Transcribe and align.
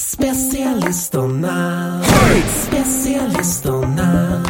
Specialisterna, 0.00 2.02
specialisterna. 2.46 4.42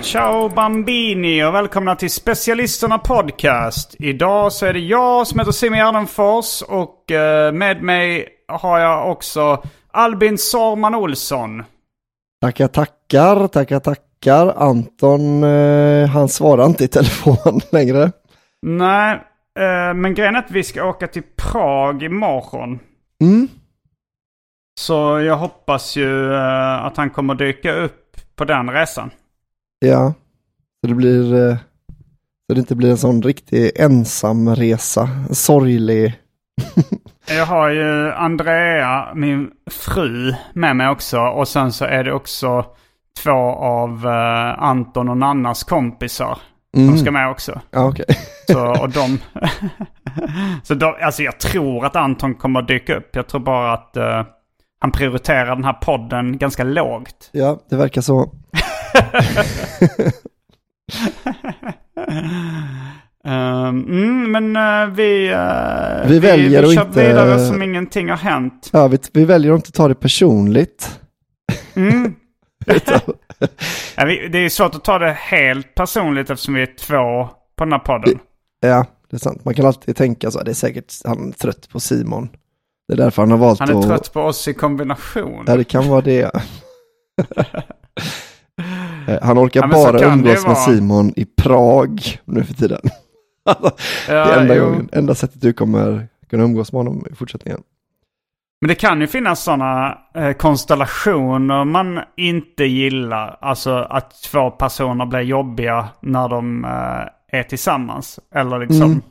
Ciao 0.00 0.48
Bambini 0.48 1.44
och 1.44 1.54
välkomna 1.54 1.96
till 1.96 2.10
Specialisterna 2.10 2.98
Podcast. 2.98 3.94
Idag 3.98 4.52
så 4.52 4.66
är 4.66 4.72
det 4.72 4.78
jag 4.78 5.26
som 5.26 5.38
heter 5.38 5.52
Simon 5.52 5.78
Gärdenfors 5.78 6.62
och 6.62 7.10
eh, 7.10 7.52
med 7.52 7.82
mig 7.82 8.28
har 8.48 8.78
jag 8.80 9.10
också 9.12 9.62
Albin 9.90 10.38
Sorman 10.38 10.94
Olsson. 10.94 11.64
Tackar, 12.40 12.68
tackar, 12.68 13.48
tackar, 13.48 13.80
tackar. 13.80 14.54
Anton, 14.56 15.44
eh, 15.44 16.08
han 16.08 16.28
svarar 16.28 16.66
inte 16.66 16.84
i 16.84 16.88
telefon 16.88 17.60
längre. 17.72 18.12
Nej, 18.62 19.20
men 19.94 20.14
grejen 20.14 20.34
är 20.34 20.38
att 20.38 20.50
vi 20.50 20.64
ska 20.64 20.84
åka 20.84 21.06
till 21.06 21.22
Prag 21.36 22.02
imorgon. 22.02 22.78
Mm. 23.22 23.48
Så 24.78 25.20
jag 25.20 25.36
hoppas 25.36 25.96
ju 25.96 26.34
eh, 26.34 26.84
att 26.84 26.96
han 26.96 27.10
kommer 27.10 27.34
dyka 27.34 27.72
upp 27.72 28.16
på 28.36 28.44
den 28.44 28.70
resan. 28.70 29.10
Ja, 29.78 30.14
så 30.80 30.86
det 30.86 30.94
blir, 30.94 31.50
eh, 31.50 31.56
så 32.46 32.54
det 32.54 32.60
inte 32.60 32.74
blir 32.74 32.90
en 32.90 32.98
sån 32.98 33.22
riktig 33.22 33.70
ensamresa, 33.76 35.08
en 35.28 35.34
sorglig. 35.34 36.14
Jag 37.28 37.46
har 37.46 37.68
ju 37.68 38.12
Andrea, 38.12 39.14
min 39.14 39.50
fru, 39.70 40.34
med 40.52 40.76
mig 40.76 40.88
också. 40.88 41.20
Och 41.20 41.48
sen 41.48 41.72
så 41.72 41.84
är 41.84 42.04
det 42.04 42.12
också 42.12 42.64
två 43.22 43.52
av 43.52 44.06
eh, 44.06 44.62
Anton 44.62 45.08
och 45.08 45.16
Nannas 45.16 45.64
kompisar. 45.64 46.38
De 46.72 46.98
ska 46.98 47.10
med 47.10 47.30
också. 47.30 47.60
Ja, 47.70 47.88
okej. 47.88 48.04
Så, 48.50 48.82
och 48.82 48.90
de... 48.90 49.18
så 50.62 50.74
de, 50.74 50.94
alltså 51.02 51.22
jag 51.22 51.38
tror 51.40 51.86
att 51.86 51.96
Anton 51.96 52.34
kommer 52.34 52.60
att 52.60 52.68
dyka 52.68 52.96
upp. 52.96 53.16
Jag 53.16 53.26
tror 53.28 53.40
bara 53.40 53.72
att 53.72 53.96
eh, 53.96 54.24
han 54.80 54.92
prioriterar 54.92 55.54
den 55.54 55.64
här 55.64 55.72
podden 55.72 56.38
ganska 56.38 56.64
lågt. 56.64 57.30
Ja, 57.32 57.58
det 57.70 57.76
verkar 57.76 58.00
så. 58.00 58.32
Mm, 63.24 64.30
men 64.32 64.56
eh, 64.56 64.94
vi, 64.94 65.28
eh, 65.28 66.08
Vi 66.10 66.18
väljer 66.18 66.62
vi, 66.62 66.74
kör 66.74 66.86
inte- 66.86 67.08
vidare 67.08 67.38
som 67.46 67.62
ingenting 67.62 68.08
har 68.10 68.16
hänt. 68.16 68.70
Ja, 68.72 68.88
vi, 68.88 68.98
vi 69.12 69.24
väljer 69.24 69.52
att 69.52 69.56
inte 69.58 69.72
ta 69.72 69.88
det 69.88 69.94
personligt. 69.94 71.00
Mm. 71.74 72.14
Det 74.30 74.38
är 74.38 74.48
svårt 74.48 74.74
att 74.74 74.84
ta 74.84 74.98
det 74.98 75.12
helt 75.12 75.74
personligt 75.74 76.30
eftersom 76.30 76.54
vi 76.54 76.62
är 76.62 76.76
två 76.78 77.28
på 77.56 77.64
den 77.64 77.72
här 77.72 77.78
podden. 77.78 78.18
Ja, 78.60 78.86
det 79.10 79.16
är 79.16 79.20
sant. 79.20 79.44
Man 79.44 79.54
kan 79.54 79.66
alltid 79.66 79.96
tänka 79.96 80.30
så. 80.30 80.42
Det 80.42 80.50
är 80.50 80.54
säkert 80.54 80.94
han 81.04 81.28
är 81.28 81.32
trött 81.32 81.68
på 81.68 81.80
Simon. 81.80 82.28
Det 82.88 82.94
är 82.94 82.96
därför 82.96 83.22
han 83.22 83.30
har 83.30 83.38
valt 83.38 83.60
Han 83.60 83.70
är 83.70 83.78
att... 83.78 83.86
trött 83.86 84.12
på 84.12 84.20
oss 84.20 84.48
i 84.48 84.54
kombination. 84.54 85.44
Ja, 85.46 85.56
det 85.56 85.64
kan 85.64 85.88
vara 85.88 86.00
det. 86.00 86.30
Eh, 89.08 89.18
han 89.22 89.38
orkar 89.38 89.60
Ja, 89.60 89.68
bara 89.68 90.12
umgås 90.12 90.46
med. 90.46 90.58
Simon 90.58 91.12
i 91.16 91.24
Prag 91.24 92.20
nu 92.24 92.44
för 92.44 92.54
tiden. 92.54 92.80
det 94.06 94.12
är 94.12 94.40
enda, 94.40 94.58
gången, 94.58 94.88
enda 94.92 95.14
sättet 95.14 95.40
du 95.40 95.52
kommer 95.52 96.08
kunna 96.30 96.44
umgås 96.44 96.72
med 96.72 96.78
honom 96.80 97.06
i 97.10 97.14
fortsättningen. 97.14 97.62
Men 98.60 98.68
det 98.68 98.74
kan 98.74 99.00
ju 99.00 99.06
finnas 99.06 99.42
sådana 99.42 99.98
eh, 100.14 100.32
konstellationer 100.32 101.64
man 101.64 102.00
inte 102.16 102.64
gillar. 102.64 103.38
Alltså 103.40 103.74
att 103.74 104.22
två 104.22 104.50
personer 104.50 105.06
blir 105.06 105.20
jobbiga 105.20 105.88
när 106.00 106.28
de 106.28 106.64
eh, 106.64 107.38
är 107.38 107.42
tillsammans. 107.42 108.20
Eller 108.34 108.58
liksom... 108.58 108.90
Mm. 108.90 109.02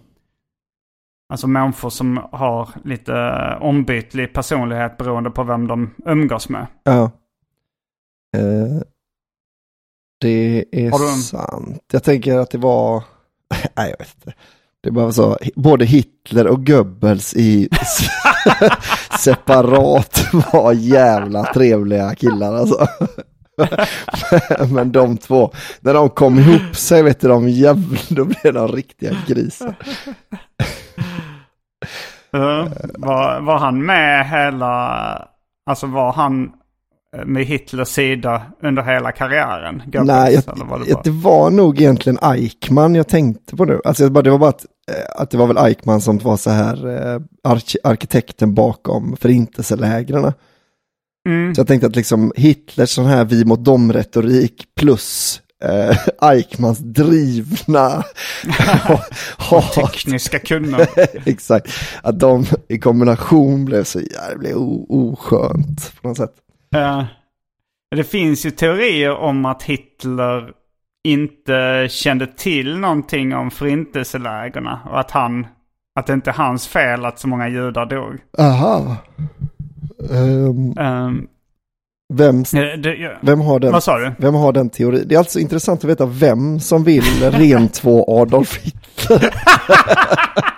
Alltså 1.29 1.47
människor 1.47 1.89
som 1.89 2.27
har 2.31 2.69
lite 2.83 3.13
eh, 3.13 3.61
ombytlig 3.61 4.33
personlighet 4.33 4.97
beroende 4.97 5.29
på 5.29 5.43
vem 5.43 5.67
de 5.67 5.93
umgås 6.05 6.49
med. 6.49 6.67
Ja. 6.83 7.11
Eh, 8.37 8.81
det 10.21 10.65
är 10.71 10.91
sant. 11.21 11.83
Jag 11.91 12.03
tänker 12.03 12.37
att 12.37 12.51
det 12.51 12.57
var, 12.57 13.03
nej 13.75 13.89
jag 13.89 13.97
vet 13.97 14.15
inte. 14.15 14.33
Det 14.91 15.01
var 15.01 15.11
så, 15.11 15.37
både 15.55 15.85
Hitler 15.85 16.47
och 16.47 16.65
Goebbels 16.65 17.33
i 17.33 17.69
separat 19.19 20.25
var 20.53 20.73
jävla 20.73 21.43
trevliga 21.53 22.15
killar 22.15 22.53
alltså. 22.55 22.87
Men 24.73 24.91
de 24.91 25.17
två, 25.17 25.51
när 25.79 25.93
de 25.93 26.09
kom 26.09 26.39
ihop 26.39 26.75
sig 26.75 27.03
vet 27.03 27.19
du, 27.21 27.27
de 27.27 27.49
jävla, 27.49 27.97
då 28.09 28.25
blev 28.25 28.53
de 28.53 28.67
riktiga 28.67 29.11
grisar. 29.27 29.75
Uh, 32.35 32.67
var, 32.97 33.41
var 33.41 33.57
han 33.57 33.85
med 33.85 34.29
hela... 34.29 35.27
Alltså 35.69 35.88
var 35.88 36.13
han 36.13 36.44
eh, 37.17 37.25
med 37.25 37.45
Hitlers 37.45 37.88
sida 37.88 38.41
under 38.63 38.83
hela 38.83 39.12
karriären? 39.12 39.81
Goebbels, 39.85 40.07
Nej, 40.07 40.33
jag, 40.33 40.56
eller 40.56 40.65
var 40.65 40.79
det 40.79 40.94
bara... 40.94 41.01
det 41.03 41.09
var 41.09 41.50
nog 41.50 41.81
egentligen 41.81 42.19
Eichmann 42.21 42.95
jag 42.95 43.07
tänkte 43.07 43.56
på 43.56 43.65
nu. 43.65 43.81
Alltså, 43.85 44.03
det 44.03 44.09
var- 44.09 44.21
det 44.23 44.29
var 44.29 44.38
bara 44.38 44.50
att, 44.50 44.65
eh, 44.65 44.69
att 45.16 45.31
det 45.31 45.38
var 45.38 45.48
väl 45.48 45.57
Eichmann 45.57 46.01
som 46.01 46.18
var 46.18 46.38
så 46.38 46.50
här 46.50 46.88
eh, 46.88 47.22
ark 47.44 47.75
arkitekten 47.84 48.54
bakom 48.54 49.18
förintelselägren. 49.18 50.34
Mm. 51.28 51.56
Så 51.56 51.60
jag 51.60 51.68
tänkte 51.68 51.88
att 51.88 51.95
liksom 51.95 52.31
Hitlers 52.36 52.89
sån 52.89 53.06
här 53.06 53.25
vi 53.25 53.45
mot 53.45 53.66
dem-retorik 53.66 54.66
plus 54.75 55.42
eh, 55.63 55.98
Eichmanns 56.22 56.80
drivna 56.80 58.04
hat. 59.38 59.74
Tekniska 59.74 60.39
kunnande. 60.39 61.07
Exakt, 61.25 61.72
att 62.01 62.19
de 62.19 62.45
i 62.69 62.80
kombination 62.80 63.66
blev 63.66 63.84
så 63.84 64.00
jävla 64.00 64.50
oskönt 64.89 66.01
på 66.01 66.07
något 66.07 66.18
sätt. 66.18 66.34
Ja. 66.69 67.07
det 67.95 68.04
finns 68.04 68.45
ju 68.45 68.51
teorier 68.51 69.16
om 69.16 69.45
att 69.45 69.63
Hitler 69.63 70.51
inte 71.12 71.88
kände 71.89 72.27
till 72.27 72.77
någonting 72.77 73.36
om 73.36 73.51
förintelselägerna. 73.51 74.80
Och 74.92 75.00
att 75.00 75.12
han, 75.12 75.48
att 76.00 76.07
det 76.07 76.13
inte 76.13 76.30
är 76.30 76.33
hans 76.33 76.68
fel 76.68 77.06
att 77.06 77.19
så 77.19 77.27
många 77.27 77.48
judar 77.50 77.86
dog. 77.86 78.18
Aha. 78.38 78.95
Ehm, 80.12 80.74
Ehm, 80.77 81.27
vem, 82.13 82.39
eh, 82.39 82.80
det, 82.80 83.18
vem, 83.21 83.42
har 83.42 83.59
den, 83.59 83.71
Vad 83.71 83.83
sa 83.83 83.98
du? 83.98 84.12
vem 84.18 84.33
har 84.33 84.54
den 84.54 84.69
teorin? 84.69 85.04
Det 85.06 85.15
är 85.15 85.19
alltså 85.19 85.39
intressant 85.39 85.83
att 85.83 85.89
veta 85.89 86.06
vem 86.06 86.59
som 86.59 86.83
vill 86.83 87.04
rentvå 87.31 88.21
Adolf 88.21 88.57
Hitler. 88.63 89.33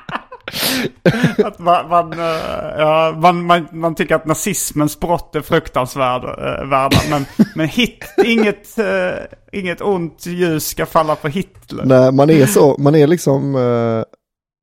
Att 1.46 1.60
man, 1.60 1.90
man, 1.90 2.14
eh, 2.14 2.76
ja, 2.78 3.16
man, 3.22 3.46
man, 3.46 3.68
man 3.72 3.96
tycker 3.96 4.16
att 4.16 4.26
nazismens 4.26 5.00
brott 5.00 5.36
är 5.36 5.42
fruktansvärda. 5.42 6.60
eh, 6.62 6.90
men 7.10 7.26
men 7.56 7.68
hit, 7.68 8.06
inget, 8.26 8.78
eh, 8.80 9.12
inget 9.52 9.82
ont 9.82 10.26
ljus 10.26 10.68
ska 10.68 10.86
falla 10.86 11.16
på 11.16 11.28
Hitler. 11.28 11.86
Nej, 11.86 12.12
man 12.12 12.30
är 12.30 12.46
så, 12.46 12.76
man 12.80 12.96
är 12.96 13.08
liksom, 13.08 13.52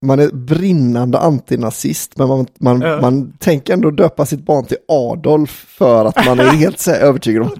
man 0.06 0.20
är 0.20 0.28
brinnande 0.34 1.18
antinazist, 1.18 2.18
men 2.18 2.28
man, 2.28 2.46
man, 2.60 2.80
Ja. 2.80 3.00
man 3.00 3.32
tänker 3.38 3.72
ändå 3.72 3.90
döpa 3.90 4.26
sitt 4.26 4.40
barn 4.46 4.64
till 4.64 4.76
Adolf 4.88 5.50
för 5.68 6.04
att 6.04 6.26
man 6.26 6.40
är 6.40 6.44
helt 6.44 6.80
så 6.80 6.90
övertygad 6.90 7.42
om 7.42 7.50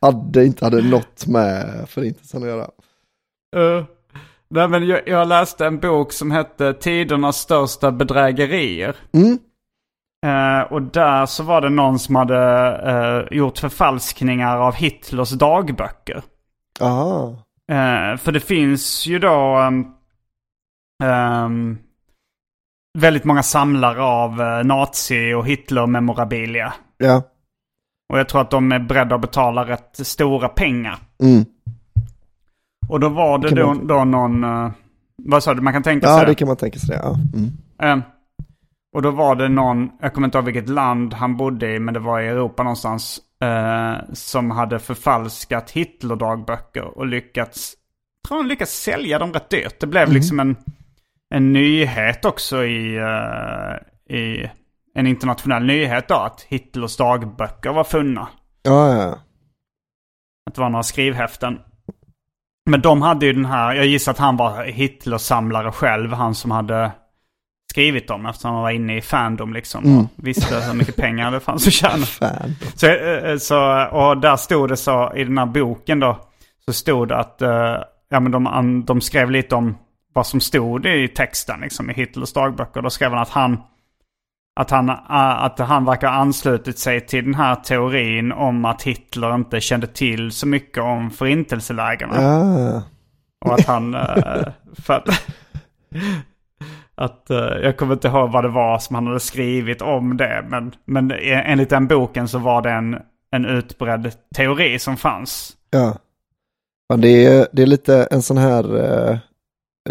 att 0.00 0.32
det 0.32 0.44
inte 0.46 0.64
hade 0.64 0.82
något 0.82 1.26
med 1.26 1.84
förintelsen 1.88 2.42
att 2.42 2.48
göra. 2.48 2.66
Eh, 3.56 3.84
nej, 4.52 4.68
men 4.68 4.86
jag, 4.86 5.08
jag 5.08 5.28
läste 5.28 5.66
en 5.66 5.78
bok 5.78 6.12
som 6.12 6.30
hette 6.30 6.74
Tidernas 6.74 7.36
största 7.36 7.92
bedrägerier. 7.92 8.96
Mm. 9.12 9.38
Eh, 10.26 10.72
och 10.72 10.82
där 10.82 11.26
så 11.26 11.42
var 11.42 11.60
det 11.60 11.68
någon 11.68 11.98
som 11.98 12.16
hade 12.16 12.38
eh, 12.86 13.36
gjort 13.36 13.58
förfalskningar 13.58 14.58
av 14.58 14.74
Hitlers 14.74 15.30
dagböcker. 15.30 16.22
Aha. 16.80 17.36
Eh, 17.72 18.16
för 18.16 18.32
det 18.32 18.40
finns 18.40 19.06
ju 19.06 19.18
då 19.18 19.56
ehm, 21.04 21.78
väldigt 22.98 23.24
många 23.24 23.42
samlare 23.42 24.02
av 24.02 24.40
uh, 24.40 24.64
nazi 24.64 25.34
och 25.34 25.46
Hitler-memorabilia. 25.46 26.72
Ja. 26.96 27.22
Och 28.12 28.18
jag 28.18 28.28
tror 28.28 28.40
att 28.40 28.50
de 28.50 28.72
är 28.72 28.78
beredda 28.78 29.14
att 29.14 29.20
betala 29.20 29.64
rätt 29.64 30.06
stora 30.06 30.48
pengar. 30.48 30.98
Mm. 31.22 31.44
Och 32.88 33.00
då 33.00 33.08
var 33.08 33.38
det 33.38 33.50
då, 33.50 33.66
man- 33.66 33.86
då 33.86 34.04
någon... 34.04 34.44
eh, 34.44 34.70
vad 35.22 35.42
sa 35.42 35.54
du? 35.54 35.60
Man 35.62 35.72
kan 35.72 35.82
tänka 35.82 36.06
sig 36.06 36.16
Ja, 36.16 36.20
det. 36.20 36.26
det 36.30 36.34
kan 36.34 36.48
man 36.48 36.56
tänka 36.56 36.78
sig 36.78 36.88
det. 36.96 37.02
Ja. 37.02 37.16
Mm. 37.34 37.98
Eh, 37.98 38.04
och 38.96 39.02
då 39.02 39.10
var 39.10 39.34
det 39.34 39.48
någon, 39.48 39.90
jag 40.00 40.14
kommer 40.14 40.26
inte 40.28 40.38
ihåg 40.38 40.44
vilket 40.44 40.68
land 40.68 41.14
han 41.14 41.36
bodde 41.36 41.74
i, 41.74 41.78
men 41.78 41.94
det 41.94 42.00
var 42.00 42.20
i 42.20 42.28
Europa 42.28 42.62
någonstans. 42.62 43.20
eh, 43.42 43.94
som 44.12 44.50
hade 44.50 44.78
förfalskat 44.78 45.70
Hitler-dagböcker 45.70 46.98
och 46.98 47.06
lyckats, 47.06 47.74
tror 48.28 48.38
han 48.38 48.48
lyckats 48.48 48.72
sälja 48.82 49.18
dem 49.18 49.32
rätt 49.32 49.50
dyrt. 49.50 49.80
Det 49.80 49.86
blev 49.86 50.12
liksom 50.12 50.40
en, 50.40 50.56
en 51.34 51.52
nyhet 51.52 52.24
också 52.24 52.64
i, 52.64 52.96
eh, 52.96 54.16
i 54.16 54.50
en 54.94 55.06
internationell 55.06 55.64
nyhet 55.66 56.08
då, 56.08 56.14
att 56.14 56.40
Hitlers 56.48 56.96
dagböcker 56.96 57.72
var 57.72 57.84
funna. 57.84 58.28
Ja, 58.62 58.94
ja. 58.96 59.18
Att 60.50 60.54
det 60.54 60.60
var 60.60 60.70
några 60.70 60.82
skrivhäften. 60.82 61.58
Men 62.70 62.80
de 62.80 63.02
hade 63.02 63.26
ju 63.26 63.32
den 63.32 63.44
här, 63.44 63.74
jag 63.74 63.86
gissar 63.86 64.12
att 64.12 64.18
han 64.18 64.36
var 64.36 64.64
Hitler-samlare 64.64 65.72
själv, 65.72 66.12
han 66.12 66.34
som 66.34 66.50
hade 66.50 66.92
skrivit 67.70 68.08
dem 68.08 68.26
eftersom 68.26 68.52
han 68.52 68.62
var 68.62 68.70
inne 68.70 68.96
i 68.96 69.00
fandom 69.00 69.52
liksom. 69.52 69.98
Och 69.98 70.24
visste 70.24 70.60
hur 70.60 70.74
mycket 70.74 70.96
pengar 70.96 71.30
det 71.30 71.40
fanns 71.40 71.66
att 71.66 71.72
tjäna. 71.72 72.06
Så, 72.76 72.86
eh, 72.86 73.36
så, 73.36 73.86
och 73.86 74.18
där 74.18 74.36
stod 74.36 74.68
det 74.68 74.76
så, 74.76 75.12
i 75.16 75.24
den 75.24 75.38
här 75.38 75.46
boken 75.46 76.00
då, 76.00 76.18
så 76.64 76.72
stod 76.72 77.08
det 77.08 77.16
att 77.16 77.42
eh, 77.42 77.76
ja, 78.10 78.20
men 78.20 78.32
de, 78.32 78.84
de 78.86 79.00
skrev 79.00 79.30
lite 79.30 79.54
om 79.54 79.76
vad 80.12 80.26
som 80.26 80.40
stod 80.40 80.86
i 80.86 81.08
texten 81.08 81.60
liksom, 81.60 81.90
i 81.90 81.94
Hitlers 81.94 82.32
dagböcker. 82.32 82.82
Då 82.82 82.90
skrev 82.90 83.10
han 83.10 83.22
att 83.22 83.28
han, 83.28 83.60
att 84.60 84.70
han, 84.70 84.90
att 85.08 85.58
han 85.58 85.84
verkar 85.84 86.08
ha 86.08 86.14
anslutit 86.14 86.78
sig 86.78 87.06
till 87.06 87.24
den 87.24 87.34
här 87.34 87.54
teorin 87.54 88.32
om 88.32 88.64
att 88.64 88.82
Hitler 88.82 89.34
inte 89.34 89.60
kände 89.60 89.86
till 89.86 90.32
så 90.32 90.46
mycket 90.46 90.82
om 90.82 91.10
förintelselägren. 91.10 92.10
Ja. 92.22 92.82
Och 93.44 93.54
att 93.54 93.66
han... 93.66 93.94
eh, 93.94 94.48
för 94.82 94.94
att, 94.94 95.08
att, 96.94 97.30
eh, 97.30 97.36
jag 97.38 97.76
kommer 97.76 97.94
inte 97.94 98.08
ihåg 98.08 98.32
vad 98.32 98.44
det 98.44 98.48
var 98.48 98.78
som 98.78 98.94
han 98.94 99.06
hade 99.06 99.20
skrivit 99.20 99.82
om 99.82 100.16
det. 100.16 100.44
Men, 100.48 100.74
men 100.84 101.12
enligt 101.26 101.70
den 101.70 101.86
boken 101.86 102.28
så 102.28 102.38
var 102.38 102.62
det 102.62 102.70
en, 102.70 102.96
en 103.30 103.46
utbredd 103.46 104.12
teori 104.36 104.78
som 104.78 104.96
fanns. 104.96 105.52
Ja. 105.70 105.96
Men 106.88 107.00
det 107.00 107.26
är, 107.26 107.48
det 107.52 107.62
är 107.62 107.66
lite 107.66 108.08
en 108.10 108.22
sån 108.22 108.38
här, 108.38 108.76
eh, 108.76 109.18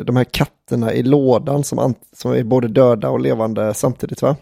de 0.03 0.15
här 0.15 0.23
katterna 0.23 0.93
i 0.93 1.03
lådan 1.03 1.63
som, 1.63 1.95
som 2.13 2.31
är 2.31 2.43
både 2.43 2.67
döda 2.67 3.09
och 3.09 3.19
levande 3.19 3.73
samtidigt 3.73 4.21
va? 4.21 4.35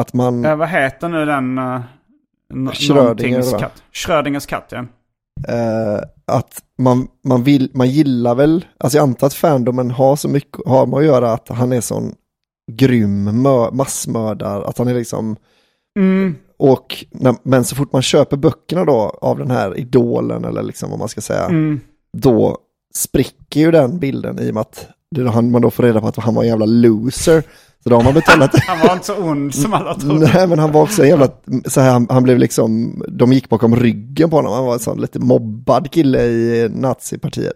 Att 0.00 0.12
man, 0.12 0.44
Eh, 0.44 0.56
vad 0.56 0.68
heter 0.68 1.08
nu 1.08 1.24
den... 1.24 1.58
Uh, 1.58 2.72
Schrödinger, 2.72 3.58
katt? 3.58 3.82
Schrödingers 3.92 4.46
katt, 4.46 4.72
ja. 4.72 4.78
eh, 5.54 6.00
att 6.26 6.62
man, 6.78 7.08
man, 7.24 7.42
vill, 7.42 7.70
man 7.74 7.88
gillar 7.90 8.34
väl, 8.34 8.64
alltså 8.78 8.98
jag 8.98 9.02
antar 9.02 9.26
att 9.26 9.34
fandomen 9.34 9.90
har 9.90 10.16
så 10.16 10.28
mycket, 10.28 10.60
har 10.66 10.86
med 10.86 10.98
att 10.98 11.04
göra 11.04 11.32
att 11.32 11.48
han 11.48 11.72
är 11.72 11.80
sån 11.80 12.14
grym 12.72 13.42
mö, 13.42 13.70
massmördare, 13.70 14.64
att 14.66 14.78
han 14.78 14.88
är 14.88 14.94
liksom, 14.94 15.36
Mm. 15.98 16.34
och, 16.58 17.04
men 17.42 17.64
så 17.64 17.76
fort 17.76 17.92
man 17.92 18.02
köper 18.02 18.36
böckerna 18.36 18.84
då 18.84 19.18
av 19.20 19.38
den 19.38 19.50
här 19.50 19.78
idolen 19.78 20.44
eller 20.44 20.62
liksom 20.62 20.90
vad 20.90 20.98
man 20.98 21.08
ska 21.08 21.20
säga, 21.20 21.44
Mm. 21.44 21.80
då 22.16 22.58
spricker 22.94 23.60
ju 23.60 23.70
den 23.70 23.98
bilden 23.98 24.38
i 24.40 24.50
och 24.50 24.54
med 24.54 24.60
att 24.60 24.88
han, 25.34 25.50
man 25.50 25.62
då 25.62 25.70
får 25.70 25.82
reda 25.82 26.00
på 26.00 26.06
att 26.06 26.16
han 26.16 26.34
var 26.34 26.42
en 26.42 26.48
jävla 26.48 26.66
loser. 26.66 27.42
Så 27.86 27.90
då 27.90 27.96
har 27.96 28.02
man 28.04 28.14
betalat, 28.14 28.50
Han 28.66 28.78
var 28.86 28.92
inte 28.92 29.06
så 29.06 29.16
ond 29.16 29.54
som 29.54 29.72
alla 29.74 29.94
trodde. 29.94 30.30
nej 30.34 30.46
men 30.46 30.58
han 30.58 30.72
var 30.72 30.82
också 30.82 31.02
en 31.02 31.08
jävla, 31.08 31.28
så 31.64 31.80
här, 31.80 31.90
han, 31.92 32.06
han 32.10 32.22
blev 32.22 32.38
liksom, 32.38 33.02
de 33.08 33.32
gick 33.32 33.48
bakom 33.48 33.76
ryggen 33.76 34.30
på 34.30 34.36
honom, 34.36 34.52
han 34.52 34.64
var 34.64 34.72
en 34.72 34.78
sån 34.78 35.00
lite 35.00 35.18
mobbad 35.18 35.90
kille 35.90 36.22
i 36.22 36.68
nazipartiet. 36.74 37.52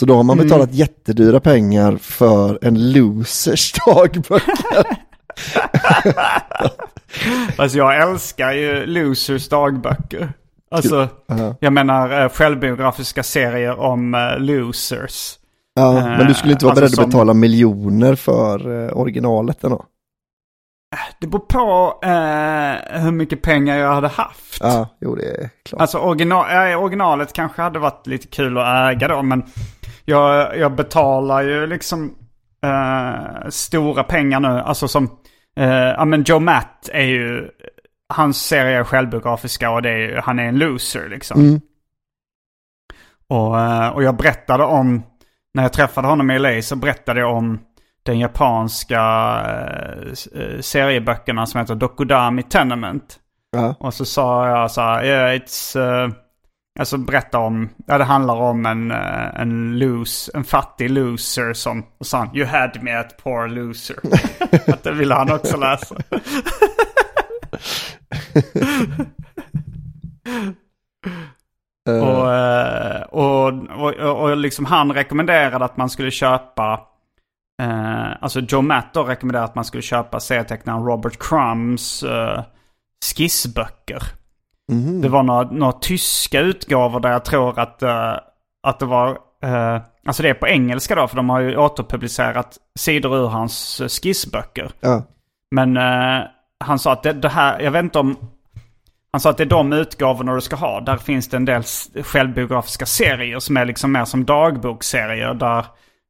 Så 0.00 0.06
då 0.06 0.14
har 0.16 0.22
man 0.22 0.38
betalat 0.38 0.74
jättedyra 0.74 1.40
pengar 1.40 1.96
för 2.00 2.58
en 2.62 2.92
losers 2.92 3.72
dagböcker. 3.86 4.84
Alltså 7.56 7.78
jag 7.78 8.10
älskar 8.10 8.52
ju 8.52 8.86
Losers 8.86 9.48
dagböcker. 9.48 10.32
Alltså, 10.70 11.08
Ja. 11.26 11.56
jag 11.60 11.72
menar 11.72 12.22
eh, 12.22 12.28
självbiografiska 12.28 13.22
serier 13.22 13.80
om 13.80 14.14
eh, 14.14 14.38
losers. 14.38 15.34
Ja, 15.74 15.92
men 15.92 16.26
du 16.26 16.34
skulle 16.34 16.52
inte 16.52 16.64
vara 16.64 16.72
Alltså 16.72 16.96
beredd 16.96 17.04
att 17.06 17.10
betala 17.12 17.34
miljoner 17.34 18.14
för 18.14 18.84
eh, 18.88 18.96
originalet 18.96 19.64
ändå. 19.64 19.84
Det 21.20 21.26
beror 21.26 21.40
på 21.40 21.98
eh, 22.06 23.00
hur 23.02 23.12
mycket 23.12 23.42
pengar 23.42 23.76
jag 23.76 23.94
hade 23.94 24.08
haft. 24.08 24.58
Ja, 24.60 24.88
jo 25.00 25.14
det 25.14 25.24
är 25.30 25.50
klart. 25.64 25.80
Alltså 25.80 25.98
original, 25.98 26.46
ja, 26.50 26.76
originalet 26.76 27.32
kanske 27.32 27.62
hade 27.62 27.78
varit 27.78 28.06
lite 28.06 28.26
kul 28.26 28.58
att 28.58 28.92
äga 28.92 29.08
då, 29.08 29.22
men 29.22 29.42
jag, 30.04 30.58
jag 30.58 30.74
betalar 30.74 31.42
ju 31.42 31.66
liksom 31.66 32.14
eh, 32.64 33.48
stora 33.48 34.04
pengar 34.04 34.40
nu. 34.40 34.48
Alltså 34.48 34.88
som, 34.88 35.04
eh, 35.56 35.70
ja 35.70 36.04
men 36.04 36.22
Joe 36.22 36.38
Matt 36.40 36.88
är 36.92 37.04
ju, 37.04 37.48
hans 38.14 38.42
serie 38.46 38.78
är 38.78 38.84
självbiografiska 38.84 39.70
och 39.70 39.82
det 39.82 39.90
är, 39.90 39.96
ju- 39.98 40.20
han 40.20 40.38
är 40.38 40.44
en 40.44 40.58
loser 40.58 41.08
liksom. 41.08 41.40
Mm. 41.40 41.60
Och, 43.28 43.60
eh, 43.60 43.88
och 43.88 44.02
jag 44.02 44.16
berättade 44.16 44.64
om, 44.64 45.02
när 45.54 45.62
jag 45.62 45.72
träffade 45.72 46.08
honom 46.08 46.30
i 46.30 46.38
LA 46.38 46.62
så 46.62 46.76
berättade 46.76 47.20
jag 47.20 47.36
om 47.36 47.60
den 48.02 48.18
japanska 48.18 49.00
eh, 49.46 50.42
eh, 50.42 50.60
serieböckerna 50.60 51.46
som 51.46 51.60
heter 51.60 51.74
Dokudami 51.74 52.42
Tenement. 52.42 53.18
Ja. 53.50 53.74
Och 53.80 53.94
så 53.94 54.04
sa 54.04 54.48
jag 54.48 54.70
så 54.70 54.80
här, 54.80 55.04
yeah, 55.04 55.36
it's... 55.36 55.78
Uh, 55.78 56.12
alltså 56.78 56.98
berätta 56.98 57.38
om, 57.38 57.68
ja 57.86 57.98
det 57.98 58.04
handlar 58.04 58.34
om 58.34 58.66
en, 58.66 58.90
eh, 58.90 59.40
en 59.40 59.78
lose, 59.78 60.30
en 60.34 60.44
fattig 60.44 60.90
loser 60.90 61.52
som, 61.52 61.86
och 61.98 62.06
sa 62.06 62.18
han, 62.18 62.36
you 62.36 62.46
had 62.46 62.82
me 62.82 62.92
at 62.96 63.16
poor 63.16 63.48
loser. 63.48 63.96
att 64.72 64.82
det 64.82 64.92
ville 64.92 65.14
han 65.14 65.32
också 65.32 65.56
läsa. 65.56 65.96
Eh, 71.88 72.08
Och, 72.08 72.34
eh, 72.34 73.02
och, 73.02 73.46
och, 73.70 73.94
och, 73.94 74.22
och 74.22 74.36
liksom 74.50 74.64
han 74.64 74.92
rekommenderade 74.92 75.64
att 75.64 75.76
man 75.76 75.90
skulle 75.90 76.10
köpa, 76.10 76.80
eh, 77.62 78.22
alltså 78.22 78.40
Joe 78.40 78.62
Matt 78.62 78.94
då 78.94 79.04
rekommenderade 79.04 79.48
att 79.48 79.54
man 79.54 79.64
skulle 79.64 79.82
köpa 79.82 80.20
serietecknaren 80.20 80.84
Robert 80.84 81.18
Crumbs 81.18 82.02
eh, 82.02 82.42
skissböcker. 83.16 84.02
mhm. 84.72 85.00
Det 85.00 85.08
var 85.08 85.22
några, 85.22 85.42
några 85.42 85.72
tyska 85.72 86.40
utgåvor 86.40 87.00
där 87.00 87.12
jag 87.12 87.24
tror 87.24 87.58
att, 87.58 87.82
eh, 87.82 88.14
att 88.62 88.78
det 88.78 88.86
var... 88.86 89.08
eh, 89.42 89.80
alltså 90.06 90.22
det 90.22 90.28
är 90.28 90.34
på 90.34 90.48
engelska 90.48 90.94
då, 90.94 91.08
för 91.08 91.16
de 91.16 91.30
har 91.30 91.40
ju 91.40 91.56
återpublicerat 91.56 92.58
sidor 92.78 93.16
ur 93.16 93.26
hans 93.28 93.80
eh, 93.80 93.88
skissböcker. 93.88 94.70
Ja. 94.80 95.02
Men 95.50 95.76
eh, 95.76 96.26
han 96.64 96.78
sa 96.78 96.92
att 96.92 97.02
det, 97.02 97.12
det 97.12 97.28
här, 97.28 97.60
jag 97.60 97.70
vet 97.70 97.84
inte 97.84 97.98
om... 97.98 98.16
Han 99.12 99.20
sa 99.20 99.30
att 99.30 99.36
det 99.36 99.44
är 99.44 99.46
de 99.46 99.72
utgåvorna 99.72 100.34
du 100.34 100.40
ska 100.40 100.56
ha. 100.56 100.80
Där 100.80 100.96
finns 100.96 101.28
det 101.28 101.36
en 101.36 101.44
del 101.44 101.62
självbiografiska 102.02 102.86
serier 102.86 103.38
som 103.38 103.56
är 103.56 103.64
liksom 103.64 103.92
mer 103.92 104.04
som 104.04 104.24
dagboksserier. 104.24 105.34
Där 105.34 105.58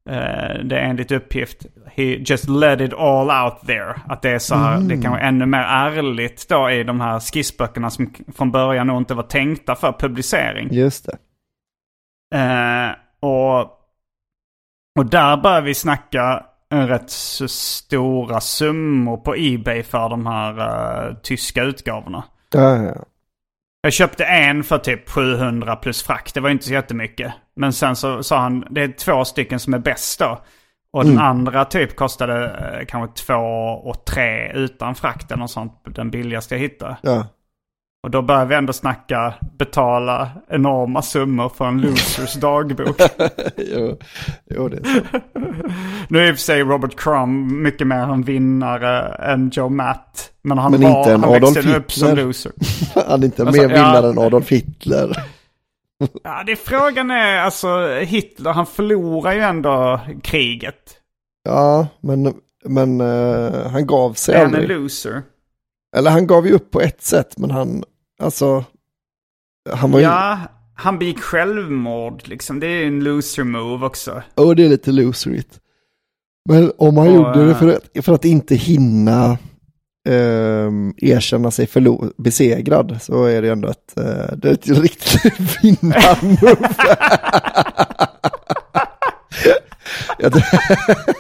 eh, 0.09 0.65
det 0.65 0.79
är 0.79 0.85
enligt 0.85 1.13
uppgift, 1.13 1.67
he 1.87 2.03
just 2.03 2.49
let 2.49 2.81
it 2.81 2.93
all 2.93 3.45
out 3.45 3.67
there. 3.67 3.95
Att 4.09 4.23
det 4.23 4.31
är 4.31 4.39
så 4.39 4.55
här, 4.55 4.81
det 4.81 5.03
kan 5.03 5.13
vara 5.13 5.21
ännu 5.21 5.47
mer 5.47 5.59
ärligt 5.59 6.49
då 6.49 6.71
i 6.71 6.85
de 6.85 7.01
här 7.01 7.21
skissböckerna 7.21 7.91
som 7.91 8.15
från 8.37 8.51
början 8.51 8.87
nog 8.87 8.99
inte 8.99 9.15
var 9.15 9.23
tänkta 9.23 9.75
för 9.75 9.93
publicering. 9.93 10.69
Just 10.73 11.07
det. 11.07 11.19
Eh, 12.35 12.91
och, 13.21 13.61
och 14.99 15.07
där 15.11 15.37
börjar 15.37 15.63
vi 15.63 15.75
snacka 15.75 16.45
en 16.71 16.89
rätt 16.89 17.11
så 17.11 17.49
stora 17.49 18.41
summor 18.41 19.17
på 19.17 19.35
Ebay 19.37 19.83
för 19.83 20.09
de 20.09 20.27
här 20.27 20.59
eh, 21.09 21.15
tyska 21.15 21.63
utgåvorna. 21.63 22.25
Ja, 22.55 22.77
ja, 22.77 22.85
ja. 22.85 23.05
Jag 23.83 23.93
köpte 23.93 24.25
en 24.25 24.65
för 24.65 24.79
typ 24.79 25.11
700 25.11 25.77
plus 25.77 26.03
frakt. 26.03 26.35
Det 26.35 26.41
var 26.41 26.51
inte 26.51 26.65
så 26.65 26.73
jättemycket. 26.73 27.33
Men 27.57 27.73
sen 27.73 27.97
så 27.97 28.23
sa 28.23 28.39
han, 28.39 28.65
det 28.71 28.83
är 28.83 28.89
två 28.89 29.25
stycken 29.25 29.61
som 29.61 29.75
är 29.75 29.79
bäst 29.79 30.19
då. 30.19 30.41
Och 30.93 31.05
den 31.05 31.19
andra 31.19 31.65
typ 31.65 31.97
kostade 31.97 32.45
eh, 32.45 32.87
kanske 32.87 33.25
två 33.25 33.35
och 33.85 34.05
tre 34.05 34.53
utan 34.53 34.95
frakt 34.95 35.31
eller 35.31 35.41
något 35.41 35.51
sånt. 35.51 35.73
Den 35.85 36.11
billigaste 36.11 36.55
jag 36.55 36.61
hittade. 36.61 36.97
ja. 37.03 37.27
Och 38.03 38.11
då 38.11 38.23
börjar 38.23 38.47
vi 38.47 38.55
ändå 38.55 38.73
snacka 38.73 39.35
betala 39.59 40.29
enorma 40.49 41.03
summor 41.03 41.49
för 41.49 41.65
en 41.65 41.81
losers 41.81 42.35
dagbok. 42.35 42.97
jo, 43.57 43.99
jo, 44.51 44.69
det 44.69 44.77
är 44.77 44.85
så. 44.85 45.21
Nu 46.09 46.19
är 46.19 46.29
i 46.29 46.33
och 46.33 46.37
för 46.37 46.43
sig 46.43 46.63
Robert 46.63 46.97
Crumb 46.97 47.53
mycket 47.53 47.87
mer 47.87 47.97
en 48.13 48.23
vinnare 48.23 49.15
än 49.15 49.51
Joe 49.55 49.69
Matt. 49.69 50.31
Men 50.43 50.59
han, 50.59 50.73
Men 50.73 50.83
var, 50.83 51.11
en 51.11 51.21
han 51.25 51.35
Adolf 51.35 51.57
växte 51.57 51.77
upp 51.77 51.93
som 51.93 52.09
Hitler. 52.09 52.25
loser. 52.25 52.53
Han 53.09 53.21
är 53.23 53.25
inte 53.25 53.43
Alltså, 53.43 53.63
mer 53.63 53.69
ja. 53.69 53.75
vinnare 53.77 54.09
än 54.11 54.19
Adolf 54.19 54.49
Hitler. 54.51 55.17
Ja, 56.23 56.43
det 56.47 56.53
är 56.53 56.57
frågan 56.57 57.11
är 57.11 57.39
alltså 57.39 57.87
Hitler, 58.01 58.53
han 58.53 58.67
förlorar 58.67 59.33
ju 59.33 59.41
ändå 59.41 60.01
kriget. 60.23 60.77
Ja, 61.45 61.87
men, 62.01 62.35
men 62.65 63.01
eh, 63.01 63.67
han 63.71 63.87
gav 63.87 64.13
sig 64.13 64.35
Är 64.35 64.39
han 64.39 64.49
en 64.55 64.61
aldrig. 64.61 64.79
loser? 64.81 65.23
Eller 65.97 66.11
han 66.11 66.27
gav 66.27 66.47
ju 66.47 66.53
upp 66.53 66.71
på 66.71 66.81
ett 66.81 67.03
sätt, 67.03 67.39
men 67.39 67.51
han, 67.51 67.85
alltså, 68.23 68.65
han 69.73 69.91
var 69.91 69.99
ju, 69.99 70.05
Ja, 70.05 70.39
han 70.75 70.99
begick 70.99 71.21
självmord 71.21 72.29
liksom. 72.29 72.61
Det 72.61 72.67
är 72.67 72.71
ju 72.81 72.87
en 72.87 73.05
loser 73.05 73.45
move 73.45 73.87
också. 73.87 74.23
och 74.35 74.57
det 74.57 74.65
är 74.65 74.69
lite 74.69 74.93
loserigt. 74.93 75.59
Men 76.49 76.73
om 76.79 76.97
han 76.97 77.09
Och, 77.09 77.15
gjorde 77.15 77.45
det 77.45 77.51
eh, 77.51 77.59
för 77.59 77.69
att, 77.69 78.05
för 78.05 78.13
att 78.15 78.25
inte 78.25 78.55
hinna 78.55 79.39
ehm, 80.09 80.95
erkänna 80.97 81.51
sig 81.51 81.67
förlo- 81.67 82.13
besegrad 82.19 82.99
så 83.03 83.25
är 83.25 83.43
det 83.43 83.49
ändå 83.51 83.69
ett, 83.69 83.97
eh, 83.99 84.37
det 84.37 84.49
är 84.49 84.53
ett 84.53 84.69
riktigt 84.69 85.41
vinnarmove. 85.63 86.69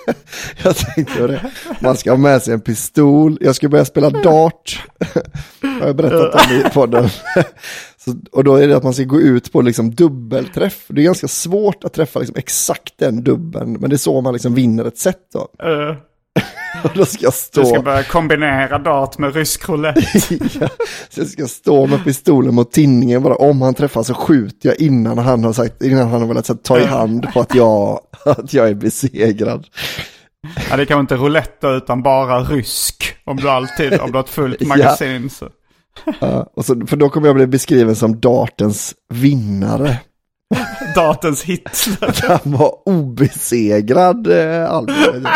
jag, 0.62 0.76
tänkte 0.76 1.20
på 1.20 1.26
det. 1.26 1.50
Man 1.80 1.96
ska 1.96 2.10
ha 2.10 2.16
med 2.16 2.42
sig 2.42 2.54
en 2.54 2.60
pistol. 2.60 3.38
Jag 3.40 3.56
ska 3.56 3.68
börja 3.68 3.84
spela 3.84 4.10
dart. 4.10 4.86
har 5.62 5.86
jag 5.86 5.96
berättat 5.96 6.34
om 6.34 6.56
i 6.56 6.70
podden. 6.74 7.08
Så, 8.04 8.14
och 8.32 8.44
då 8.44 8.56
är 8.56 8.68
det 8.68 8.76
att 8.76 8.82
man 8.82 8.94
ska 8.94 9.04
gå 9.04 9.20
ut 9.20 9.52
på 9.52 9.62
liksom 9.62 9.94
dubbelträff. 9.94 10.84
Det 10.88 11.00
är 11.00 11.04
ganska 11.04 11.28
svårt 11.28 11.84
att 11.84 11.92
träffa 11.92 12.18
liksom 12.18 12.36
exakt 12.38 12.94
den 12.98 13.24
dubbeln. 13.24 13.72
Men 13.72 13.90
det 13.90 13.96
är 13.96 13.98
så 13.98 14.20
man 14.20 14.32
liksom 14.32 14.54
vinner 14.54 14.84
ett 14.84 14.98
set 14.98 15.18
då. 15.32 15.68
Uh, 15.68 15.96
Och 16.84 16.90
då 16.94 17.04
ska 17.04 17.24
jag 17.24 17.34
stå... 17.34 17.60
du 17.60 17.66
ska 17.66 17.82
börja 17.82 18.02
kombinera 18.02 18.78
dart 18.78 19.18
med 19.18 19.34
rysk 19.34 19.68
roulette. 19.68 20.00
ja, 20.60 20.68
så 21.08 21.20
jag 21.20 21.28
ska 21.28 21.46
stå 21.46 21.86
med 21.86 22.04
pistolen 22.04 22.54
mot 22.54 22.72
tinningen 22.72 23.22
bara. 23.22 23.34
Om 23.34 23.62
han 23.62 23.74
träffar 23.74 24.02
så 24.02 24.14
skjuter 24.14 24.68
jag 24.68 24.80
innan 24.80 25.18
han 25.18 25.44
har 25.44 25.52
sagt, 25.52 25.82
innan 25.82 26.08
han 26.08 26.20
har 26.20 26.28
velat 26.28 26.48
här, 26.48 26.54
ta 26.54 26.78
i 26.78 26.84
hand 26.84 27.32
på 27.32 27.40
att 27.40 27.54
jag, 27.54 28.00
att 28.24 28.54
jag 28.54 28.68
är 28.68 28.74
besegrad. 28.74 29.66
Ja, 30.70 30.76
det 30.76 30.86
kan 30.86 31.00
inte 31.00 31.16
roulette 31.16 31.66
utan 31.66 32.02
bara 32.02 32.40
rysk. 32.40 33.16
Om 33.24 33.36
du 33.36 33.50
alltid, 33.50 34.00
om 34.00 34.10
du 34.12 34.18
har 34.18 34.24
ett 34.24 34.30
fullt 34.30 34.56
Ja. 34.60 34.66
magasin 34.68 35.30
så. 35.30 35.48
Ja, 36.20 36.50
och 36.56 36.64
så, 36.64 36.86
för 36.86 36.96
då 36.96 37.08
kommer 37.08 37.26
jag 37.26 37.36
bli 37.36 37.46
beskriven 37.46 37.96
som 37.96 38.20
dartens 38.20 38.94
vinnare. 39.08 40.00
Dartens 40.94 41.42
Hitler. 41.42 42.28
Han 42.28 42.52
var 42.58 42.88
obesegrad, 42.88 44.26
eh, 44.26 44.70
Albin. 44.70 45.26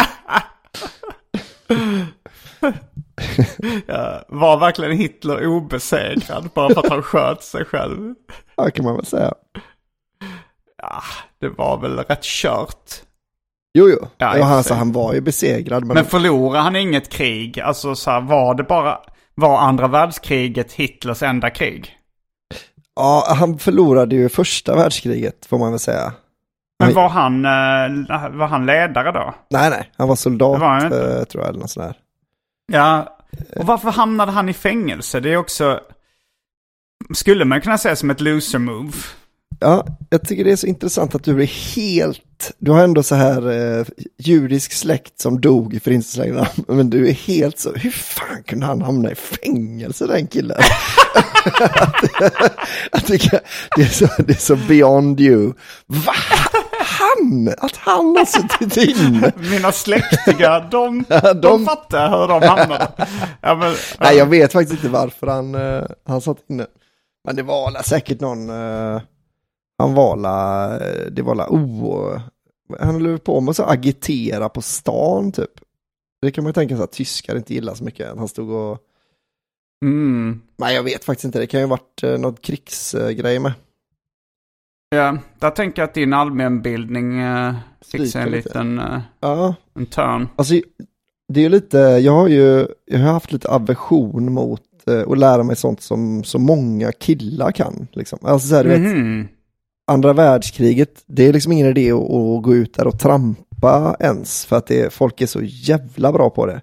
Ja, 3.87 4.23
var 4.29 4.57
verkligen 4.61 4.97
Hitler 4.97 5.47
obesegrad 5.47 6.51
bara 6.55 6.75
för 6.75 6.81
att 6.81 6.89
han 6.91 7.03
sköt 7.03 7.43
sig 7.43 7.65
själv? 7.65 8.15
Ja, 8.57 8.71
kan 8.71 8.85
man 8.85 8.97
väl 8.97 9.07
säga. 9.07 9.33
Ja, 10.83 11.03
det 11.41 11.49
var 11.49 11.81
väl 11.81 11.99
rätt 11.99 12.23
kört. 12.23 12.93
Jo, 13.75 13.89
jo. 13.89 14.09
Ja, 14.19 14.39
Ja, 14.39 14.45
alltså, 14.45 14.75
han 14.75 14.93
var 14.93 15.15
ju 15.15 15.21
besegrad. 15.21 15.85
Men, 15.85 15.95
Men 15.95 16.05
förlorade 16.05 16.63
han 16.63 16.77
inget 16.77 17.09
krig? 17.09 17.61
Alltså 17.61 17.95
så 17.95 18.11
här, 18.11 18.21
var 18.21 18.55
det 18.55 18.63
bara, 18.63 18.99
var 19.35 19.59
andra 19.59 19.89
världskriget 19.89 20.73
Hitlers 20.73 21.23
enda 21.23 21.51
krig? 21.51 21.99
ja, 22.97 23.27
han 23.39 23.59
förlorade 23.59 24.17
ju 24.17 24.29
första 24.29 24.77
världskriget, 24.77 25.47
får 25.47 25.59
man 25.59 25.71
väl 25.71 25.79
säga. 25.79 26.13
Men 26.79 26.95
var 26.95 27.09
han, 27.09 27.45
eh, 27.45 28.31
var 28.31 28.47
han 28.47 28.67
ledare 28.67 29.13
då? 29.13 29.35
Nej, 29.51 29.71
nej, 29.71 29.91
han 29.97 30.09
var 30.09 30.17
soldat, 30.17 30.61
var 30.61 30.69
han 30.69 30.93
eh, 30.93 31.25
tror 31.25 31.45
jag, 31.45 31.49
eller 31.49 31.61
något 31.61 31.71
sånt 31.71 31.87
där. 31.87 31.97
Ja, 32.73 33.17
och 33.57 33.67
varför 33.67 33.91
hamnade 33.91 34.33
han 34.33 34.49
i 34.49 34.53
fängelse? 34.53 35.21
Det 35.21 35.33
är 35.33 35.37
också, 35.37 35.81
skulle 37.15 37.45
man 37.45 37.61
kunna 37.61 37.79
säga 37.79 37.97
som 37.97 38.11
ett 38.11 38.21
loser 38.21 38.59
move. 38.59 38.93
Ja, 39.61 39.87
jag 40.11 40.29
tycker 40.29 40.45
det 40.45 40.53
är 40.53 40.57
så 40.57 40.67
intressant 40.67 41.15
att 41.15 41.25
du 41.25 41.43
är 41.43 41.47
helt, 41.77 42.53
du 42.59 42.71
har 42.71 42.85
ändå 42.85 43.03
så 43.03 43.15
här 43.15 43.51
eh, 43.79 43.87
judisk 44.19 44.73
släkt 44.73 45.21
som 45.21 45.41
dog 45.41 45.75
i 45.75 45.81
förintelselägren, 45.81 46.47
men 46.69 46.91
du 46.91 47.09
är 47.09 47.13
helt 47.13 47.59
så, 47.59 47.73
hur 47.73 47.91
fan 47.91 48.43
kunde 48.47 48.67
han 48.67 48.83
hamna 48.83 49.11
i 49.11 49.15
fängelse 49.15 50.07
den 50.07 50.27
killen? 50.27 50.59
jag 52.93 53.07
tycker 53.07 53.41
det 53.77 53.83
är, 53.83 53.87
så, 53.87 54.09
det 54.23 54.33
är 54.33 54.37
så 54.41 54.57
beyond 54.57 55.21
you. 55.21 55.53
Va? 55.87 56.13
Han? 56.87 57.55
Att 57.59 57.77
han 57.77 58.17
har 58.17 58.25
suttit 58.25 58.77
inne? 58.77 59.33
Mina 59.51 59.73
släktingar, 59.73 60.69
de, 60.71 61.05
de... 61.09 61.41
de- 61.41 61.65
fattar 61.65 62.21
hur 62.21 62.29
de 62.29 62.43
hamnade. 62.49 62.89
Ja, 63.41 63.55
men, 63.55 63.75
Nej, 63.99 64.17
jag 64.17 64.27
vet 64.27 64.53
faktiskt 64.53 64.73
inte 64.85 64.89
varför 64.89 65.27
han, 65.27 65.55
eh, 65.55 65.83
han 66.07 66.21
satt 66.21 66.39
inne. 66.51 66.67
Men 67.27 67.37
det 67.37 67.43
var 67.43 67.83
säkert 67.83 68.21
någon, 68.21 68.51
eh, 68.51 69.01
han 69.79 69.95
var 69.95 70.17
la, 70.17 70.69
det 71.11 71.23
var 71.23 71.35
la, 71.35 71.47
oh, 71.49 72.21
han 72.81 72.95
höll 73.07 73.19
på 73.19 73.41
med 73.41 73.51
att 73.51 73.61
agitera 73.61 74.49
på 74.49 74.63
stan 74.63 75.33
typ. 75.33 75.51
Det 76.23 76.31
kan 76.31 76.45
man 76.45 76.49
ju 76.49 76.53
tänka 76.53 76.77
sig 76.77 76.85
att 76.85 76.93
tyskar 76.93 77.37
inte 77.37 77.55
gillar 77.55 77.75
så 77.75 77.85
mycket. 77.85 78.17
Han 78.19 78.29
stod 78.29 78.51
och, 78.51 78.79
mm. 79.85 80.41
nej 80.57 80.75
jag 80.75 80.83
vet 80.83 81.05
faktiskt 81.05 81.25
inte, 81.25 81.39
det 81.39 81.47
kan 81.47 81.61
ju 81.61 81.67
ha 81.67 81.71
varit 81.71 82.03
eh, 82.03 82.19
något 82.19 82.43
krigsgrej 82.43 83.39
med. 83.39 83.53
Ja, 84.91 85.19
där 85.39 85.51
tänker 85.51 85.83
jag 85.83 85.89
att 85.89 85.95
din 85.95 86.13
allmänbildning 86.13 87.19
eh, 87.21 87.55
fick 87.85 88.11
sig 88.13 88.23
en 88.23 88.31
lite. 88.31 88.49
liten 88.49 88.79
eh, 88.79 89.01
Ja, 89.21 89.55
en 89.75 89.87
törn. 89.87 90.29
alltså 90.37 90.55
det 91.29 91.41
är 91.41 91.43
ju 91.45 91.49
lite, 91.49 91.79
jag 91.79 92.13
har 92.13 92.29
ju, 92.29 92.67
jag 92.85 92.99
har 92.99 93.13
haft 93.13 93.33
lite 93.33 93.49
aversion 93.49 94.33
mot 94.33 94.61
eh, 94.87 95.03
att 95.09 95.19
lära 95.19 95.43
mig 95.43 95.57
sånt 95.57 95.81
som 95.81 96.25
så 96.25 96.39
många 96.39 96.93
killar 96.93 97.53
kan. 97.53 97.87
Liksom. 97.93 98.19
Alltså 98.23 98.49
så 98.49 98.55
här, 98.55 98.65
du 98.65 98.71
vet, 98.71 98.81
Mhm. 98.81 99.29
Andra 99.87 100.13
världskriget, 100.13 101.03
det 101.07 101.29
är 101.29 101.33
liksom 101.33 101.53
ingen 101.53 101.67
idé 101.67 101.93
att, 101.93 102.01
att 102.11 102.43
gå 102.43 102.55
ut 102.55 102.75
där 102.75 102.87
och 102.87 102.99
trampa 102.99 103.97
ens, 104.01 104.45
för 104.47 104.57
att 104.57 104.67
det, 104.67 104.93
folk 104.93 105.21
är 105.21 105.27
så 105.27 105.41
jävla 105.43 106.13
bra 106.13 106.31
på 106.31 106.47
det. 106.47 106.61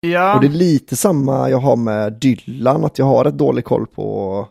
Ja, 0.00 0.34
Och 0.34 0.40
det 0.40 0.46
är 0.46 0.50
lite 0.50 0.96
samma 0.96 1.50
jag 1.50 1.58
har 1.58 1.76
med 1.76 2.12
Dylan, 2.12 2.84
att 2.84 2.98
jag 2.98 3.06
har 3.06 3.24
ett 3.24 3.38
dålig 3.38 3.64
koll 3.64 3.86
på, 3.86 4.48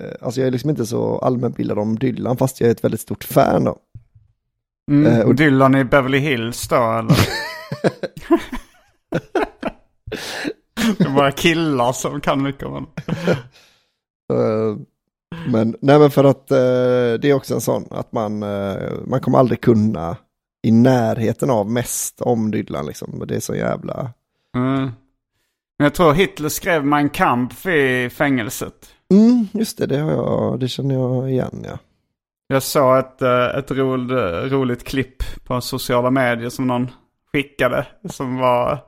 eh, 0.00 0.06
alltså 0.20 0.40
jag 0.40 0.46
är 0.46 0.50
liksom 0.50 0.70
inte 0.70 0.86
så 0.86 1.18
allmänbildad 1.18 1.78
om 1.78 1.98
Dylan, 1.98 2.36
fast 2.36 2.60
jag 2.60 2.68
är 2.68 2.72
ett 2.72 2.84
väldigt 2.84 3.00
stort 3.00 3.24
fan 3.24 3.64
då. 3.64 3.76
mm. 4.90 5.12
eh, 5.12 5.20
och- 5.26 5.34
Dylan 5.34 5.74
i 5.74 5.84
Beverly 5.84 6.18
Hills 6.18 6.68
då 6.68 6.76
eller? 6.76 7.18
det 10.98 11.04
är 11.04 11.14
bara 11.16 11.32
killar 11.32 11.92
som 11.92 12.20
kan 12.20 12.42
mycket 12.42 12.62
om 12.66 12.72
honom. 12.72 12.88
Men, 15.48 15.76
nej 15.80 15.98
men 15.98 16.10
för 16.10 16.24
att 16.24 16.50
eh, 16.50 16.56
det 17.20 17.24
är 17.24 17.34
också 17.34 17.54
en 17.54 17.60
sån 17.60 17.84
att 17.90 18.12
man, 18.12 18.42
eh, 18.42 18.76
man 19.06 19.20
kommer 19.20 19.38
aldrig 19.38 19.60
kunna 19.60 20.16
i 20.62 20.70
närheten 20.70 21.50
av 21.50 21.70
mest 21.70 22.20
om 22.20 22.50
Dylan 22.50 22.86
liksom. 22.86 23.24
Det 23.28 23.36
är 23.36 23.40
så 23.40 23.54
jävla, 23.54 24.12
Mm. 24.56 24.90
Men 25.78 25.84
jag 25.84 25.94
tror 25.94 26.12
Hitler 26.12 26.48
skrev 26.48 26.84
Mein 26.84 27.10
Kampf 27.10 27.66
i 27.66 28.10
fängelset. 28.10 28.90
mm, 29.10 29.46
just 29.52 29.78
det, 29.78 29.86
det 29.86 29.98
har 29.98 30.10
jag, 30.10 30.60
det 30.60 30.68
känner 30.68 30.94
jag 30.94 31.30
igen 31.30 31.64
ja. 31.68 31.78
Jag 32.46 32.62
såg 32.62 32.98
ett, 32.98 33.22
eh, 33.22 33.58
ett 33.58 33.70
rol, 33.70 34.10
roligt 34.50 34.84
klipp 34.84 35.22
på 35.44 35.60
sociala 35.60 36.10
medier 36.10 36.48
som 36.48 36.66
någon 36.66 36.90
skickade. 37.32 37.86
Som 38.10 38.36
var, 38.36 38.78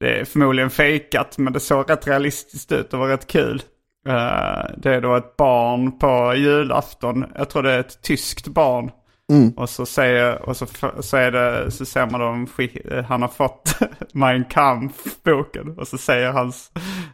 det 0.00 0.20
är 0.20 0.24
förmodligen 0.24 0.70
fejkat 0.70 1.38
men 1.38 1.52
det 1.52 1.60
såg 1.60 1.90
rätt 1.90 2.06
realistiskt 2.06 2.72
ut 2.72 2.92
och 2.94 3.00
var 3.00 3.08
rätt 3.08 3.26
kul. 3.26 3.62
Eh, 4.08 4.64
det 4.76 4.94
är 4.94 5.00
då 5.00 5.16
ett 5.16 5.36
barn 5.36 5.98
på 5.98 6.34
julafton. 6.34 7.24
Jag 7.34 7.50
tror 7.50 7.62
det 7.62 7.72
är 7.72 7.80
ett 7.80 8.02
tyskt 8.02 8.48
barn. 8.48 8.90
Mm. 9.32 9.50
Och 9.50 9.70
så 9.70 9.86
säger, 9.86 10.48
och 10.48 10.56
så, 10.56 10.66
så 11.00 11.16
är 11.16 11.30
det, 11.30 11.70
så 11.70 11.84
ser 11.84 12.06
man 12.06 12.20
dem, 12.20 12.48
eh, 12.58 13.04
han 13.04 13.22
har 13.22 13.28
fått 13.28 13.78
Mein 14.12 14.44
Kampf-boken. 14.44 15.78
Och 15.78 15.88
så 15.88 15.98
säger 15.98 16.32
hans 16.32 16.70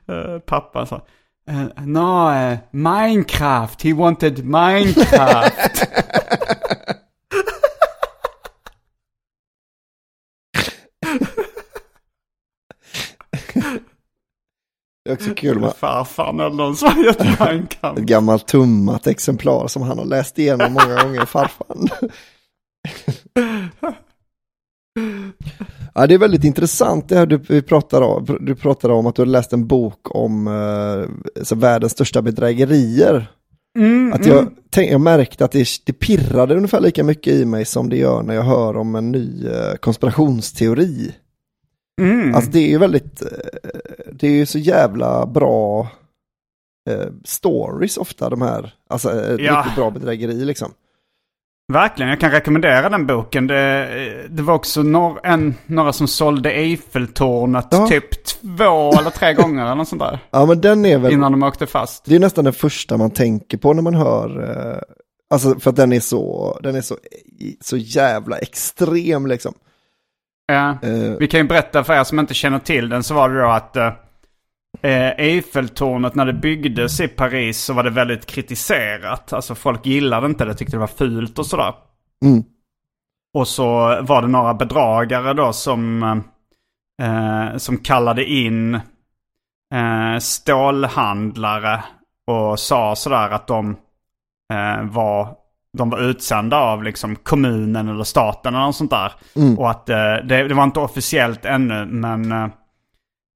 eh, 0.08 0.38
pappa 0.38 0.86
så. 0.86 1.00
Uh, 1.50 1.86
no, 1.86 2.32
eh, 2.32 2.58
Minecraft, 2.70 3.82
he 3.82 3.92
wanted 3.92 4.44
Minecraft. 4.44 5.88
Det 15.06 15.12
är 15.12 15.14
också 15.14 15.34
kul 15.34 15.58
med 15.58 15.72
Farfar 15.76 16.28
eller 16.28 16.50
någon 16.56 16.76
som 16.76 17.04
gjort 17.04 17.18
Minecraft. 17.40 17.98
ett 17.98 18.04
gammalt 18.04 18.46
tummat 18.46 19.06
exemplar 19.06 19.68
som 19.68 19.82
han 19.82 19.98
har 19.98 20.04
läst 20.04 20.38
igenom 20.38 20.72
många 20.72 21.02
gånger, 21.02 21.24
farfan. 21.24 21.88
Ja, 25.94 26.06
det 26.06 26.14
är 26.14 26.18
väldigt 26.18 26.44
intressant 26.44 27.08
det 27.08 27.16
här 27.16 27.26
du, 27.26 27.62
pratar 27.62 28.02
om. 28.02 28.38
Du 28.40 28.54
pratade 28.54 28.94
om 28.94 29.06
att 29.06 29.14
du 29.14 29.22
har 29.22 29.26
läst 29.26 29.52
en 29.52 29.66
bok 29.66 30.14
om 30.16 30.46
eh, 30.46 31.42
så 31.44 31.54
världens 31.54 31.92
största 31.92 32.22
bedrägerier. 32.22 33.26
Mm, 33.78 34.12
Att 34.12 34.26
jag, 34.26 34.48
tänk, 34.70 34.92
jag 34.92 35.00
märkte 35.00 35.44
att 35.44 35.52
det, 35.52 35.66
det 35.86 35.92
pirrade 35.92 36.54
ungefär 36.56 36.80
lika 36.80 37.04
mycket 37.04 37.32
i 37.32 37.44
mig 37.44 37.64
som 37.64 37.88
det 37.88 37.96
gör 37.96 38.22
när 38.22 38.34
jag 38.34 38.42
hör 38.42 38.76
om 38.76 38.94
en 38.94 39.12
ny 39.12 39.46
eh, 39.46 39.74
konspirationsteori. 39.80 41.12
Mm. 42.00 42.34
Alltså 42.34 42.50
det 42.50 42.58
är 42.58 42.68
ju 42.68 42.78
väldigt, 42.78 43.22
eh, 43.22 43.28
det 44.12 44.26
är 44.26 44.30
ju 44.32 44.46
så 44.46 44.58
jävla 44.58 45.26
bra 45.26 45.88
eh, 46.90 47.06
stories 47.24 47.96
ofta 47.96 48.30
de 48.30 48.42
här, 48.42 48.74
alltså 48.90 49.10
eh, 49.10 49.44
Ja. 49.44 49.58
riktigt 49.58 49.74
bra 49.76 49.90
bedrägeri 49.90 50.44
liksom. 50.44 50.72
Verkligen, 51.72 52.10
jag 52.10 52.20
kan 52.20 52.30
rekommendera 52.30 52.88
den 52.88 53.06
boken. 53.06 53.46
Det, 53.46 54.26
det 54.30 54.42
var 54.42 54.54
också 54.54 54.82
några, 54.82 55.20
en, 55.20 55.54
några 55.66 55.92
som 55.92 56.08
sålde 56.08 56.50
Eiffeltornet 56.52 57.66
Ja. 57.70 57.88
typ 57.88 58.24
två 58.24 58.92
eller 58.98 59.10
tre 59.10 59.34
gånger 59.34 59.62
eller 59.64 59.74
något 59.74 59.88
sånt 59.88 60.02
där. 60.02 60.18
Ja 60.30 60.46
men 60.46 60.60
den 60.60 60.86
är 60.86 60.98
väl, 60.98 61.12
Innan 61.12 61.32
de 61.32 61.42
åkte 61.42 61.66
fast. 61.66 62.04
det 62.04 62.14
är 62.14 62.20
nästan 62.20 62.44
den 62.44 62.52
första 62.52 62.96
man 62.96 63.10
tänker 63.10 63.58
på 63.58 63.72
när 63.72 63.82
man 63.82 63.94
hör, 63.94 64.84
alltså 65.30 65.58
för 65.60 65.70
att 65.70 65.76
den 65.76 65.92
är 65.92 66.00
så, 66.00 66.58
den 66.62 66.74
är 66.74 66.80
så, 66.80 66.96
så 67.60 67.76
jävla 67.76 68.38
extrem 68.38 69.26
liksom. 69.26 69.54
Ja. 70.46 70.70
Eh, 70.82 71.16
Vi 71.18 71.26
kan 71.28 71.40
ju 71.40 71.46
berätta 71.46 71.84
för 71.84 71.94
er 71.94 72.04
som 72.04 72.18
inte 72.18 72.34
känner 72.34 72.58
till 72.58 72.88
den 72.88 73.02
så 73.02 73.14
var 73.14 73.28
det 73.28 73.40
då 73.40 73.48
att 73.48 73.76
eh, 73.76 73.86
eh, 74.82 75.12
Eiffeltornet 75.18 76.14
när 76.14 76.26
det 76.26 76.32
byggdes 76.32 77.00
i 77.00 77.08
Paris 77.08 77.58
så 77.64 77.72
var 77.72 77.82
det 77.82 77.90
väldigt 77.90 78.26
kritiserat. 78.26 79.32
Alltså 79.32 79.54
folk 79.54 79.86
gillade 79.86 80.26
inte 80.26 80.44
det, 80.44 80.54
tyckte 80.54 80.76
det 80.76 80.80
var 80.80 80.86
fult 80.86 81.38
och 81.38 81.46
sådär. 81.46 81.74
mm, 82.24 82.44
Och 83.34 83.48
så 83.48 83.66
var 84.02 84.22
det 84.22 84.28
några 84.28 84.54
bedragare 84.54 85.32
då 85.32 85.52
som, 85.52 86.02
eh, 87.02 87.56
som 87.56 87.78
kallade 87.78 88.24
in 88.24 88.74
eh, 89.74 90.18
stålhandlare 90.20 91.84
och 92.26 92.58
sa 92.60 92.96
sådär 92.96 93.30
att 93.30 93.46
de 93.46 93.76
eh, 94.52 94.82
var, 94.82 95.34
de 95.76 95.90
var 95.90 95.98
utsända 95.98 96.56
av 96.56 96.82
liksom 96.82 97.16
kommunen 97.16 97.88
eller 97.88 98.04
staten 98.04 98.54
eller 98.54 98.64
något 98.66 98.76
sånt 98.76 98.90
där. 98.90 99.12
Mm. 99.36 99.58
Och 99.58 99.70
att 99.70 99.88
eh, 99.88 99.96
det, 99.96 100.48
det 100.48 100.54
var 100.54 100.64
inte 100.64 100.80
officiellt 100.80 101.44
ännu 101.44 101.86
men 101.86 102.32
eh, 102.32 102.48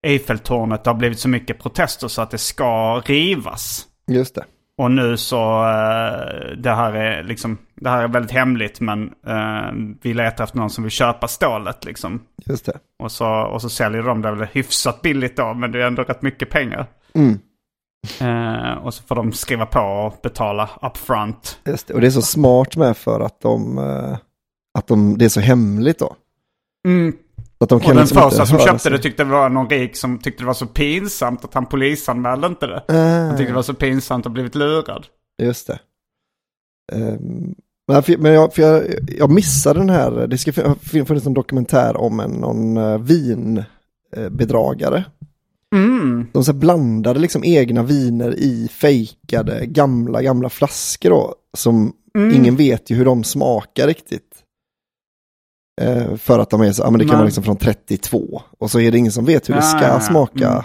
Eiffeltornet 0.06 0.86
har 0.86 0.94
blivit 0.94 1.18
så 1.18 1.28
mycket 1.28 1.58
protester 1.58 2.08
så 2.08 2.22
att 2.22 2.30
det 2.30 2.38
ska 2.38 3.00
rivas. 3.00 3.86
just 4.06 4.34
det. 4.34 4.44
Och 4.78 4.90
nu 4.90 5.16
så, 5.16 5.62
eh, 5.62 6.56
det 6.56 6.70
här 6.70 6.92
är 6.92 7.22
liksom, 7.22 7.58
det 7.74 7.90
här 7.90 8.02
är 8.02 8.08
väldigt 8.08 8.32
hemligt 8.32 8.80
men 8.80 9.10
eh, 9.26 9.72
vi 10.02 10.14
letar 10.14 10.44
efter 10.44 10.58
någon 10.58 10.70
som 10.70 10.84
vill 10.84 10.90
köpa 10.90 11.28
stålet 11.28 11.84
liksom. 11.84 12.22
Just 12.46 12.66
det. 12.66 12.78
Och 12.98 13.12
så, 13.12 13.26
och 13.26 13.62
så 13.62 13.68
säljer 13.68 14.02
de 14.02 14.22
det 14.22 14.30
väl 14.32 14.48
hyfsat 14.52 15.02
billigt 15.02 15.36
då, 15.36 15.54
men 15.54 15.72
det 15.72 15.82
är 15.82 15.86
ändå 15.86 16.02
rätt 16.02 16.22
mycket 16.22 16.50
pengar. 16.50 16.86
Mm. 17.14 17.38
Eh, 18.20 18.72
och 18.84 18.94
så 18.94 19.02
får 19.02 19.14
de 19.14 19.32
skriva 19.32 19.66
på 19.66 19.80
och 19.80 20.14
betala 20.22 20.70
upfront. 20.82 21.58
Just 21.66 21.86
det. 21.86 21.94
Och 21.94 22.00
det 22.00 22.06
är 22.06 22.10
så 22.10 22.22
smart 22.22 22.76
med 22.76 22.96
för 22.96 23.20
att 23.20 23.40
de, 23.40 23.78
eh, 23.78 24.16
att 24.78 24.86
de, 24.86 25.18
det 25.18 25.24
är 25.24 25.28
så 25.28 25.40
hemligt 25.40 25.98
då. 25.98 26.16
Mm. 26.88 27.12
Att 27.60 27.68
de 27.68 27.74
Och 27.74 27.82
kan 27.82 27.96
den 27.96 28.04
liksom 28.04 28.22
första 28.22 28.46
som 28.46 28.58
köpte 28.58 28.78
sig. 28.78 28.92
det 28.92 28.98
tyckte 28.98 29.24
det 29.24 29.30
var 29.30 29.48
någon 29.48 29.68
rik 29.68 29.96
som 29.96 30.18
tyckte 30.18 30.42
det 30.42 30.46
var 30.46 30.54
så 30.54 30.66
pinsamt 30.66 31.44
att 31.44 31.54
han 31.54 31.66
polisanmälde 31.66 32.46
inte 32.46 32.66
det. 32.66 32.82
Han 33.28 33.36
tyckte 33.36 33.52
det 33.52 33.56
var 33.56 33.62
så 33.62 33.74
pinsamt 33.74 34.26
att 34.26 34.32
blivit 34.32 34.54
lurad. 34.54 35.06
Just 35.42 35.66
det. 35.66 35.78
Ehm, 36.92 37.54
men 38.18 38.32
jag, 38.32 38.54
för 38.54 38.62
jag, 38.62 38.84
jag 39.18 39.30
missade 39.30 39.80
den 39.80 39.90
här, 39.90 40.26
det 40.26 40.38
ska 40.38 40.52
fin- 40.52 40.74
fin- 40.74 41.06
funnits 41.06 41.26
en 41.26 41.34
dokumentär 41.34 41.96
om 41.96 42.20
en 42.20 42.30
någon 42.30 42.76
uh, 42.76 42.98
vinbedragare. 42.98 45.04
Mm. 45.74 46.26
De 46.32 46.44
så 46.44 46.52
blandade 46.52 47.20
liksom 47.20 47.44
egna 47.44 47.82
viner 47.82 48.34
i 48.38 48.68
fejkade 48.72 49.66
gamla, 49.66 50.22
gamla 50.22 50.48
flaskor 50.48 51.10
då. 51.10 51.34
Som 51.56 51.92
Mm. 52.14 52.34
ingen 52.34 52.56
vet 52.56 52.90
ju 52.90 52.96
hur 52.96 53.04
de 53.04 53.24
smakar 53.24 53.86
riktigt. 53.86 54.36
Eh, 55.80 56.16
för 56.16 56.38
att 56.38 56.50
de 56.50 56.60
är 56.60 56.72
så, 56.72 56.82
ja 56.82 56.90
men 56.90 56.98
det 56.98 57.04
kan 57.04 57.14
vara 57.16 57.24
liksom 57.24 57.44
från 57.44 57.56
32. 57.56 58.42
Och 58.58 58.70
så 58.70 58.80
är 58.80 58.92
det 58.92 58.98
ingen 58.98 59.12
som 59.12 59.24
vet 59.24 59.48
hur 59.48 59.54
det 59.54 59.62
ska 59.62 60.00
smaka. 60.00 60.64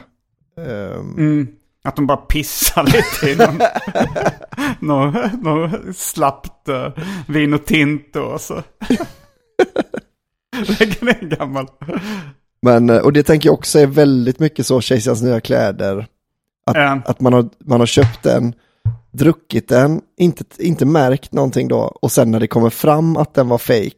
Mm. 1.18 1.48
Att 1.84 1.96
de 1.96 2.08
bara 2.08 2.18
pissar 2.18 2.84
lite 3.24 3.30
i 3.30 3.36
någon, 3.46 3.60
någon, 4.80 5.30
någon 5.42 5.94
slappt 5.94 6.70
uh, 6.70 6.90
vin 7.28 7.54
och 7.54 7.66
tinto 7.66 8.20
och 8.20 8.42
så. 8.42 8.54
Lägger 10.80 11.06
ner 11.06 11.18
en 11.22 11.30
gammal. 11.30 11.68
Men, 12.66 12.90
eh, 12.90 12.98
och 12.98 13.14
det 13.14 13.24
tänker 13.24 13.50
jag 13.50 13.54
också 13.54 13.80
är 13.80 13.88
väldigt 13.88 14.40
mycket 14.40 14.66
så 14.68 14.82
Kejsarens 14.82 15.22
nya 15.22 15.40
kläder. 15.40 16.08
Att, 16.66 16.76
Ja. 16.76 17.00
att 17.06 17.20
man, 17.20 17.34
har, 17.34 17.50
man 17.66 17.80
har 17.80 17.88
köpt 17.88 18.24
den, 18.24 18.54
druckit 19.12 19.68
den, 19.70 20.02
inte, 20.18 20.44
inte 20.60 20.86
märkt 20.86 21.32
någonting 21.32 21.68
då. 21.68 21.78
Och 22.02 22.12
sen 22.12 22.32
när 22.32 22.40
det 22.40 22.48
kommer 22.48 22.70
fram 22.70 23.18
att 23.18 23.34
den 23.34 23.48
var 23.48 23.58
fake, 23.58 23.92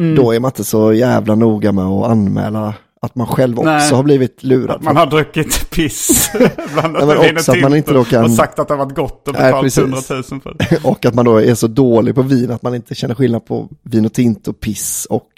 Mm. 0.00 0.14
då 0.14 0.34
är 0.34 0.40
man 0.40 0.48
inte 0.48 0.64
så 0.64 0.92
jävla 0.92 1.34
noga 1.34 1.72
med 1.72 1.84
att 1.84 2.10
anmäla 2.10 2.74
att 3.02 3.14
man 3.14 3.26
själv 3.26 3.58
också 3.58 3.70
Nej. 3.70 3.90
har 3.92 4.02
blivit 4.02 4.42
lurad. 4.42 4.76
Att 4.76 4.82
man 4.82 4.96
har 4.96 5.06
druckit 5.06 5.70
piss. 5.74 6.30
Vin 6.34 6.96
och 6.96 7.24
också 7.36 7.52
att 7.52 7.60
man 7.60 7.74
inte 7.76 7.92
då 7.92 8.04
kan- 8.04 8.24
Och 8.24 8.30
sagt 8.30 8.58
att 8.58 8.68
det 8.68 8.74
har 8.74 8.84
varit 8.84 8.96
gott 8.96 9.28
och 9.28 9.34
betalat 9.34 9.62
precis. 9.62 9.78
100 9.78 9.98
000 10.30 10.40
för 10.40 10.56
det. 10.58 10.80
och 10.84 11.06
att 11.06 11.14
man 11.14 11.24
då 11.24 11.36
är 11.42 11.54
så 11.54 11.66
dålig 11.66 12.14
på 12.14 12.22
vin 12.22 12.50
att 12.50 12.62
man 12.62 12.74
inte 12.74 12.94
känner 12.94 13.14
skillnad 13.14 13.46
på 13.46 13.68
vin 13.82 14.04
och 14.06 14.12
tint 14.12 14.48
och 14.48 14.60
piss 14.60 15.06
och 15.10 15.28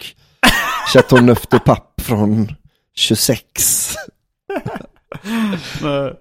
Chateau 0.93 1.21
Neuf 1.21 1.47
de 1.49 1.59
Pape 1.59 1.81
från 2.09 2.47
26. 2.95 3.95
Nej. 5.83 6.13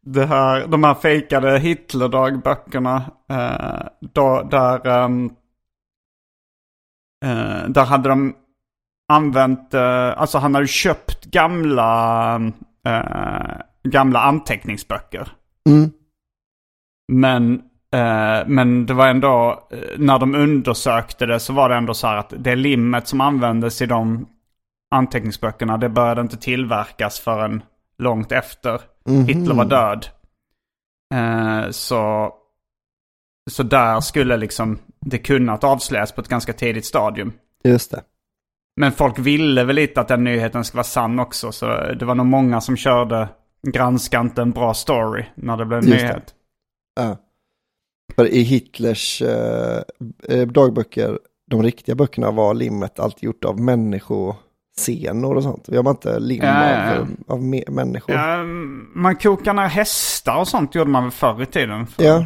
Det 0.00 0.26
här, 0.26 0.66
de 0.66 0.84
här 0.84 0.94
fejkade 0.94 1.58
Hitler-dagböckerna. 1.58 3.10
Eh, 3.30 3.88
då, 4.00 4.42
där, 4.50 4.86
ehm, 4.86 5.30
eh, 7.24 7.68
där 7.68 7.84
hade 7.84 8.08
de 8.08 8.34
använt, 9.08 9.74
eh, 9.74 10.20
alltså 10.20 10.38
han 10.38 10.54
hade 10.54 10.66
köpt 10.66 11.24
gamla, 11.24 12.34
eh, 12.86 13.60
gamla 13.82 14.20
anteckningsböcker. 14.20 15.28
Mm. 15.68 15.90
Men, 17.12 17.62
men 18.46 18.86
det 18.86 18.94
var 18.94 19.08
ändå, 19.08 19.66
eh, 19.70 19.78
när 19.98 20.18
de 20.18 20.34
undersökte 20.34 21.26
det 21.26 21.40
så 21.40 21.52
var 21.52 21.68
det 21.68 21.74
ändå 21.74 21.94
så 21.94 22.06
här 22.06 22.16
att 22.16 22.32
det 22.38 22.56
limmet 22.56 23.08
som 23.08 23.20
användes 23.20 23.82
i 23.82 23.86
de 23.86 24.28
anteckningsböckerna, 24.94 25.76
det 25.76 25.88
började 25.88 26.20
inte 26.20 26.36
tillverkas 26.36 27.20
förrän 27.20 27.62
långt 27.98 28.32
efter 28.32 28.80
Mhm. 29.06 29.24
Hitler 29.26 29.54
var 29.54 29.64
död. 29.64 30.06
Eh, 31.14 31.70
så, 31.70 32.32
så 33.50 33.62
där 33.62 34.00
skulle 34.00 34.36
liksom 34.36 34.78
det 35.00 35.18
kunnat 35.18 35.64
avslöjas 35.64 36.12
på 36.12 36.20
ett 36.20 36.28
ganska 36.28 36.52
tidigt 36.52 36.86
stadium. 36.86 37.32
Just 37.64 37.90
det. 37.90 38.02
Men 38.80 38.92
folk 38.92 39.18
ville 39.18 39.64
väl 39.64 39.76
lite 39.76 40.00
att 40.00 40.08
den 40.08 40.24
nyheten 40.24 40.64
ska 40.64 40.76
vara 40.76 40.84
sann 40.84 41.18
också. 41.18 41.52
Så 41.52 41.66
det 41.92 42.04
var 42.04 42.14
nog 42.14 42.26
många 42.26 42.60
som 42.60 42.76
körde 42.76 43.28
granska 43.66 44.20
inte 44.20 44.42
en 44.42 44.50
bra 44.50 44.74
story 44.74 45.24
när 45.34 45.56
det 45.56 45.64
blev 45.64 45.78
en 45.78 45.88
Just 45.88 46.00
det. 46.00 46.06
nyhet. 46.08 46.34
Ja. 46.96 47.02
För 47.02 47.16
i 48.18 48.42
Hitlers 48.42 49.22
eh, 49.22 49.82
eh, 50.28 50.46
dagböcker, 50.48 51.18
de 51.50 51.62
riktiga 51.62 51.94
böckerna 51.94 52.30
var 52.30 52.54
limmet 52.54 53.00
alltid 53.00 53.22
gjort 53.24 53.44
av 53.44 53.60
människosenor 53.60 55.34
och 55.36 55.42
sånt. 55.42 55.64
Vi 55.68 55.76
har 55.76 55.90
inte 55.90 56.18
lim 56.20 56.42
ja. 56.42 56.96
av, 56.98 57.08
av 57.26 57.40
me- 57.40 57.70
människor. 57.70 58.14
Ja, 58.14 58.42
man 58.94 59.16
kokar 59.16 59.54
ner 59.54 59.66
hästar 59.68 60.36
och 60.38 60.48
sånt 60.48 60.74
gjorde 60.74 60.90
man 60.90 61.02
väl 61.02 61.12
förr 61.12 61.42
i 61.42 61.46
tiden. 61.46 61.86
För 61.86 62.02
Ja, 62.04 62.24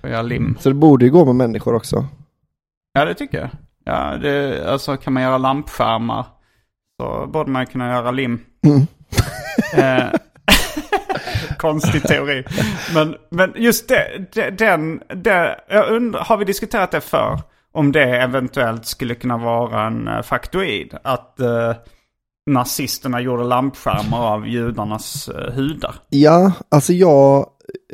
att 0.00 0.10
göra 0.10 0.22
lim. 0.22 0.56
så 0.60 0.68
det 0.68 0.74
borde 0.74 1.04
ju 1.04 1.10
gå 1.10 1.24
med 1.24 1.34
människor 1.34 1.74
också. 1.74 2.06
Ja, 2.92 3.04
det 3.04 3.14
tycker 3.14 3.38
jag. 3.38 3.50
Ja, 3.84 4.16
det, 4.16 4.64
alltså 4.72 4.96
kan 4.96 5.12
man 5.12 5.22
göra 5.22 5.38
lampskärmar 5.38 6.26
så 7.00 7.26
borde 7.26 7.50
man 7.50 7.66
kunna 7.66 7.88
göra 7.92 8.10
lim. 8.10 8.40
Mm. 8.66 8.80
Eh, 9.76 10.10
konstig 11.64 12.02
teori. 12.02 12.44
Men, 12.94 13.14
men 13.30 13.52
just 13.56 13.88
det, 13.88 14.26
det, 14.34 14.50
den, 14.50 15.00
det, 15.24 15.60
jag 15.68 15.88
undrar, 15.88 16.20
har 16.20 16.36
vi 16.36 16.44
diskuterat 16.44 16.90
det 16.90 17.00
för 17.00 17.40
Om 17.72 17.92
det 17.92 18.02
eventuellt 18.22 18.86
skulle 18.86 19.14
kunna 19.14 19.36
vara 19.38 19.86
en 19.86 20.08
uh, 20.08 20.22
faktoid. 20.22 20.94
Att 21.04 21.36
uh, 21.40 21.74
nazisterna 22.50 23.20
gjorde 23.20 23.44
lampskärmar 23.44 24.34
av 24.34 24.48
judarnas 24.48 25.28
uh, 25.28 25.54
hudar. 25.54 25.94
Ja, 26.08 26.52
alltså 26.70 26.92
jag, 26.92 27.46